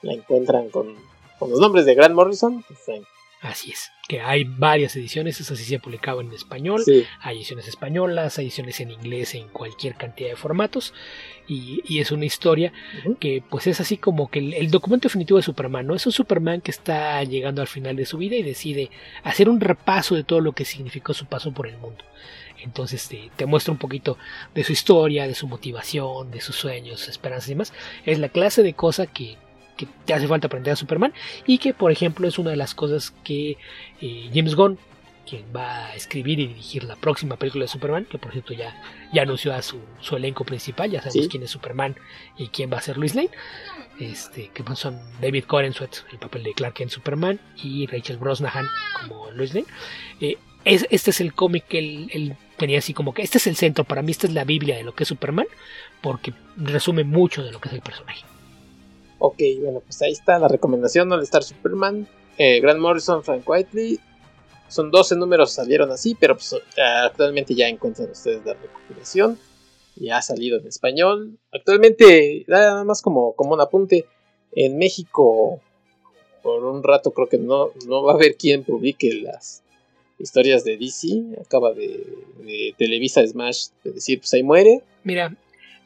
[0.00, 0.96] la encuentran con,
[1.38, 3.04] con los nombres de Grant Morrison y Frank
[3.42, 6.80] Así es, que hay varias ediciones, eso sí se ha publicado en español,
[7.20, 10.94] hay ediciones españolas, hay ediciones en inglés en cualquier cantidad de formatos,
[11.48, 12.72] y, es una historia
[13.18, 15.96] que pues es así como que el, documento definitivo de Superman, ¿no?
[15.96, 18.90] Es un Superman que está llegando al final de su vida y decide
[19.24, 22.04] hacer un repaso de todo lo que significó su paso por el mundo.
[22.62, 24.18] Entonces te, te muestra un poquito
[24.54, 27.72] de su historia, de su motivación, de sus sueños, esperanzas y demás.
[28.06, 29.36] Es la clase de cosa que
[29.86, 31.12] que te hace falta aprender a Superman
[31.46, 33.56] y que por ejemplo es una de las cosas que
[34.00, 34.78] eh, James Gunn
[35.28, 38.76] quien va a escribir y dirigir la próxima película de Superman, que por cierto ya,
[39.12, 41.96] ya anunció a su, su elenco principal, ya sabemos quién es Superman
[42.36, 43.30] y quién va a ser Luis Lane.
[43.98, 48.66] Este, que son David Corenswet, el papel de Clark en Superman, y Rachel Brosnahan
[49.00, 49.66] como Luis Lane.
[50.20, 53.84] Eh, este es el cómic que él, tenía así como que este es el centro,
[53.84, 55.46] para mí esta es la Biblia de lo que es Superman,
[56.00, 58.24] porque resume mucho de lo que es el personaje.
[59.24, 62.08] Ok, bueno, pues ahí está la recomendación al estar Superman.
[62.38, 64.00] Eh, Grant Morrison, Frank Whiteley.
[64.66, 66.56] Son 12 números, salieron así, pero pues,
[67.04, 69.38] actualmente ya encuentran ustedes la recopilación.
[69.94, 71.38] Ya ha salido en español.
[71.52, 74.06] Actualmente, nada más como, como un apunte,
[74.56, 75.60] en México
[76.42, 79.62] por un rato creo que no, no va a haber quien publique las
[80.18, 81.40] historias de DC.
[81.40, 82.04] Acaba de,
[82.38, 84.82] de Televisa Smash de decir, pues ahí muere.
[85.04, 85.36] Mira,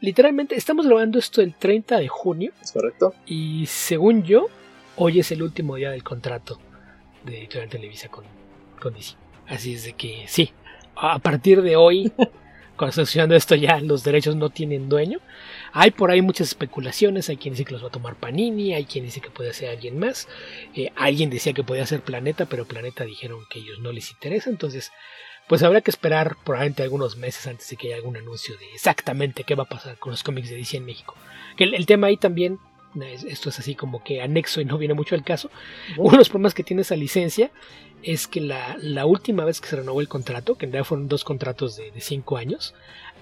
[0.01, 2.53] literalmente estamos grabando esto el 30 de junio.
[2.63, 3.15] Es correcto.
[3.27, 4.49] Y según yo,
[4.97, 6.59] hoy es el último día del contrato
[7.25, 8.25] de Editorial Televisa con,
[8.81, 9.17] con DC.
[9.47, 10.51] Así es de que sí,
[10.97, 12.13] a partir de hoy,
[12.77, 15.21] cuando estoy estudiando esto ya los derechos no tienen dueño.
[15.73, 18.85] Hay por ahí muchas especulaciones, hay quien dice que los va a tomar Panini, hay
[18.85, 20.29] quien dice que puede ser alguien más.
[20.75, 24.51] Eh, alguien decía que podía ser Planeta, pero Planeta dijeron que ellos no les interesa,
[24.51, 24.91] entonces
[25.49, 29.45] pues habrá que esperar probablemente algunos meses antes de que haya algún anuncio de exactamente
[29.45, 31.15] qué va a pasar con los cómics de DC en México.
[31.57, 32.59] Que el tema ahí también
[33.05, 35.51] esto es así como que anexo y no viene mucho al caso.
[35.97, 37.51] Uno de los problemas que tiene esa licencia
[38.03, 41.25] es que la, última vez que se renovó el contrato, que en realidad fueron dos
[41.25, 42.75] contratos de, cinco años,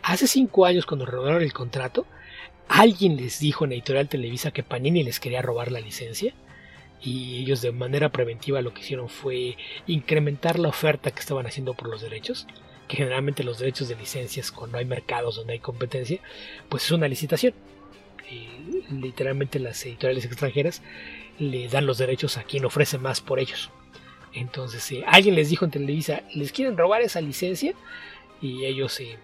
[0.03, 2.07] hace cinco años cuando renovaron el contrato,
[2.69, 6.35] alguien les dijo en Editorial Televisa que Panini les quería robar la licencia
[7.05, 9.57] y ellos de manera preventiva lo que hicieron fue
[9.87, 12.47] incrementar la oferta que estaban haciendo por los derechos
[12.89, 16.21] que generalmente los derechos de licencias cuando hay mercados donde hay competencia
[16.69, 17.55] pues es una licitación
[18.91, 20.83] literalmente las editoriales extranjeras
[21.39, 23.71] le dan los derechos a quien ofrece más por ellos.
[24.33, 27.75] Entonces eh, alguien les dijo en Televisa, les quieren robar esa licencia
[28.41, 29.19] y ellos eh,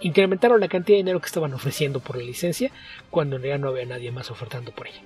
[0.00, 2.70] incrementaron la cantidad de dinero que estaban ofreciendo por la licencia
[3.10, 5.00] cuando en realidad no había nadie más ofertando por ella.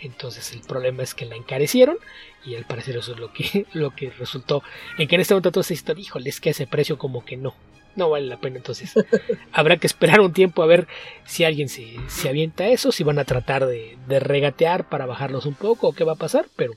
[0.00, 1.98] Entonces el problema es que la encarecieron
[2.44, 4.62] y al parecer eso es lo que, lo que resultó
[4.96, 7.54] en que en este momento todo se híjole, es que ese precio como que no,
[7.98, 8.56] no vale la pena.
[8.56, 8.92] Entonces,
[9.52, 10.86] habrá que esperar un tiempo a ver
[11.26, 15.54] si alguien se, se avienta eso, si van a tratar de, regatear para bajarlos un
[15.54, 16.72] poco o qué va a pasar, pero,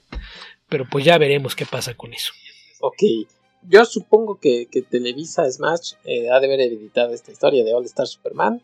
[0.68, 2.34] pero pues ya veremos qué pasa con eso.
[2.81, 3.03] Ok,
[3.68, 8.07] yo supongo que, Televisa Smash eh, ha de haber editado esta historia de All Star
[8.07, 8.61] Superman.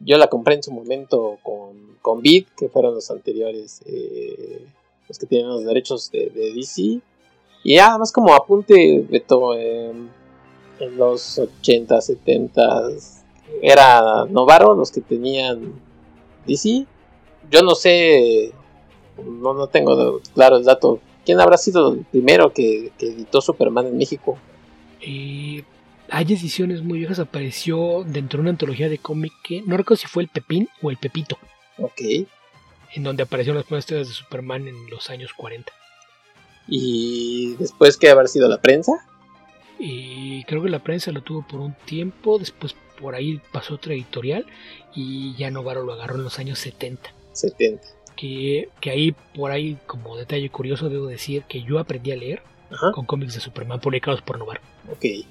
[0.00, 4.66] Yo la compré en su momento con, con que fueron los anteriores, eh,
[5.08, 7.00] los que tienen los derechos de, DC.
[7.62, 9.92] Y además como apunte, Beto, eh,
[10.80, 12.88] en los 80, 70
[13.60, 15.74] era Novaro los que tenían
[16.46, 16.86] DC.
[17.50, 18.52] Yo no sé,
[19.22, 21.00] no, no tengo claro el dato.
[21.26, 24.38] ¿Quién habrá sido el primero que, editó Superman en México?
[25.02, 25.62] Eh,
[26.10, 27.18] hay ediciones muy viejas.
[27.18, 30.90] Apareció dentro de una antología de cómic que no recuerdo si fue el Pepín o
[30.90, 31.38] el Pepito.
[31.78, 32.00] Ok.
[32.94, 35.72] En donde aparecieron las primeras historias de Superman en los años 40.
[36.66, 38.92] ¿Y después qué habrá sido la prensa?
[39.78, 43.94] Y creo que la prensa lo tuvo por un tiempo, después por ahí pasó otra
[43.94, 44.44] editorial
[44.94, 47.14] y ya Novaro lo agarró en los años 70.
[47.32, 47.82] 70.
[48.14, 52.42] Que, que ahí, por ahí, como detalle curioso, debo decir que yo aprendí a leer
[52.94, 54.60] con cómics de Superman publicados por Novaro.
[54.90, 55.26] Ok.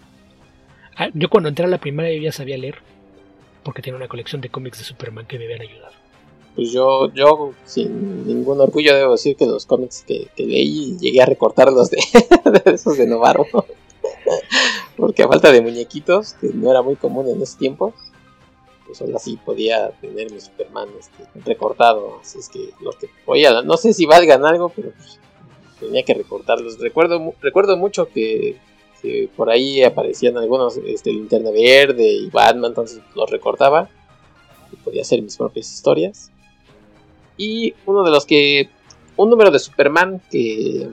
[0.96, 2.76] Ah, yo cuando entré a la primaria ya sabía leer,
[3.64, 5.94] porque tenía una colección de cómics de Superman que me habían ayudado.
[6.56, 11.26] Pues yo, yo sin ningún orgullo debo decir que los cómics que, leí llegué a
[11.26, 11.98] recortarlos de,
[12.66, 13.46] de esos de Novaro.
[14.98, 17.94] Porque a falta de muñequitos, que no era muy común en ese tiempo,
[18.86, 22.20] pues solo así podía tener mi Superman este, recortado.
[22.22, 25.20] Así es que lo que podía, no sé si valgan algo, pero pues,
[25.80, 26.80] tenía que recortarlos.
[26.80, 28.58] Recuerdo, recuerdo mucho que,
[29.36, 33.90] por ahí aparecían algunos, este, Linterna Verde y Batman, entonces los recortaba
[34.72, 36.32] y podía hacer mis propias historias.
[37.38, 38.70] Y uno de los que,
[39.16, 40.90] un número de Superman que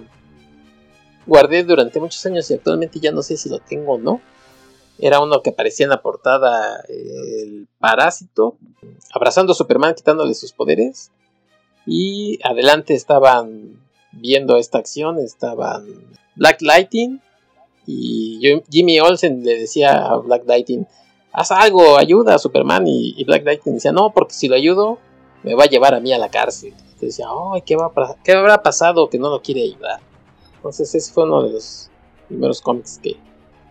[1.27, 4.21] guardé durante muchos años y actualmente ya no sé si lo tengo o no.
[4.99, 8.57] Era uno que aparecía en la portada el parásito,
[9.13, 11.11] abrazando a Superman, quitándole sus poderes.
[11.85, 13.81] Y adelante estaban
[14.13, 15.87] viendo esta acción, estaban
[16.35, 17.21] Black Lightning.
[17.87, 18.41] Y
[18.71, 20.87] Jimmy Olsen le decía a Black Lightning,
[21.33, 22.85] haz algo, ayuda a Superman.
[22.87, 24.99] Y, Black Lightning decía, no, porque si lo ayudo,
[25.43, 26.73] me va a llevar a mí a la cárcel.
[26.77, 27.93] Entonces decía, ay, ¿qué, va
[28.25, 30.01] ¿qué habrá pasado que no lo quiere ayudar?
[30.57, 31.91] Entonces ese fue uno de los
[32.27, 33.17] primeros cómics que,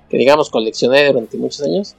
[0.09, 1.95] digamos coleccioné durante muchos años.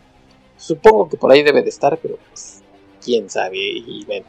[0.56, 2.62] Supongo que por ahí debe de estar, pero pues
[3.04, 3.58] quién sabe.
[3.58, 4.26] Y bueno,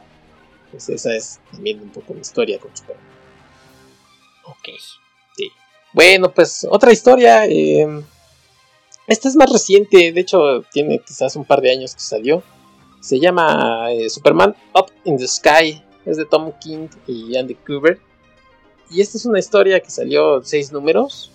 [0.70, 3.06] pues esa es también un poco mi historia con Superman.
[4.44, 4.68] Ok.
[5.92, 7.46] Bueno, pues otra historia.
[7.46, 7.86] Eh,
[9.06, 12.42] Esta es más reciente, de hecho tiene quizás un par de años que salió.
[13.00, 15.82] Se llama eh, Superman Up in the Sky.
[16.04, 18.00] Es de Tom King y Andy Kubert.
[18.90, 21.30] Y esta es una historia que salió seis números.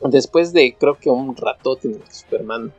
[0.00, 2.72] Después de creo que un ratote en el que Superman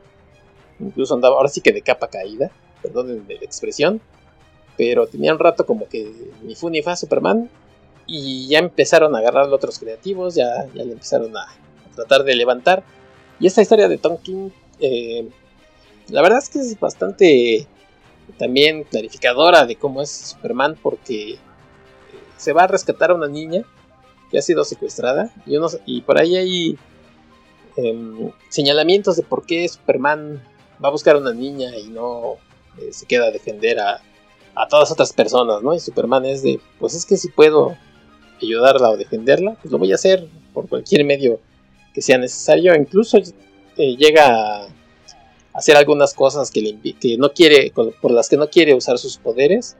[0.78, 2.50] incluso andaba, ahora sí que de capa caída,
[2.82, 4.00] perdón de la expresión.
[4.76, 6.10] Pero tenía un rato como que
[6.42, 7.50] ni fu ni fa Superman.
[8.12, 11.46] Y ya empezaron a agarrar otros creativos, ya, ya le empezaron a,
[11.94, 12.82] tratar de levantar.
[13.38, 14.50] Y esta historia de Tom King,
[14.80, 15.28] eh,
[16.08, 17.68] la verdad es que es bastante
[18.36, 21.38] también clarificadora de cómo es Superman, porque eh,
[22.36, 23.62] se va a rescatar a una niña
[24.28, 25.32] que ha sido secuestrada.
[25.46, 25.56] Y,
[25.86, 26.78] y por ahí hay
[27.76, 30.42] em, señalamientos de por qué Superman
[30.84, 32.38] va a buscar a una niña y no
[32.78, 34.02] eh, se queda a defender a,
[34.56, 35.74] a todas otras personas, ¿no?
[35.74, 37.76] Y Superman es de, pues es que si puedo
[38.46, 41.40] ayudarla o defenderla, pues lo voy a hacer por cualquier medio
[41.94, 42.74] que sea necesario.
[42.74, 44.68] Incluso eh, llega a
[45.54, 49.16] hacer algunas cosas que, le, que no quiere, por las que no quiere usar sus
[49.18, 49.76] poderes.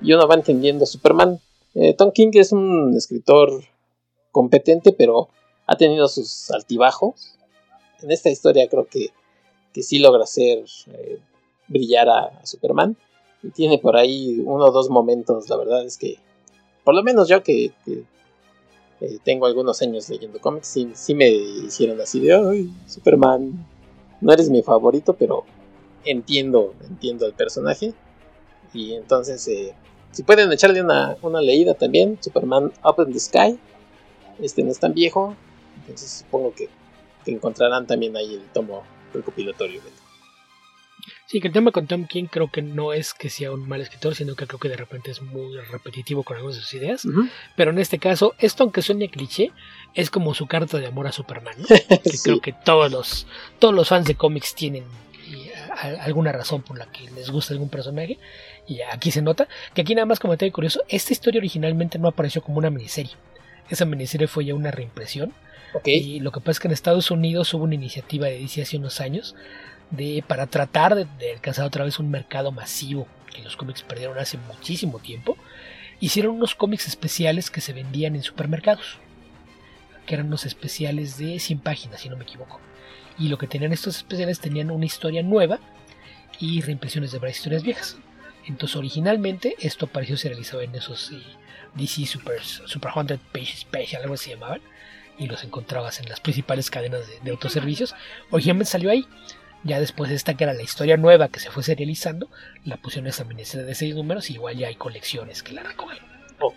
[0.00, 1.40] Y uno va entendiendo a Superman.
[1.74, 3.64] Eh, Tom King es un escritor
[4.32, 5.28] competente, pero
[5.66, 7.36] ha tenido sus altibajos.
[8.02, 9.10] En esta historia creo que,
[9.72, 11.18] que sí logra hacer eh,
[11.68, 12.96] brillar a Superman
[13.44, 16.18] y tiene por ahí uno o dos momentos, la verdad es que,
[16.84, 22.20] por lo menos yo que, eh, tengo algunos años leyendo cómics, sí, me hicieron así
[22.20, 23.66] de, ay, Superman,
[24.20, 25.44] no eres mi favorito, pero
[26.04, 27.92] entiendo, entiendo el personaje.
[28.72, 29.74] Y entonces, eh,
[30.12, 33.58] si pueden echarle una, leída también, Superman Up in the Sky,
[34.40, 35.34] este no es tan viejo,
[35.80, 36.68] entonces supongo que,
[37.24, 38.82] que encontrarán también ahí el tomo
[39.12, 39.80] recopilatorio.
[41.26, 43.80] Sí, que el tema con Tom King creo que no es que sea un mal
[43.80, 47.06] escritor, sino que creo que de repente es muy repetitivo con algunas de sus ideas.
[47.56, 49.50] Pero en este caso, esto aunque suene cliché,
[49.94, 51.56] es como su carta de amor a Superman.
[51.68, 53.26] que creo que todos los,
[53.58, 54.84] todos los fans de cómics tienen
[56.00, 58.18] alguna razón por la que les gusta algún personaje.
[58.66, 62.08] Y aquí se nota que aquí nada más como comentario curioso, esta historia originalmente no
[62.08, 63.12] apareció como una miniserie.
[63.70, 65.32] Esa miniserie fue ya una reimpresión.
[65.84, 68.76] Y lo que pasa es que en Estados Unidos hubo una iniciativa de DC hace
[68.76, 69.34] unos años
[69.90, 74.38] de, para tratar de, alcanzar otra vez un mercado masivo que los cómics perdieron hace
[74.38, 75.36] muchísimo tiempo,
[76.00, 78.98] hicieron unos cómics especiales que se vendían en supermercados,
[80.06, 82.60] que eran unos especiales de 100 páginas, si no me equivoco.
[83.18, 85.60] Y lo que tenían estos especiales tenían una historia nueva
[86.38, 87.96] y reimpresiones de varias historias viejas.
[88.46, 91.22] Entonces originalmente esto apareció serializado en esos eh,
[91.74, 94.60] DC Super, Super 100 Page Special, algo así se llamaban,
[95.18, 97.94] y los encontrabas en las principales cadenas de, de autoservicios.
[98.30, 99.06] Originalmente salió ahí,
[99.64, 102.28] ya después esta que era la historia nueva que se fue serializando,
[102.64, 105.98] la pusieron esa miniserie de seis números y igual ya hay colecciones que la recogen.
[106.38, 106.56] Ok.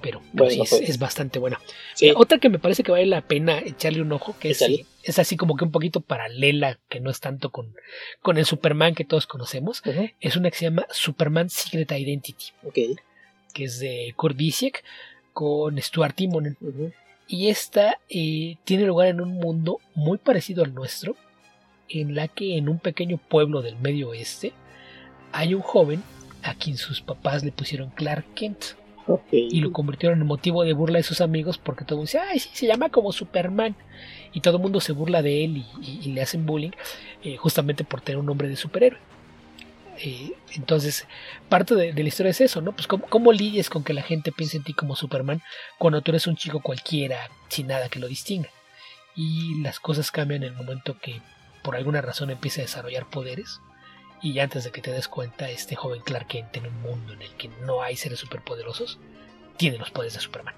[0.00, 0.72] Pero, sí, pues.
[0.72, 1.60] es, bastante buena.
[2.00, 4.64] Eh, otra que me parece que vale la pena echarle un ojo, que es,
[5.02, 7.74] es, así como que un poquito paralela, que no es tanto con,
[8.22, 9.82] con el Superman que todos conocemos,
[10.20, 12.46] es una que se llama Superman Secret Identity.
[12.62, 12.96] Okay.
[13.52, 14.82] Que es de Kurt Busiek
[15.34, 16.56] con Stuart Timonen.
[17.28, 21.14] Y esta eh, tiene lugar en un mundo muy parecido al nuestro,
[21.90, 24.52] en la que en un pequeño pueblo del medio oeste
[25.32, 26.02] hay un joven
[26.42, 28.64] a quien sus papás le pusieron Clark Kent.
[29.32, 32.20] Y lo convirtieron en motivo de burla de sus amigos porque todo el mundo dice,
[32.20, 33.74] ay, sí, se llama como Superman.
[34.32, 36.70] Y todo el mundo se burla de él y, le hacen bullying
[37.24, 39.00] eh, justamente por tener un nombre de superhéroe.
[39.98, 41.08] Eh, entonces,
[41.48, 42.72] parte de, la historia es eso, ¿no?
[42.72, 45.42] Pues ¿cómo, cómo lidies con que la gente piense en ti como Superman
[45.78, 47.18] cuando tú eres un chico cualquiera
[47.48, 48.48] sin nada que lo distinga.
[49.16, 51.20] Y las cosas cambian en el momento que
[51.62, 53.60] por alguna razón empieza a desarrollar poderes
[54.22, 57.22] y antes de que te des cuenta este joven Clark Kent en un mundo en
[57.22, 58.98] el que no hay seres superpoderosos
[59.56, 60.54] tiene los poderes de Superman.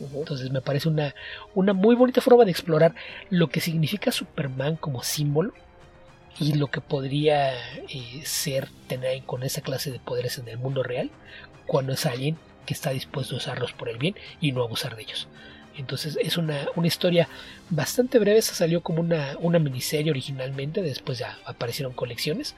[0.00, 1.14] Entonces me parece una,
[1.54, 2.94] una muy bonita forma de explorar
[3.30, 5.52] lo que significa Superman como símbolo
[6.38, 7.54] y lo que podría
[7.88, 11.10] eh, ser tener con esa clase de poderes en el mundo real
[11.66, 15.02] cuando es alguien que está dispuesto a usarlos por el bien y no abusar de
[15.02, 15.28] ellos.
[15.78, 17.28] Entonces es una, historia
[17.70, 22.54] bastante breve, se salió como una, una, miniserie originalmente, después ya aparecieron colecciones.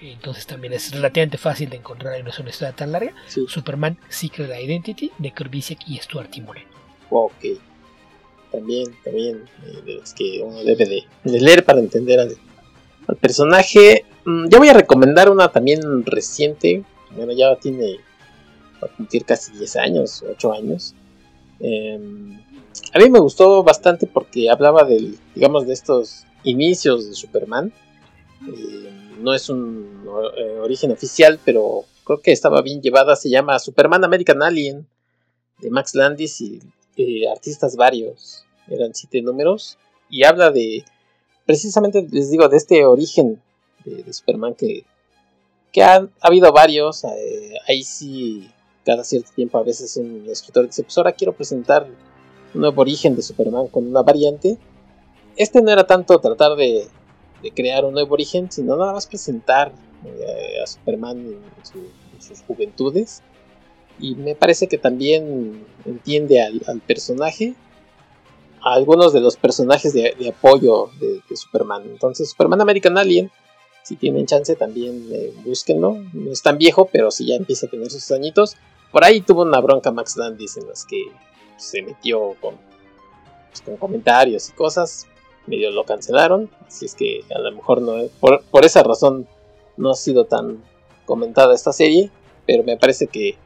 [0.00, 3.12] Entonces también es relativamente fácil de encontrar y no es una historia tan larga.
[3.46, 6.64] Superman Secret Identity de Kurbisek y Stuart Timonen.
[7.10, 7.44] Ok.
[8.50, 12.36] También, también eh, es que uno debe de, leer para entender al,
[13.16, 14.04] personaje.
[14.24, 16.84] Mm, yo voy a recomendar una también reciente.
[17.14, 17.98] Bueno, ya tiene
[18.82, 20.94] va a cumplir casi 10 años, 8 años.
[21.60, 21.98] Eh,
[22.92, 27.72] a mí me gustó bastante porque hablaba del, digamos, de estos inicios de Superman.
[28.46, 28.90] Eh,
[29.20, 30.04] no es un
[30.36, 33.16] eh, origen oficial, pero creo que estaba bien llevada.
[33.16, 34.86] Se llama Superman American Alien
[35.60, 38.44] de Max Landis y artistas varios.
[38.68, 39.78] Eran siete números.
[40.10, 40.84] Y habla de
[41.46, 43.42] precisamente les digo de este origen
[43.84, 44.84] de, Superman que,
[45.72, 47.04] que ha, habido varios.
[47.04, 48.50] Eh, ahí sí,
[48.84, 51.86] cada cierto tiempo a veces un escritor dice, pues ahora quiero presentar
[52.54, 54.58] nuevo origen de Superman con una variante.
[55.36, 56.86] Este no era tanto tratar de,
[57.54, 59.72] crear un nuevo origen, sino nada más presentar
[60.04, 61.40] eh, a Superman en,
[62.20, 63.22] sus juventudes.
[63.98, 67.54] Y me parece que también entiende al, personaje,
[68.60, 71.82] a algunos de los personajes de, apoyo de, Superman.
[71.86, 73.30] Entonces, Superman American Alien,
[73.82, 75.98] si tienen chance también eh, búsquenlo.
[76.12, 78.56] No es tan viejo, pero si ya empieza a tener sus añitos.
[78.92, 81.02] Por ahí tuvo una bronca Max Landis en las que
[81.62, 82.56] se metió con,
[83.48, 85.06] pues, con comentarios y cosas.
[85.46, 86.50] Medio lo cancelaron.
[86.66, 87.94] Así es que a lo mejor no.
[88.20, 89.26] Por, por esa razón
[89.76, 90.62] no ha sido tan
[91.04, 92.10] comentada esta serie.
[92.46, 93.36] Pero me parece que,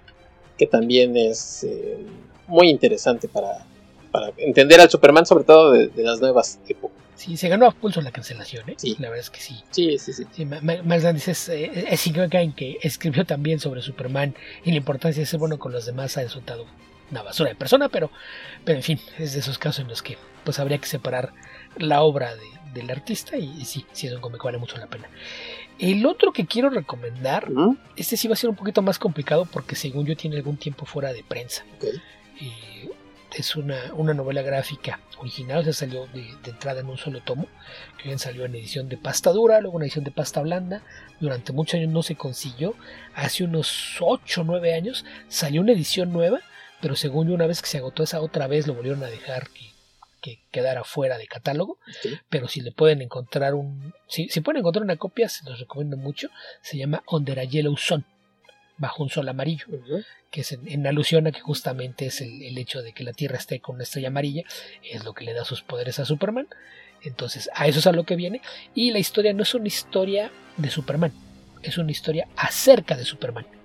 [0.57, 1.99] que también es eh,
[2.47, 3.67] muy interesante para,
[4.11, 6.97] para entender al Superman, sobre todo de, las nuevas épocas.
[7.15, 8.75] Sí, se ganó a pulso la cancelación, ¿eh?
[8.77, 8.95] Sí.
[8.99, 9.57] La verdad es que sí.
[9.71, 10.45] Sí, sí, sí.
[10.45, 12.11] Max Landis es, eh, es
[12.55, 14.35] que escribió también sobre Superman
[14.65, 16.67] y la importancia de ser bueno con los demás ha resultado
[17.11, 18.11] una basura de persona, pero,
[18.65, 21.33] pero en fin, es de esos casos en los que pues habría que separar
[21.77, 22.33] la obra
[22.73, 25.09] del artista y, sí, sí es un cómic, vale mucho la pena.
[25.79, 27.49] El otro que quiero recomendar,
[27.97, 30.87] este sí va a ser un poquito más complicado porque según yo tiene algún tiempo
[30.87, 31.65] fuera de prensa.
[31.77, 32.01] Okay.
[32.41, 32.91] Eh,
[33.37, 37.47] es una, novela gráfica original, se salió de, entrada en un solo tomo,
[37.99, 40.83] que bien salió en edición de pasta dura, luego en edición de pasta blanda,
[41.21, 42.75] durante muchos años no se consiguió,
[43.15, 46.41] hace unos 8 o 9 años salió una edición nueva,
[46.87, 49.49] pero según yo una vez que se agotó esa otra vez lo volvieron a dejar
[50.21, 51.81] que, quedara fuera de catálogo,
[52.29, 55.97] pero si le pueden encontrar un, si, si pueden encontrar una copia, se los recomiendo
[55.97, 56.29] mucho,
[56.63, 58.05] se llama Under a Yellow Sun
[58.79, 59.67] bajo un sol amarillo,
[60.31, 63.59] que es en, alusión a que justamente es el, hecho de que la Tierra esté
[63.59, 64.45] con una estrella amarilla,
[64.89, 66.47] es lo que le da sus poderes a Superman.
[67.03, 68.43] Entonces, a eso es a lo que viene.
[68.77, 71.13] Y la historia no es una historia de Superman,
[71.65, 73.56] es una historia acerca de Superman.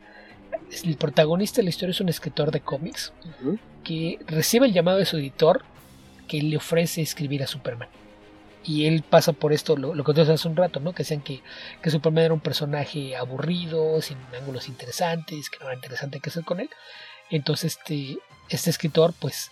[0.84, 3.14] El protagonista de la historia es un escritor de cómics
[3.84, 5.64] que recibe el llamado de su editor
[6.27, 7.89] que le ofrece escribir a Superman
[8.64, 10.93] y él pasa por esto, lo, lo que hace un rato, ¿no?
[10.93, 11.41] Que decían que,
[11.81, 16.43] que, Superman era un personaje aburrido, sin ángulos interesantes, que no era interesante que hacer
[16.43, 16.69] con él.
[17.30, 18.19] Entonces este,
[18.49, 19.49] este escritor, pues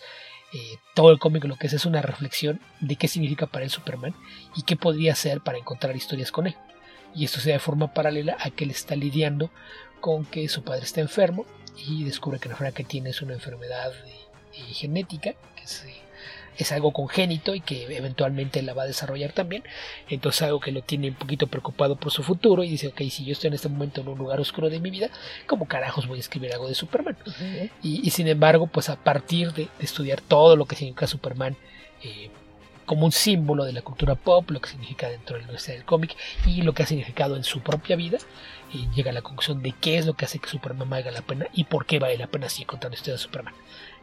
[0.52, 3.70] eh, todo el cómic lo que es es una reflexión de qué significa para él
[3.70, 4.14] Superman
[4.54, 6.56] y qué podría hacer para encontrar historias con él.
[7.12, 9.50] Y esto se da de forma paralela a que él está lidiando
[10.00, 11.46] con que su padre está enfermo
[11.76, 15.84] y descubre que la enfermedad que tiene es una enfermedad eh, genética, que es
[16.60, 19.64] es algo congénito y que eventualmente la va a desarrollar también.
[20.08, 23.24] Entonces algo que lo tiene un poquito preocupado por su futuro y dice, ok, si
[23.24, 25.08] yo estoy en este momento en un lugar oscuro de mi vida,
[25.46, 27.16] ¿cómo carajos voy a escribir algo de Superman?
[27.82, 31.56] y, sin embargo, pues a partir de, estudiar todo lo que significa Superman,
[32.02, 32.30] eh,
[32.84, 35.84] como un símbolo de la cultura pop, lo que significa dentro de la industria del
[35.84, 38.18] cómic y lo que ha significado en su propia vida,
[38.94, 41.46] llega a la conclusión de qué es lo que hace que Superman valga la pena
[41.52, 43.54] y por qué vale la pena seguir contando historias de Superman.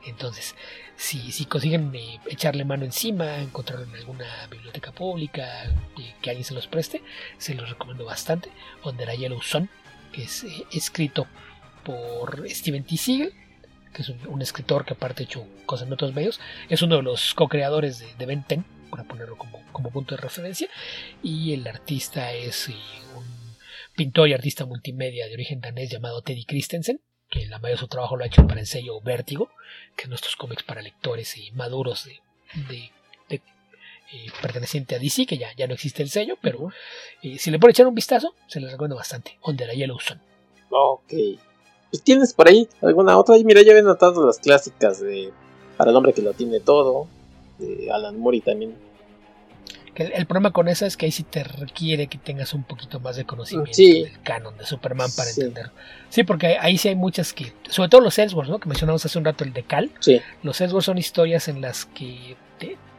[0.06, 0.56] Entonces,
[0.96, 5.66] si, si consiguen eh, echarle mano encima, encontrarlo en alguna biblioteca pública,
[5.98, 7.02] eh, que alguien se los preste,
[7.38, 8.50] se los recomiendo bastante.
[8.84, 9.70] Under a Yellow Sun,
[10.12, 11.28] que es eh, escrito
[11.84, 12.98] por Steven T.
[12.98, 13.34] Siegel,
[13.94, 16.40] que es un, escritor que aparte ha hecho cosas en otros medios,
[16.70, 20.22] es uno de los co-creadores de, de Ben 10, para ponerlo como, como, punto de
[20.22, 20.70] referencia,
[21.24, 22.70] y el artista es
[23.16, 23.37] un
[23.98, 27.88] pintor y artista multimedia de origen danés llamado Teddy Christensen, que la mayoría de su
[27.88, 29.50] trabajo lo ha hecho para el sello Vértigo,
[29.98, 32.22] que es nuestros cómics para lectores y maduros de,
[32.70, 32.92] de,
[34.14, 36.70] eh, perteneciente a DC, que ya, ya no existe el sello, pero
[37.24, 39.38] eh, si le pueden echar un vistazo, se les recomiendo bastante.
[39.44, 40.22] Under a Yellow Sun.
[40.70, 41.14] Ok.
[41.90, 43.38] Pues tienes por ahí alguna otra.
[43.38, 45.34] Y mira, ya había notado las clásicas de
[45.76, 47.08] Para el hombre que lo tiene todo,
[47.58, 48.87] de Alan Moore también
[50.04, 53.16] el, problema con esa es que ahí sí te requiere que tengas un poquito más
[53.16, 55.72] de conocimiento del canon de Superman para entenderlo.
[56.10, 58.60] Sí, porque ahí sí hay muchas que, sobre todo los Ellsworth, ¿no?
[58.60, 59.90] que mencionamos hace un rato el de Cal.
[60.00, 60.22] Sí.
[60.44, 62.36] Los Ellsworth son historias en las que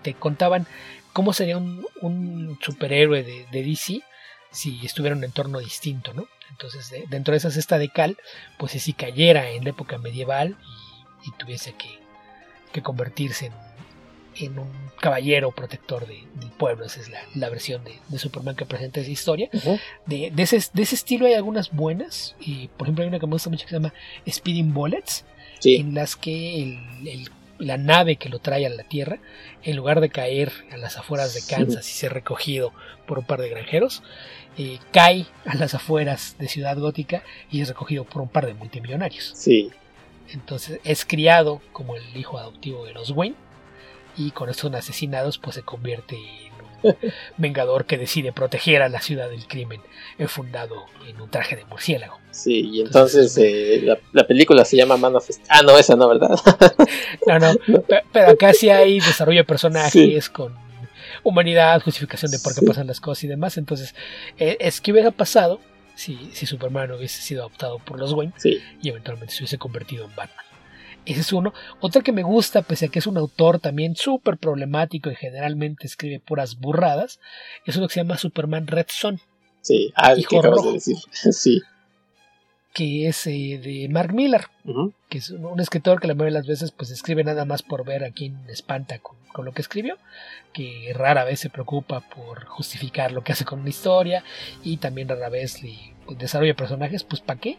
[0.03, 0.67] te, contaban
[1.13, 4.03] cómo sería un, superhéroe de, DC
[4.51, 6.27] si estuviera en un entorno distinto, ¿no?
[6.51, 8.17] Entonces, dentro de esas, esta de Cal,
[8.57, 10.57] pues si cayera en la época medieval
[11.25, 11.99] y, tuviese que,
[12.73, 13.68] que convertirse en
[14.41, 14.69] en un
[15.01, 16.85] caballero protector de, del pueblo.
[16.85, 19.49] Esa es la, versión de, Superman que presenta esa historia.
[20.07, 22.35] de, ese, estilo hay algunas buenas.
[22.41, 23.95] Y, por ejemplo, hay una que me gusta mucho que se llama
[24.29, 25.25] Speeding Bullets.
[25.65, 26.79] En las que
[27.59, 29.19] la nave que lo trae a la Tierra,
[29.65, 32.73] en lugar de caer a las afueras de Kansas y ser recogido
[33.07, 34.03] por un par de granjeros,
[34.57, 38.55] eh, cae a las afueras de Ciudad Gótica y es recogido por un par de
[38.55, 39.33] multimillonarios.
[39.35, 39.71] Sí.
[40.31, 43.37] Entonces es criado como el hijo adoptivo de los Wayne
[44.19, 46.97] y con estos asesinados pues se convierte en un
[47.39, 49.81] vengador que decide proteger a la ciudad del crimen,
[50.27, 52.19] fundado en un traje de murciélago.
[52.31, 56.39] Sí, y entonces, eh, la, película se llama Man of Ah, no, esa no, ¿verdad?
[57.27, 57.55] no, no,
[58.13, 60.55] pero acá sí hay desarrollo de personajes con
[61.23, 63.57] humanidad, justificación de por qué pasan las cosas y demás.
[63.57, 63.95] Entonces,
[64.39, 65.61] eh, es que hubiera pasado
[65.95, 68.33] si, si Superman hubiese sido adoptado por los Wayne
[68.81, 70.48] y eventualmente se hubiese convertido en Batman.
[71.09, 71.55] Ese es uno.
[71.81, 75.87] Otro que me gusta, pese a que es un autor también súper problemático y generalmente
[75.87, 77.19] escribe puras burradas,
[77.65, 79.19] es uno que se llama Superman Red Son.
[79.63, 80.97] Sí, ah, hijo rojo, de decir.
[81.33, 81.63] sí.
[82.75, 84.49] Que es eh, de Mark Miller,
[85.09, 87.87] que es un escritor que la mayoría de las veces pues escribe nada más por
[87.87, 89.17] ver a quién espanta con,
[89.47, 89.97] lo que escribió,
[90.53, 94.25] que rara vez se preocupa por justificar lo que hace con una historia
[94.63, 97.59] y también rara vez le pues, desarrolla personajes, pues ¿para qué?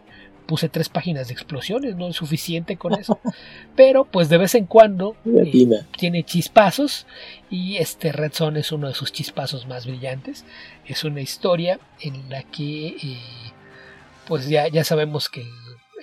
[0.49, 3.19] Puse tres páginas de explosiones, no es suficiente con eso.
[3.75, 7.05] Pero pues de vez en cuando eh, tiene chispazos
[7.51, 10.45] y este Red Son es uno de sus chispazos más brillantes.
[10.87, 13.19] Es una historia en la que eh,
[14.27, 15.45] pues ya, ya sabemos que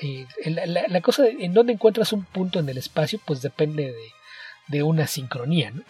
[0.00, 4.08] eh, la, cosa de, en donde encuentras un punto en el espacio pues depende de,
[4.68, 5.72] de una sincronía.
[5.72, 5.82] ¿no?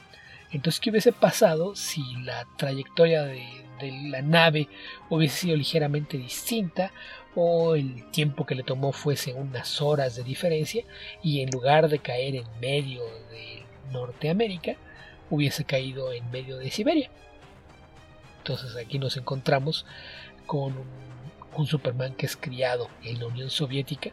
[0.51, 3.43] Entonces, ¿qué hubiese pasado si la trayectoria de,
[3.81, 4.70] de la nave
[5.11, 6.91] hubiese sido ligeramente distinta
[7.36, 10.84] o el tiempo que le tomó fuese unas horas de diferencia
[11.22, 14.76] y en lugar de caer en medio de Norteamérica
[15.28, 17.10] hubiese caído en medio de Siberia.
[18.38, 19.84] Entonces aquí nos encontramos
[20.46, 20.74] con
[21.56, 24.10] un, Superman que es criado en la Unión Soviética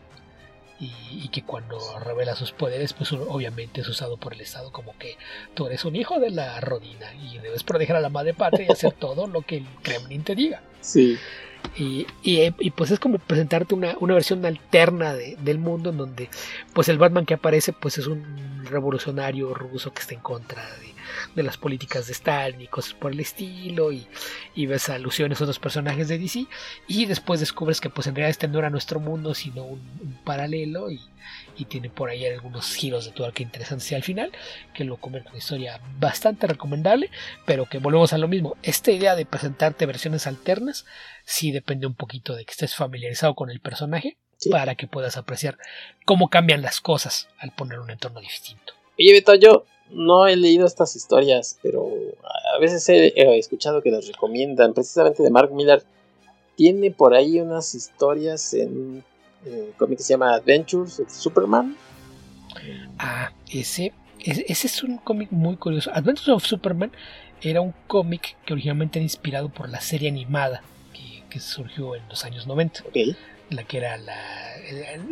[0.79, 5.17] y, que cuando revela sus poderes, pues obviamente es usado por el Estado como que
[5.53, 8.71] tú eres un hijo de la rodina y debes proteger a la madre patria y
[8.71, 10.61] hacer todo lo que el Kremlin te diga.
[10.79, 11.17] Sí.
[11.76, 16.30] Y, y, pues es como presentarte una, una versión alterna de, del mundo en donde
[16.73, 20.94] pues el Batman que aparece pues es un revolucionario ruso que está en contra de,
[21.35, 24.06] de las políticas de Stalin y cosas por el estilo y,
[24.53, 26.45] y, ves alusiones a otros personajes de DC
[26.88, 30.19] y después descubres que pues en realidad este no era nuestro mundo sino un, un
[30.23, 31.02] paralelo y,
[31.57, 34.31] y tiene por ahí algunos giros de tuerca interesantes al final,
[34.73, 37.09] que lo convierte en una historia bastante recomendable,
[37.45, 38.55] pero que volvemos a lo mismo.
[38.63, 40.85] Esta idea de presentarte versiones alternas
[41.25, 44.17] sí depende un poquito de que estés familiarizado con el personaje
[44.51, 45.57] para que puedas apreciar
[46.05, 48.73] cómo cambian las cosas al poner un entorno distinto.
[48.97, 51.89] Oye, Beto, yo no he leído estas historias, pero
[52.53, 55.84] a veces he, escuchado que las recomiendan, precisamente de Mark Miller.
[56.55, 59.03] Tiene por ahí unas historias en
[59.45, 61.76] eh, cómic que se llama Adventures of Superman.
[62.98, 65.91] Ah, ese, ese, es un cómic muy curioso.
[65.94, 66.91] Adventures of Superman
[67.41, 70.61] era un cómic que originalmente era inspirado por la serie animada
[71.30, 72.84] que, surgió en los años 90.
[73.49, 74.15] La que era la,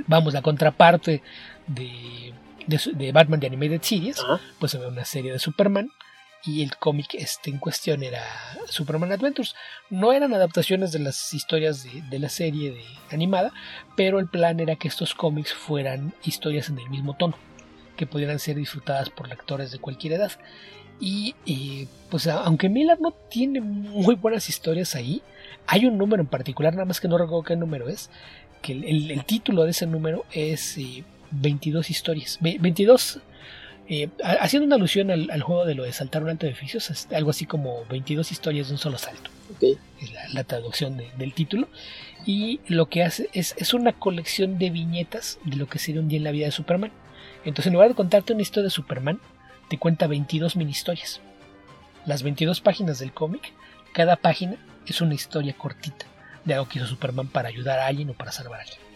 [0.05, 1.23] vamos, la contraparte
[1.65, 2.33] de,
[2.67, 4.23] de, Batman de Animated Series.
[4.59, 5.89] Pues había una serie de Superman
[6.43, 8.23] y el cómic este en cuestión era
[8.67, 9.55] Superman Adventures.
[9.89, 13.51] No eran adaptaciones de las historias de, la serie de animada,
[13.95, 17.35] pero el plan era que estos cómics fueran historias en el mismo tono,
[17.95, 20.31] que pudieran ser disfrutadas por lectores de cualquier edad.
[20.99, 25.21] Y eh, pues aunque Miller no tiene muy buenas historias ahí,
[25.67, 28.09] hay un número en particular, nada más que no recuerdo qué número es,
[28.61, 30.77] que el, título de ese número es
[31.31, 33.21] 22 eh, historias, 22
[33.87, 34.09] eh,
[34.39, 36.79] haciendo una alusión al, juego de lo de saltar un alto edificio,
[37.15, 39.29] algo así como 22 historias de un solo salto.
[39.59, 41.67] Es la, traducción del título.
[42.25, 46.07] Y lo que hace es, es, una colección de viñetas de lo que sería un
[46.07, 46.91] día en la vida de Superman.
[47.43, 49.19] Entonces, en lugar de contarte una historia de Superman,
[49.69, 51.21] te cuenta 22 mini historias.
[52.05, 53.53] Las 22 páginas del cómic,
[53.93, 56.05] cada página es una historia cortita
[56.45, 58.90] de algo que hizo Superman para ayudar a alguien o para salvar a alguien.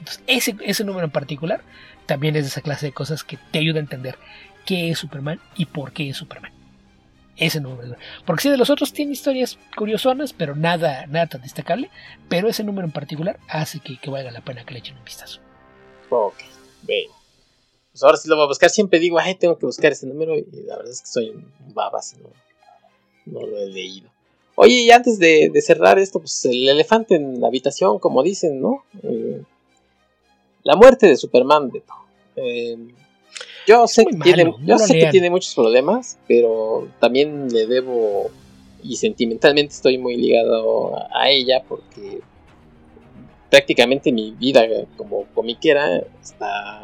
[0.00, 1.62] Entonces, ese, ese número en particular
[2.06, 4.16] también es de esa clase de cosas que te ayuda a entender
[4.66, 6.52] qué es Superman y por qué es Superman.
[7.36, 7.96] Ese número.
[8.26, 11.88] Porque si de los otros tiene historias curiosonas, pero nada, nada tan destacable.
[12.28, 15.40] Pero ese número en particular hace que, valga la pena que le echen un vistazo.
[16.10, 16.34] Ok,
[16.82, 17.08] bien.
[17.92, 18.68] Pues ahora sí lo voy a buscar.
[18.68, 20.36] Siempre digo, ay, tengo que buscar ese número.
[20.36, 24.10] Y la verdad es que soy un baba si no, lo he leído.
[24.56, 28.84] Oye, y antes de, cerrar esto, pues el elefante en la habitación, como dicen, ¿no?
[29.02, 29.42] Eh,
[30.62, 31.94] la muerte de Superman, Beto.
[32.36, 32.76] Eh,
[33.66, 38.30] yo sé, que, tiene, yo sé que tiene muchos problemas, pero también le debo
[38.82, 42.20] y sentimentalmente estoy muy ligado a ella porque
[43.50, 44.64] prácticamente mi vida
[44.96, 46.80] como comiquera está,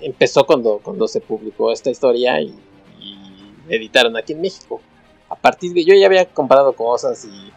[0.00, 2.54] empezó cuando, cuando se publicó esta historia y,
[3.68, 4.80] editaron aquí en México.
[5.28, 7.52] A partir de yo ya había comprado cosas y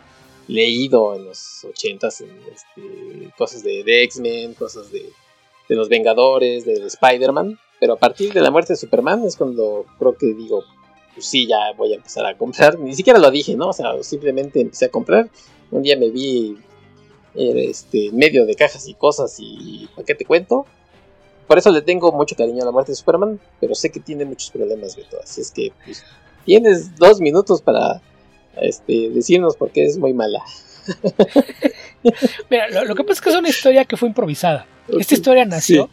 [0.48, 5.10] leído en los 80 este, cosas de, de X-Men, cosas de,
[5.70, 9.86] de los Vengadores, de Spider-Man, pero a partir de la muerte de Superman es cuando
[10.00, 10.64] creo que digo,
[11.14, 12.80] pues sí, ya voy a empezar a comprar.
[12.80, 13.70] Ni siquiera lo dije, ¿no?
[13.70, 15.30] O sea, simplemente empecé a comprar.
[15.72, 16.58] Un día me vi
[17.36, 20.66] eh, este, medio de cajas y cosas y ¿para qué te cuento?
[21.48, 24.26] Por eso le tengo mucho cariño a la muerte de Superman, pero sé que tiene
[24.26, 25.18] muchos problemas, Beto.
[25.22, 26.04] Así es que pues,
[26.46, 28.02] tienes dos minutos para
[28.62, 30.40] este, decirnos por qué es muy mala.
[32.50, 34.66] Mira, lo, que pasa es que es una historia que fue improvisada.
[34.88, 35.90] Esta historia nació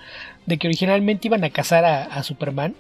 [0.47, 2.75] de que originalmente iban a cazar a, Superman,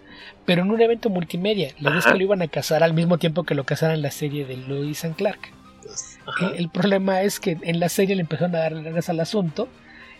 [0.44, 1.72] pero en un evento multimedia.
[1.78, 4.44] La vez que lo iban a cazar al mismo tiempo que lo cazaran la serie
[4.44, 5.38] de Lois and Clark.
[5.82, 6.18] Pues,
[6.56, 9.68] el, problema es que en la serie le empezaron a dar largas al asunto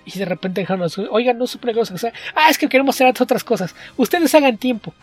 [0.05, 1.81] y de repente dejaron oigan, no supe que
[2.35, 3.75] Ah, es que queremos hacer otras cosas.
[3.97, 4.95] Ustedes hagan tiempo.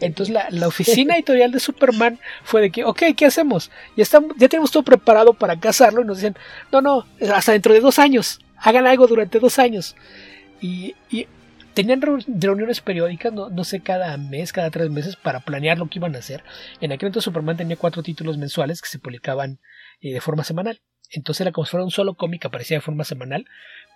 [0.00, 3.70] Entonces la, oficina editorial de Superman fue de que, ok, ¿qué hacemos?
[3.96, 4.04] Ya,
[4.48, 6.36] tenemos todo preparado para cazarlo y nos dicen,
[6.72, 9.96] no, no, hasta dentro de dos años, hagan algo durante dos años.
[10.60, 10.94] Y,
[11.74, 15.98] tenían reuniones periódicas, no, no, sé, cada mes, cada tres meses, para planear lo que
[15.98, 16.42] iban a hacer.
[16.80, 19.60] En aquel entonces Superman tenía cuatro títulos mensuales que se publicaban
[20.00, 20.80] eh, de forma semanal.
[21.10, 23.46] Entonces era como si fuera un solo cómic, aparecía de forma semanal,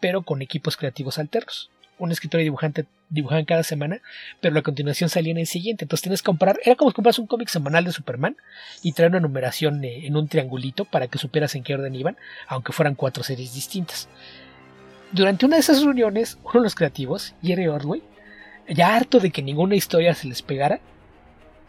[0.00, 4.00] pero con equipos creativos alternos un escritor y dibujante dibujaban cada semana,
[4.40, 5.84] pero a continuación salía en el siguiente.
[5.84, 8.36] Entonces tienes que comprar, era como si compras un cómic semanal de Superman
[8.82, 12.16] y traer una numeración eh, en un triangulito para que supieras en qué orden iban,
[12.48, 14.08] aunque fueran cuatro series distintas.
[15.12, 18.02] Durante una de esas reuniones, uno de los creativos, Jerry Ordway,
[18.68, 20.80] ya harto de que ninguna historia se les pegara,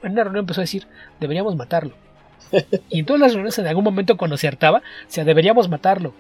[0.02, 0.88] en una reunión empezó a decir,
[1.20, 1.94] deberíamos matarlo.
[2.90, 6.14] Y en todas las reuniones, en algún momento cuando se hartaba, o sea, deberíamos matarlo.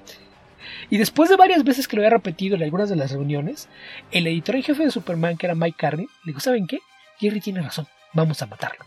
[0.89, 3.67] Y después de varias veces que lo había repetido en algunas de las reuniones,
[4.11, 6.79] el editor en jefe de Superman, que era Mike Carney, le dijo, ¿saben qué?
[7.19, 8.85] Jerry tiene razón, vamos a matarlo.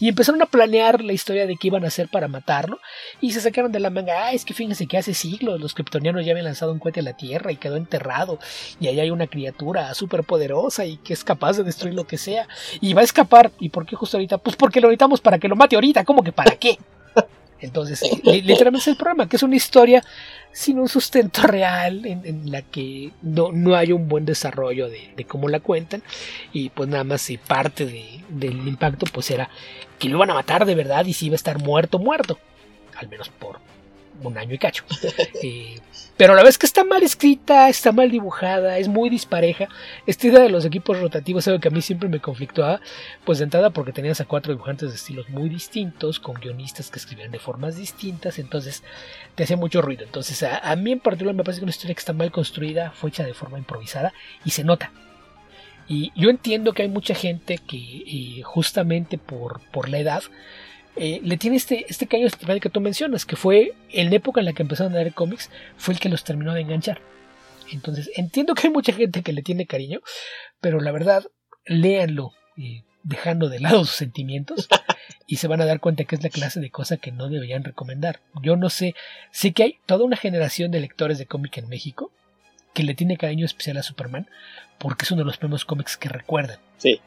[0.00, 2.78] Y empezaron a planear la historia de qué iban a hacer para matarlo.
[3.20, 6.24] Y se sacaron de la manga, ah, es que fíjense que hace siglos los kryptonianos
[6.24, 8.38] ya habían lanzado un cohete a la Tierra y quedó enterrado.
[8.78, 12.16] Y ahí hay una criatura súper poderosa y que es capaz de destruir lo que
[12.16, 12.46] sea.
[12.80, 13.50] Y va a escapar.
[13.58, 14.38] ¿Y por qué justo ahorita?
[14.38, 16.04] Pues porque lo necesitamos para que lo mate ahorita.
[16.04, 16.78] ¿Cómo que para qué?
[17.60, 20.04] Entonces, literalmente es el problema, que es una historia
[20.52, 25.48] sin un sustento real en, la que no, no, hay un buen desarrollo de, cómo
[25.48, 26.02] la cuentan.
[26.52, 27.86] Y pues nada más parte
[28.28, 29.48] del impacto pues era
[29.98, 32.38] que lo van a matar de verdad y si iba a estar muerto, muerto,
[32.96, 33.58] al menos por
[34.22, 34.84] un año y cacho.
[35.42, 35.78] Eh,
[36.18, 39.68] pero la vez que está mal escrita, está mal dibujada, es muy dispareja.
[40.04, 42.80] Esta idea de los equipos rotativos es algo que a mí siempre me conflictuaba,
[43.24, 46.98] pues de entrada porque tenías a cuatro dibujantes de estilos muy distintos, con guionistas que
[46.98, 48.82] escribían de formas distintas, entonces
[49.36, 50.02] te hacía mucho ruido.
[50.04, 53.10] Entonces a, mí en particular me parece que una historia que está mal construida fue
[53.10, 54.12] hecha de forma improvisada
[54.44, 54.90] y se nota.
[55.86, 60.22] Y yo entiendo que hay mucha gente que eh, justamente por, por la edad
[60.98, 64.46] eh, le tiene este, este especial que tú mencionas, que fue en la época en
[64.46, 67.00] la que empezaron a leer cómics, fue el que los terminó de enganchar.
[67.70, 70.00] Entonces, entiendo que hay mucha gente que le tiene cariño,
[70.60, 71.24] pero la verdad,
[71.66, 74.68] léanlo eh, dejando de lado sus sentimientos
[75.26, 77.64] y se van a dar cuenta que es la clase de cosa que no deberían
[77.64, 78.20] recomendar.
[78.42, 78.94] Yo no sé,
[79.30, 82.12] sé que hay toda una generación de lectores de cómic en México
[82.74, 84.28] que le tiene cariño especial a Superman
[84.78, 86.58] porque es uno de los primeros cómics que recuerdan.
[86.76, 87.00] Sí.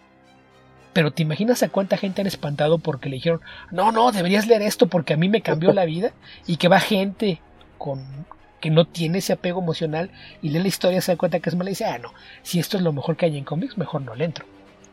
[0.93, 3.41] Pero ¿te imaginas a cuánta gente han espantado porque le dijeron,
[3.71, 6.11] no, no, deberías leer esto porque a mí me cambió la vida?
[6.47, 7.39] Y que va gente
[7.77, 8.01] con
[8.59, 10.11] que no tiene ese apego emocional
[10.41, 12.13] y lee la historia, se da cuenta que es mala y dice, ah, no,
[12.43, 14.45] si esto es lo mejor que hay en cómics, mejor no le entro.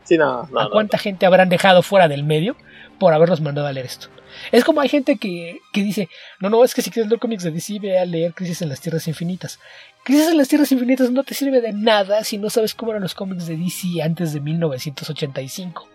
[0.03, 2.55] Sí, no, no, ¿A cuánta gente habrán dejado fuera del medio
[2.99, 4.07] por haberlos mandado a leer esto?
[4.51, 6.09] Es como hay gente que, que dice,
[6.39, 8.69] no, no, es que si quieres leer cómics de DC, ve a leer Crisis en
[8.69, 9.59] las Tierras Infinitas.
[10.03, 13.01] Crisis en las Tierras Infinitas no te sirve de nada si no sabes cómo eran
[13.01, 15.87] los cómics de DC antes de 1985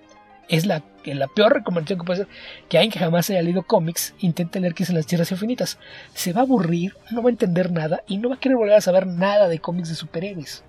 [0.48, 2.28] es la, la peor recomendación que puede ser
[2.68, 5.78] que alguien que jamás haya leído cómics intente leer Crisis en las Tierras Infinitas.
[6.14, 8.74] Se va a aburrir, no va a entender nada y no va a querer volver
[8.74, 10.62] a saber nada de cómics de superhéroes.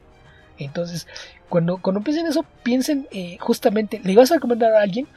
[0.58, 1.08] Entonces,
[1.50, 5.08] cuando, cuando piensen eso, piensen eh, justamente, le vas a recomendar a alguien,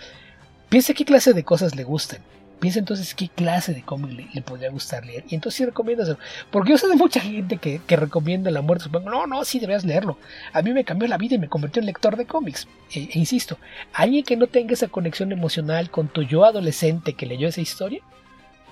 [0.69, 2.21] piense qué clase de cosas le gustan
[2.59, 5.25] piensa entonces qué clase de cómic le, podría gustar leer.
[5.29, 6.17] Y entonces sí recomiendas
[6.51, 9.85] Porque yo sé de mucha gente que, recomienda La muerte de No, no, sí deberías
[9.85, 10.19] leerlo.
[10.53, 12.67] A mí me cambió la vida y me convirtió en lector de cómics.
[12.93, 13.59] E, e, insisto,
[13.93, 18.03] alguien que no tenga esa conexión emocional con tu yo adolescente que leyó esa historia,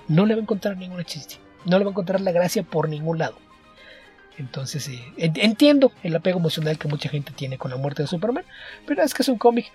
[0.07, 1.35] no le va a encontrar ninguna chiste.
[1.65, 3.37] No le va a encontrar la gracia por ningún lado.
[4.37, 8.45] Entonces, eh, entiendo el apego emocional que mucha gente tiene con la muerte de Superman,
[8.85, 9.71] pero es que es un cómic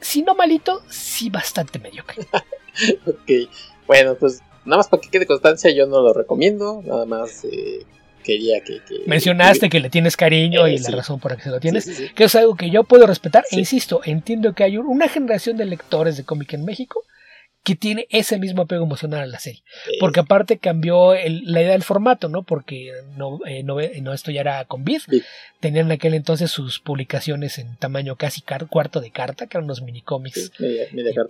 [0.00, 2.26] si no malito, sí bastante mediocre.
[3.06, 3.50] ok,
[3.86, 7.84] bueno, pues nada más para que quede constancia, yo no lo recomiendo, nada más eh,
[8.22, 11.60] quería que, Mencionaste que, le tienes cariño y la razón por la que se lo
[11.60, 15.56] tienes, que es algo que yo puedo respetar, e insisto, entiendo que hay una generación
[15.56, 17.04] de lectores de cómic en México
[17.66, 19.64] que tiene ese mismo apego emocional a la serie.
[19.98, 22.44] Porque aparte cambió la idea del formato, ¿no?
[22.44, 23.80] Porque no, eh, no,
[24.12, 25.00] esto ya era con Bid.
[25.58, 28.40] Tenían en aquel entonces sus publicaciones en tamaño casi
[28.70, 30.52] cuarto de carta, que eran unos mini cómics.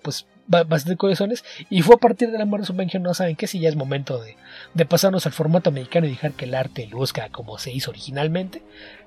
[0.03, 1.43] Pues bastante corazones.
[1.71, 4.23] Y fue a partir de la muerte de no saben qué, si ya es momento
[4.23, 4.37] de,
[4.75, 8.61] de pasarnos al formato americano y dejar que el arte luzca como se hizo originalmente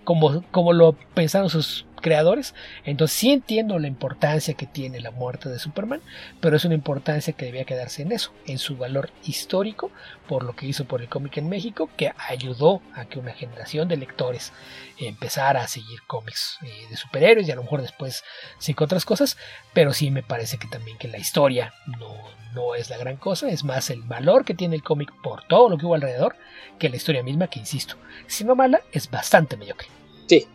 [0.09, 2.55] como, como lo pensaron sus creadores.
[2.83, 6.01] Entonces sí entiendo la importancia que tiene la muerte de Superman,
[6.41, 9.91] pero es una importancia que debía quedarse en eso, en su valor histórico,
[10.27, 13.87] por lo que hizo por el cómic en México, que ayudó a que una generación
[13.87, 14.51] de lectores
[14.97, 18.23] empezara a seguir cómics eh, de superhéroes y a lo mejor después
[18.57, 19.37] sí otras cosas,
[19.73, 22.15] pero sí me parece que también que la historia no,
[22.53, 25.69] no es la gran cosa, es más el valor que tiene el cómic por todo
[25.69, 26.35] lo que hubo alrededor
[26.77, 27.95] que la historia misma, que insisto,
[28.27, 29.87] si no mala, es bastante mediocre.
[30.27, 30.47] Sí,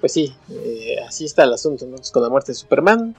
[0.00, 3.16] pues sí, eh, así está el asunto con la muerte de Superman.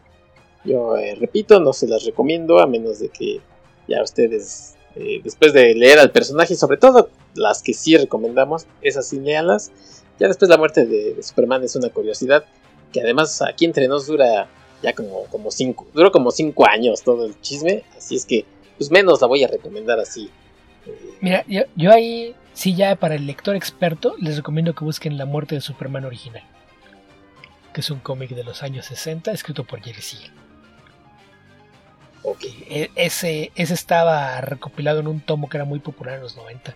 [0.64, 3.40] Yo eh, repito, no se las recomiendo a menos de que
[3.88, 9.08] ya ustedes, eh, después de leer al personaje, sobre todo las que sí recomendamos, esas
[9.08, 9.72] sí leanlas.
[10.20, 12.44] Ya después la muerte de, Superman es una curiosidad
[12.92, 14.50] que además aquí entre nos dura
[14.82, 18.46] ya como, como cinco, duró como cinco años todo el chisme, así es que
[18.78, 20.30] pues menos la voy a recomendar así.
[21.20, 25.26] Mira, yo, yo ahí sí ya para el lector experto les recomiendo que busquen La
[25.26, 26.44] muerte de Superman original
[27.80, 30.32] que es un cómic de los años 60 escrito por Jerry Siegel.
[32.24, 32.66] Okay.
[32.70, 36.76] E, ese, ese estaba recopilado en un tomo que era muy popular en los 90,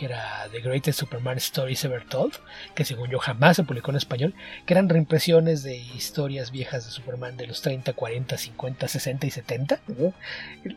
[0.00, 2.32] que era The Greatest Superman Stories Ever Told,
[2.74, 6.90] que según yo jamás se publicó en español, que eran reimpresiones de historias viejas de
[6.90, 9.80] Superman de los 30, 40, 50, 60 y 70,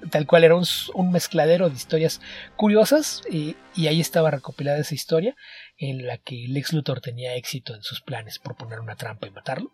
[0.09, 2.19] tal cual era un, mezcladero de historias
[2.57, 3.55] curiosas, y,
[3.87, 5.37] ahí estaba recopilada esa historia
[5.77, 9.31] en la que Lex Luthor tenía éxito en sus planes por poner una trampa y
[9.31, 9.71] matarlo.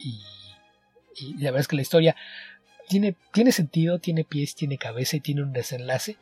[0.00, 0.20] Y,
[1.14, 2.16] y la verdad es que la historia
[2.88, 6.16] tiene, tiene sentido, tiene pies, tiene cabeza y tiene un desenlace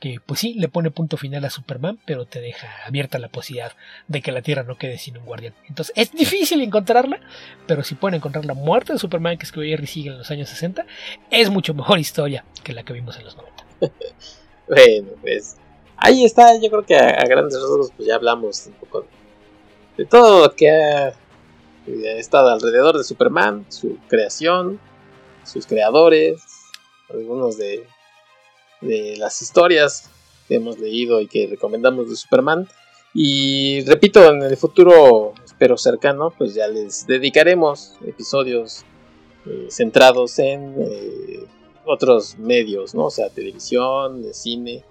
[0.00, 3.72] que pues sí le pone punto final a Superman, pero te deja abierta la posibilidad
[4.08, 5.54] de que la Tierra no quede sin un guardián.
[5.68, 7.20] Entonces es difícil encontrarla,
[7.66, 10.48] pero si pueden encontrar la muerte de Superman que escribió Jerry Siegel en los años
[10.48, 10.86] 60,
[11.30, 13.64] es mucho mejor historia que la que vimos en los 90.
[14.68, 15.56] bueno, pues
[15.96, 19.06] ahí está, yo creo que a, grandes rasgos pues ya hablamos un poco
[19.98, 21.12] de todo lo que ha
[22.16, 24.80] estado alrededor de Superman, su creación,
[25.44, 26.42] sus creadores,
[27.10, 27.86] algunos de,
[28.80, 30.10] de las historias
[30.48, 32.68] que hemos leído y que recomendamos de Superman.
[33.12, 38.84] Y repito, en el futuro, espero cercano, pues ya les dedicaremos episodios
[39.46, 41.46] eh, centrados en eh,
[41.84, 43.06] otros medios, ¿no?
[43.06, 44.84] O sea, televisión, de cine.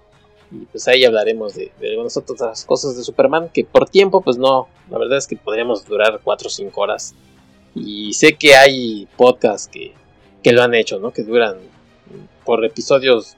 [0.52, 4.38] Y pues ahí hablaremos de, de, algunas otras cosas de Superman que por tiempo, pues
[4.38, 7.14] no, la verdad es que podríamos durar 4 o 5 horas.
[7.76, 9.94] Y sé que hay podcasts que
[10.44, 11.12] que lo han hecho, ¿no?
[11.12, 11.58] Que duran
[12.46, 13.36] por episodios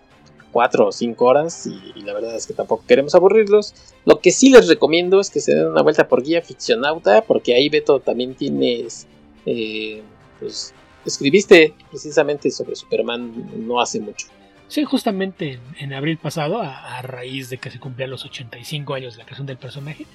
[0.51, 3.73] 4 o 5 horas y, la verdad es que tampoco queremos aburrirlos.
[4.05, 7.53] Lo que sí les recomiendo es que se den una vuelta por Guía Ficcionauta, porque
[7.53, 9.07] ahí Beto también tienes,
[9.45, 10.01] eh,
[10.39, 10.73] pues
[11.05, 14.27] escribiste precisamente sobre Superman no hace mucho.
[14.67, 19.13] Sí, justamente en, abril pasado, a, a, raíz de que se cumplían los 85 años
[19.13, 20.05] de la creación del personaje,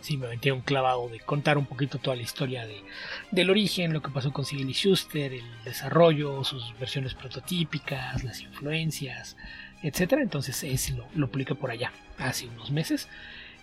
[0.00, 2.82] sí me metí un clavado de contar un poquito toda la historia de,
[3.30, 8.40] del origen, lo que pasó con Sigel y Schuster, el desarrollo, sus versiones prototípicas, las
[8.40, 9.36] influencias,
[9.82, 10.22] etcétera.
[10.22, 13.08] Entonces ese lo, lo publiqué por allá hace unos meses.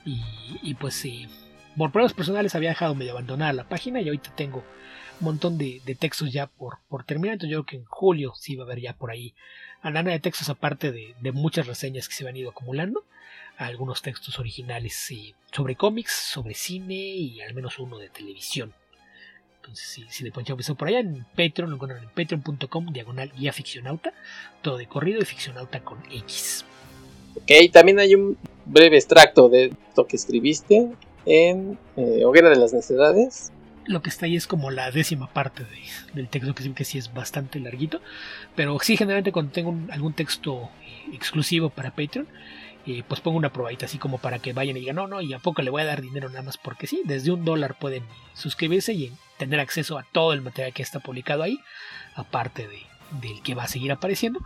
[0.07, 1.27] Y, pues sí,
[1.75, 4.63] por pruebas personales había dejado medio abandonada la página y ahorita tengo
[5.19, 7.33] un montón de, textos ya por, por terminar.
[7.33, 9.33] Entonces yo creo que en julio sí va a haber ya por ahí
[9.81, 13.03] lana de textos aparte de, de muchas reseñas que se han ido acumulando
[13.57, 15.11] algunos textos originales
[15.51, 18.73] sobre cómics, sobre cine y al menos uno de televisión.
[19.65, 23.51] Entonces, si, si le ponen por allá en Patreon, lo encuentran en patreon.com, diagonal guía
[23.51, 24.13] ficcionauta,
[24.61, 26.65] todo de corrido y ficcionauta con X.
[27.35, 30.91] Ok, también hay un breve extracto de lo que escribiste
[31.25, 33.51] en eh, Hoguera de las Necesidades.
[33.87, 35.65] Lo que está ahí es como la décima parte
[36.13, 38.01] del texto, que sí, que sí es bastante larguito.
[38.55, 42.27] Pero sí, generalmente cuando tengo algún texto eh, exclusivo para Patreon,
[43.03, 45.39] pues pongo una probadita así como para que vayan y digan, no, no, y a
[45.39, 48.93] poco le voy a dar dinero nada más porque sí, desde un dólar pueden suscribirse
[48.93, 51.59] y tener acceso a todo el material que está publicado ahí,
[52.13, 52.83] aparte de,
[53.21, 54.39] del que va a seguir apareciendo.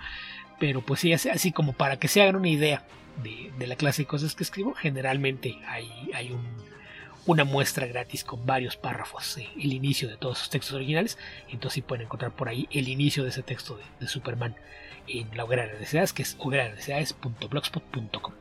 [0.57, 2.83] Pero pues sí, así como para que se hagan una idea
[3.23, 6.45] de, la clase de cosas que escribo, generalmente hay, hay un,
[7.25, 11.75] una muestra gratis con varios párrafos, eh, el inicio de todos sus textos originales, entonces
[11.75, 14.55] sí pueden encontrar por ahí el inicio de ese texto de Superman
[15.11, 18.33] en la hoguera de que es hoguera.necesidades.blogspot.com.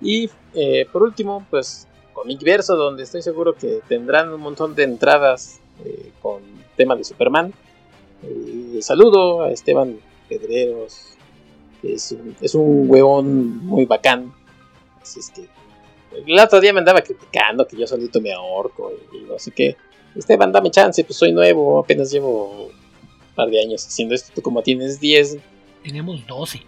[0.00, 4.84] Y eh, por último, pues Comic Verso, donde estoy seguro que tendrán un montón de
[4.84, 6.42] entradas eh, con
[6.76, 7.52] tema de Superman.
[8.22, 9.98] Eh, saludo a Esteban
[10.28, 11.14] pedreros.
[11.82, 14.32] Es un, es un huevón muy bacán.
[15.00, 15.48] Así es que
[16.26, 19.76] el otro día me andaba criticando que yo solito me ahorco y, no sé qué.
[20.14, 22.70] Esteban, dame chance, pues soy nuevo, apenas llevo
[23.34, 24.32] par de años haciendo esto.
[24.34, 25.38] Tú como tienes 10.
[25.82, 26.62] Tenemos 12.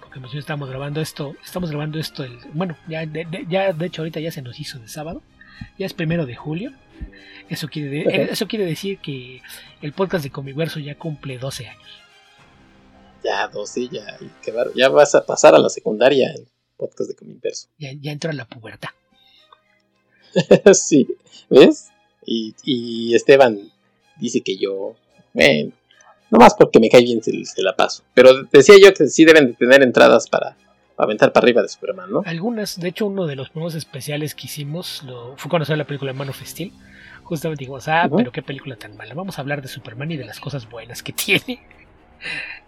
[0.00, 1.34] Porque nosotros estamos grabando esto.
[1.44, 2.24] Estamos grabando esto.
[2.24, 5.22] El, bueno, ya de, ya de hecho ahorita ya se nos hizo de sábado.
[5.78, 6.72] Ya es primero de julio.
[7.48, 9.42] Eso quiere, eso quiere decir que
[9.82, 11.88] el podcast de Comiverso ya cumple 12 años.
[13.22, 14.18] Ya, 12, ya.
[14.74, 17.68] Ya vas a pasar a la secundaria el podcast de Comiverso.
[17.78, 18.90] Ya, ya entra la pubertad.
[20.72, 21.06] sí,
[21.48, 21.90] ¿ves?
[22.26, 23.70] Y, Esteban
[24.18, 24.94] dice que yo,
[25.32, 25.72] bueno,
[26.38, 28.02] más porque me cae bien se, la paso.
[28.14, 30.56] Pero decía yo que sí deben de tener entradas para,
[30.96, 32.22] aventar para arriba de Superman, ¿no?
[32.26, 36.12] Algunas, de hecho uno de los nuevos especiales que hicimos lo, fue conocer la película
[36.12, 36.72] Man of Steel.
[37.22, 39.14] Justamente dijimos, ah, pero qué película tan mala.
[39.14, 41.60] Vamos a hablar de Superman y de las cosas buenas que tiene.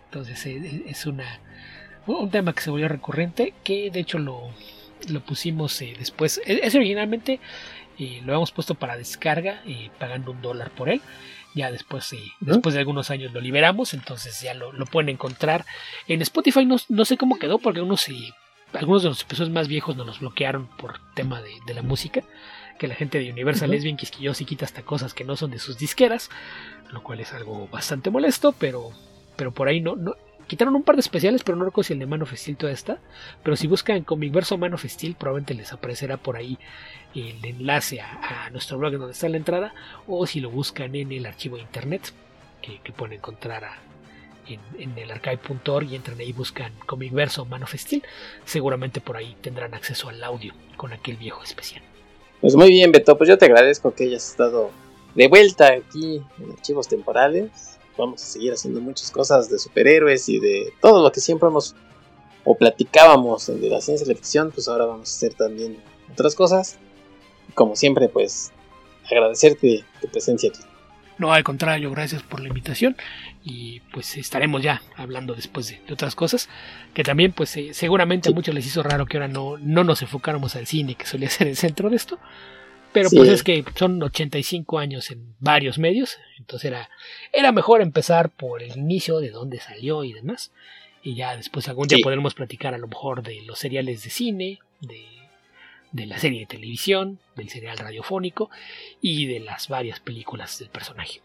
[0.07, 1.41] Entonces eh, eh, es una
[2.07, 4.43] un tema que se volvió recurrente, que de hecho lo,
[5.09, 6.41] lo pusimos eh, después.
[6.47, 7.41] E, es originalmente
[7.99, 9.63] lo habíamos puesto para descarga,
[9.99, 11.01] pagando un dólar por él.
[11.57, 15.65] Ya después, después de algunos años lo liberamos, entonces ya lo, pueden encontrar
[16.07, 16.67] en Spotify.
[16.67, 18.07] No, no, sé cómo quedó, porque unos,
[18.75, 22.23] algunos de los episodios más viejos nos los bloquearon por tema de, la música.
[22.79, 25.51] Que la gente de Universal es bien quisquillosa y quita hasta cosas que no son
[25.51, 26.29] de sus disqueras,
[26.93, 28.91] lo cual es algo bastante molesto, pero,
[29.35, 30.15] pero por ahí no, no,
[30.47, 32.99] Quitaron un par de especiales, pero no recuerdo si el de Man of Steel está.
[33.43, 34.85] Pero si buscan Comicverso Man of
[35.19, 36.59] probablemente les aparecerá por ahí
[37.15, 39.75] el enlace a, nuestro blog donde está la entrada.
[40.07, 42.13] O si lo buscan en el archivo de internet,
[42.63, 43.65] que, pueden encontrar
[44.47, 47.75] en, el archive.org y entran ahí y buscan Comicverso Man of
[48.45, 51.83] seguramente por ahí tendrán acceso al audio con aquel viejo especial.
[52.41, 54.71] Pues muy bien, Beto, pues yo te agradezco que hayas estado
[55.17, 60.39] de vuelta aquí en Archivos Temporales vamos a seguir haciendo muchas cosas de superhéroes y
[60.39, 61.75] de todo lo que siempre hemos
[62.45, 65.79] o platicábamos de la ciencia de la ficción, pues ahora vamos a hacer también
[66.13, 66.79] otras cosas.
[67.55, 68.53] Como siempre, pues
[69.11, 70.61] agradecerte tu presencia aquí.
[71.19, 72.97] No, al contrario, gracias por la invitación
[73.43, 76.49] y pues estaremos ya hablando después de, otras cosas
[76.93, 80.03] que también pues eh, seguramente a muchos les hizo raro que ahora no, no nos
[80.03, 82.19] enfocáramos al cine que solía ser el centro de esto
[82.97, 86.89] pero pues es que son 85 años en varios medios, entonces era,
[87.31, 90.51] era mejor empezar por el inicio de dónde salió y demás.
[91.03, 94.61] Y ya después algún día podremos platicar a lo mejor de los seriales de cine,
[94.81, 95.05] de,
[95.93, 98.49] de la serie de televisión, del serial radiofónico
[99.03, 101.21] y de las varias películas del personaje.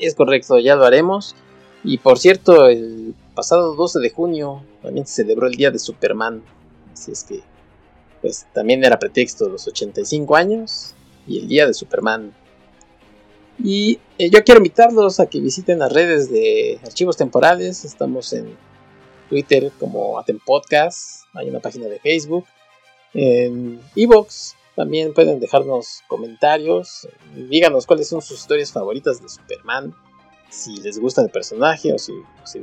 [0.00, 1.36] Es correcto, ya lo haremos.
[1.84, 6.42] Y por cierto, el pasado 12 de junio también se celebró el Día de Superman.
[6.92, 7.51] Así es que
[8.22, 10.94] pues también era pretexto los 85 años
[11.26, 12.32] y el día de Superman.
[13.62, 17.84] Y eh, yo quiero invitarlos a que visiten las redes de archivos temporales.
[17.84, 18.56] Estamos en
[19.28, 22.46] Twitter como Aten Podcast, hay una página de Facebook,
[23.12, 24.54] en Evox.
[24.76, 29.94] También pueden dejarnos comentarios, díganos cuáles son sus historias favoritas de Superman,
[30.48, 32.14] si les gusta el personaje o si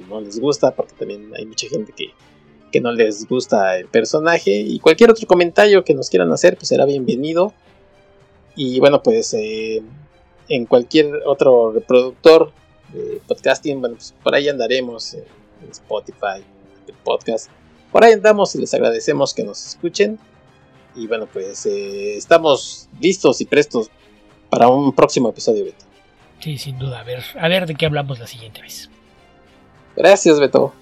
[0.07, 2.13] no les gusta, porque también hay mucha gente que
[2.69, 6.69] que no les gusta el personaje y cualquier otro comentario que nos quieran hacer pues
[6.69, 7.53] será bienvenido.
[8.55, 9.81] Y bueno pues eh,
[10.47, 12.51] en cualquier otro reproductor
[12.93, 15.25] de podcasting bueno pues por ahí andaremos en,
[15.71, 16.43] Spotify
[16.87, 17.49] el podcast.
[17.91, 20.17] Por ahí andamos y les agradecemos que nos escuchen.
[20.95, 23.89] Y bueno pues eh, estamos listos y prestos
[24.49, 25.85] para un próximo episodio Beto.
[26.39, 27.01] Sí sin duda.
[27.01, 28.89] A ver a ver de qué hablamos la siguiente vez.
[29.95, 30.73] Gracias Beto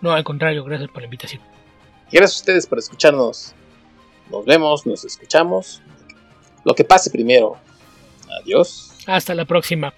[0.00, 1.42] no, al contrario, gracias por la invitación.
[2.10, 3.54] Y gracias a ustedes por escucharnos.
[4.30, 5.82] Nos vemos, nos escuchamos.
[6.64, 7.56] Lo que pase primero.
[8.42, 8.92] Adiós.
[9.06, 9.92] Hasta la próxima.